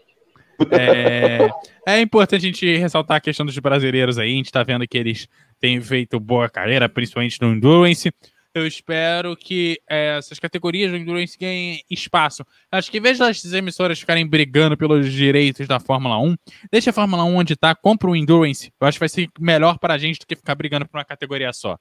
É, 0.70 1.48
é, 1.86 2.00
importante 2.00 2.44
a 2.44 2.48
gente 2.48 2.76
ressaltar 2.76 3.18
a 3.18 3.20
questão 3.20 3.46
dos 3.46 3.59
brasileiros 3.59 4.18
aí. 4.18 4.32
A 4.32 4.36
gente 4.36 4.46
está 4.46 4.62
vendo 4.62 4.86
que 4.88 4.98
eles 4.98 5.28
têm 5.61 5.80
feito 5.80 6.18
boa 6.18 6.48
carreira, 6.48 6.88
principalmente 6.88 7.40
no 7.40 7.52
Endurance. 7.54 8.12
Eu 8.54 8.66
espero 8.66 9.36
que 9.36 9.80
é, 9.88 10.18
essas 10.18 10.38
categorias 10.38 10.90
do 10.90 10.96
Endurance 10.96 11.38
ganhem 11.38 11.84
espaço. 11.88 12.44
Acho 12.72 12.90
que 12.90 12.98
em 12.98 13.00
vez 13.00 13.18
das 13.18 13.44
emissoras 13.52 14.00
ficarem 14.00 14.26
brigando 14.26 14.76
pelos 14.76 15.12
direitos 15.12 15.68
da 15.68 15.78
Fórmula 15.78 16.18
1, 16.18 16.34
deixa 16.72 16.90
a 16.90 16.92
Fórmula 16.92 17.22
1 17.24 17.36
onde 17.36 17.52
está, 17.52 17.74
compra 17.74 18.11
o 18.11 18.16
Endurance. 18.16 18.72
Eu 18.80 18.88
acho 18.88 18.96
que 18.96 19.00
vai 19.00 19.09
ser 19.09 19.28
melhor 19.38 19.78
para 19.78 19.94
a 19.94 19.98
gente 19.98 20.18
do 20.18 20.26
que 20.26 20.34
ficar 20.34 20.54
brigando 20.54 20.88
por 20.88 20.98
uma 20.98 21.04
categoria 21.04 21.52
só. 21.52 21.78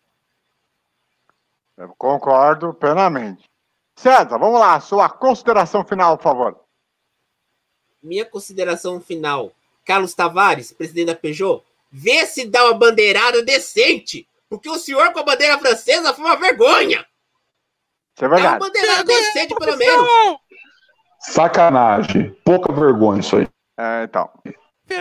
Eu 1.77 1.93
concordo 1.97 2.73
plenamente. 2.73 3.43
César, 3.95 4.37
vamos 4.37 4.59
lá, 4.59 4.79
sua 4.79 5.09
consideração 5.09 5.83
final, 5.83 6.17
por 6.17 6.23
favor 6.23 6.66
minha 8.07 8.25
consideração 8.25 8.99
final. 9.01 9.51
Carlos 9.85 10.13
Tavares, 10.13 10.71
presidente 10.71 11.07
da 11.07 11.15
Peugeot, 11.15 11.63
vê 11.91 12.25
se 12.25 12.45
dá 12.45 12.65
uma 12.65 12.73
bandeirada 12.73 13.43
decente, 13.43 14.27
porque 14.49 14.69
o 14.69 14.77
senhor 14.77 15.13
com 15.13 15.19
a 15.19 15.23
bandeira 15.23 15.57
francesa 15.57 16.13
foi 16.13 16.25
uma 16.25 16.35
vergonha. 16.35 17.05
Isso 18.15 18.25
é 18.25 18.27
verdade. 18.27 18.43
Dá 18.43 18.51
uma 18.51 18.59
bandeirada 18.59 19.03
decente, 19.03 19.55
pelo 19.55 19.77
menos. 19.77 20.07
Sacanagem. 21.19 22.35
Pouca 22.43 22.73
vergonha 22.73 23.19
isso 23.19 23.37
aí. 23.37 23.47
É, 23.77 24.03
então. 24.03 24.29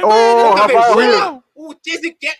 Ô, 0.03 0.55
Rafael 0.55 0.95
Rizzo. 0.97 1.43
O 1.55 1.75
quer... 2.21 2.37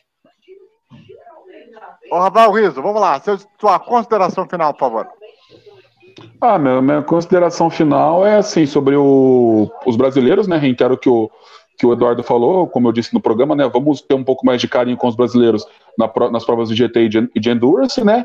Ô, 2.11 2.19
Rafael 2.19 2.53
Rizzo, 2.53 2.83
vamos 2.83 3.01
lá. 3.01 3.21
Sua 3.59 3.79
consideração 3.79 4.49
final, 4.49 4.73
por 4.75 4.81
favor. 4.81 5.09
Ah, 6.41 6.59
minha, 6.59 6.83
minha 6.83 7.03
consideração 7.03 7.71
final 7.71 8.27
é 8.27 8.37
assim 8.37 8.67
sobre 8.67 8.97
o, 8.97 9.71
os 9.87 9.97
brasileiros, 9.97 10.47
né? 10.47 10.57
Reitero 10.57 10.97
que 10.99 11.09
o 11.09 11.31
que 11.79 11.87
o 11.87 11.93
Eduardo 11.93 12.23
falou, 12.23 12.67
como 12.67 12.89
eu 12.89 12.93
disse 12.93 13.13
no 13.13 13.21
programa, 13.21 13.55
né? 13.55 13.69
Vamos 13.69 14.01
ter 14.01 14.15
um 14.15 14.25
pouco 14.25 14.47
mais 14.47 14.61
de 14.61 14.69
carinho 14.69 14.97
com 14.97 15.09
os 15.09 15.17
brasileiros 15.17 15.67
na, 15.99 16.11
nas 16.31 16.45
provas 16.45 16.69
de 16.69 16.75
GT 16.75 17.01
e 17.01 17.09
de, 17.09 17.31
de 17.35 17.51
Endurance, 17.51 18.03
né? 18.03 18.25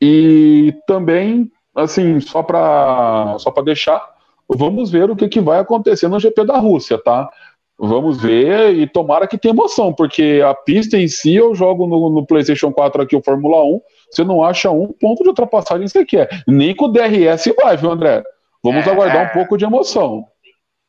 E 0.00 0.72
também, 0.86 1.50
assim, 1.74 2.20
só 2.20 2.42
para 2.42 3.36
só 3.38 3.50
para 3.50 3.64
deixar, 3.64 4.00
vamos 4.48 4.90
ver 4.90 5.10
o 5.10 5.16
que, 5.16 5.28
que 5.28 5.40
vai 5.40 5.58
acontecer 5.58 6.06
no 6.08 6.20
GP 6.20 6.44
da 6.44 6.58
Rússia, 6.58 6.96
tá? 6.98 7.28
Vamos 7.76 8.20
ver 8.20 8.74
e 8.74 8.86
tomara 8.88 9.26
que 9.26 9.38
tenha 9.38 9.54
emoção, 9.54 9.92
porque 9.92 10.42
a 10.44 10.54
pista 10.54 10.96
em 10.96 11.08
si 11.08 11.34
eu 11.34 11.54
jogo 11.54 11.86
no, 11.86 12.10
no 12.10 12.26
PlayStation 12.26 12.72
4 12.72 13.02
aqui 13.02 13.16
o 13.16 13.22
Fórmula 13.22 13.62
1 13.64 13.80
você 14.10 14.24
não 14.24 14.42
acha 14.42 14.70
um 14.70 14.92
ponto 14.92 15.22
de 15.22 15.28
ultrapassagem 15.28 15.84
que 15.84 15.92
você 15.92 16.04
quer. 16.04 16.28
Nem 16.46 16.74
com 16.74 16.86
o 16.86 16.88
DRS 16.88 17.52
vai, 17.60 17.76
viu, 17.76 17.90
André? 17.90 18.22
Vamos 18.62 18.86
é... 18.86 18.90
aguardar 18.90 19.26
um 19.26 19.32
pouco 19.32 19.56
de 19.56 19.64
emoção. 19.64 20.24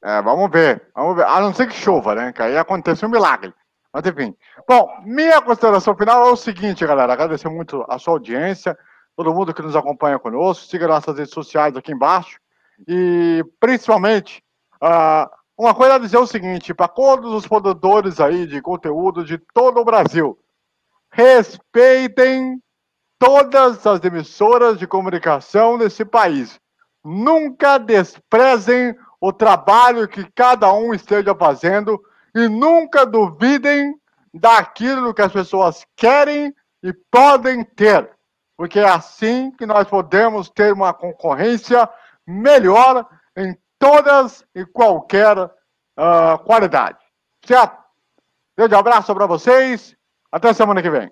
É, 0.03 0.22
vamos 0.22 0.49
ver, 0.49 0.82
vamos 0.95 1.17
ver. 1.17 1.26
A 1.26 1.41
não 1.41 1.53
ser 1.53 1.67
que 1.67 1.76
chova, 1.76 2.15
né? 2.15 2.32
Que 2.32 2.41
aí 2.41 2.57
acontece 2.57 3.05
um 3.05 3.09
milagre. 3.09 3.53
Mas 3.93 4.05
enfim. 4.05 4.36
Bom, 4.67 4.88
minha 5.03 5.41
consideração 5.41 5.95
final 5.95 6.28
é 6.28 6.32
o 6.32 6.36
seguinte, 6.36 6.86
galera. 6.86 7.11
Agradecer 7.11 7.49
muito 7.49 7.86
a 7.89 7.99
sua 7.99 8.13
audiência, 8.13 8.78
todo 9.15 9.34
mundo 9.34 9.53
que 9.53 9.61
nos 9.61 9.76
acompanha 9.76 10.17
conosco. 10.20 10.65
Siga 10.65 10.88
nossas 10.88 11.17
redes 11.17 11.34
sociais 11.34 11.76
aqui 11.76 11.91
embaixo. 11.91 12.39
E 12.88 13.43
principalmente, 13.59 14.41
uh, 14.82 15.30
uma 15.57 15.76
coisa 15.76 15.95
a 15.95 15.99
dizer 15.99 16.15
é 16.15 16.20
o 16.20 16.28
seguinte, 16.28 16.74
para 16.74 16.88
todos 16.88 17.34
os 17.34 17.45
produtores 17.45 18.22
aí 18.22 18.47
de 18.47 18.61
conteúdo 18.61 19.26
de 19.26 19.38
todo 19.53 19.82
o 19.82 19.86
Brasil, 19.86 20.39
respeitem 21.11 22.61
todas 23.20 23.86
as 23.86 24.03
emissoras 24.03 24.80
de 24.80 24.88
comunicação 24.88 25.78
desse 25.78 26.05
país. 26.05 26.59
Nunca 27.03 27.78
desprezem 27.78 28.95
o 29.20 29.34
trabalho 29.34 30.07
que 30.07 30.24
cada 30.32 30.72
um 30.74 30.93
esteja 30.93 31.36
fazendo 31.36 32.01
e 32.34 32.47
nunca 32.47 33.05
duvidem 33.05 33.99
daquilo 34.34 35.13
que 35.13 35.22
as 35.22 35.32
pessoas 35.32 35.86
querem 35.95 36.55
e 36.82 36.93
podem 37.11 37.63
ter, 37.63 38.09
porque 38.55 38.80
é 38.80 38.88
assim 38.88 39.51
que 39.51 39.65
nós 39.65 39.88
podemos 39.88 40.49
ter 40.49 40.72
uma 40.72 40.93
concorrência 40.93 41.89
melhor 42.26 43.05
em 43.36 43.57
todas 43.78 44.45
e 44.55 44.65
qualquer 44.65 45.38
uh, 45.38 46.39
qualidade. 46.45 46.99
Certo? 47.45 47.78
Grande 48.57 48.76
abraço 48.76 49.13
para 49.13 49.26
vocês. 49.26 49.95
Até 50.32 50.53
semana 50.53 50.82
que 50.82 50.89
vem. 50.89 51.11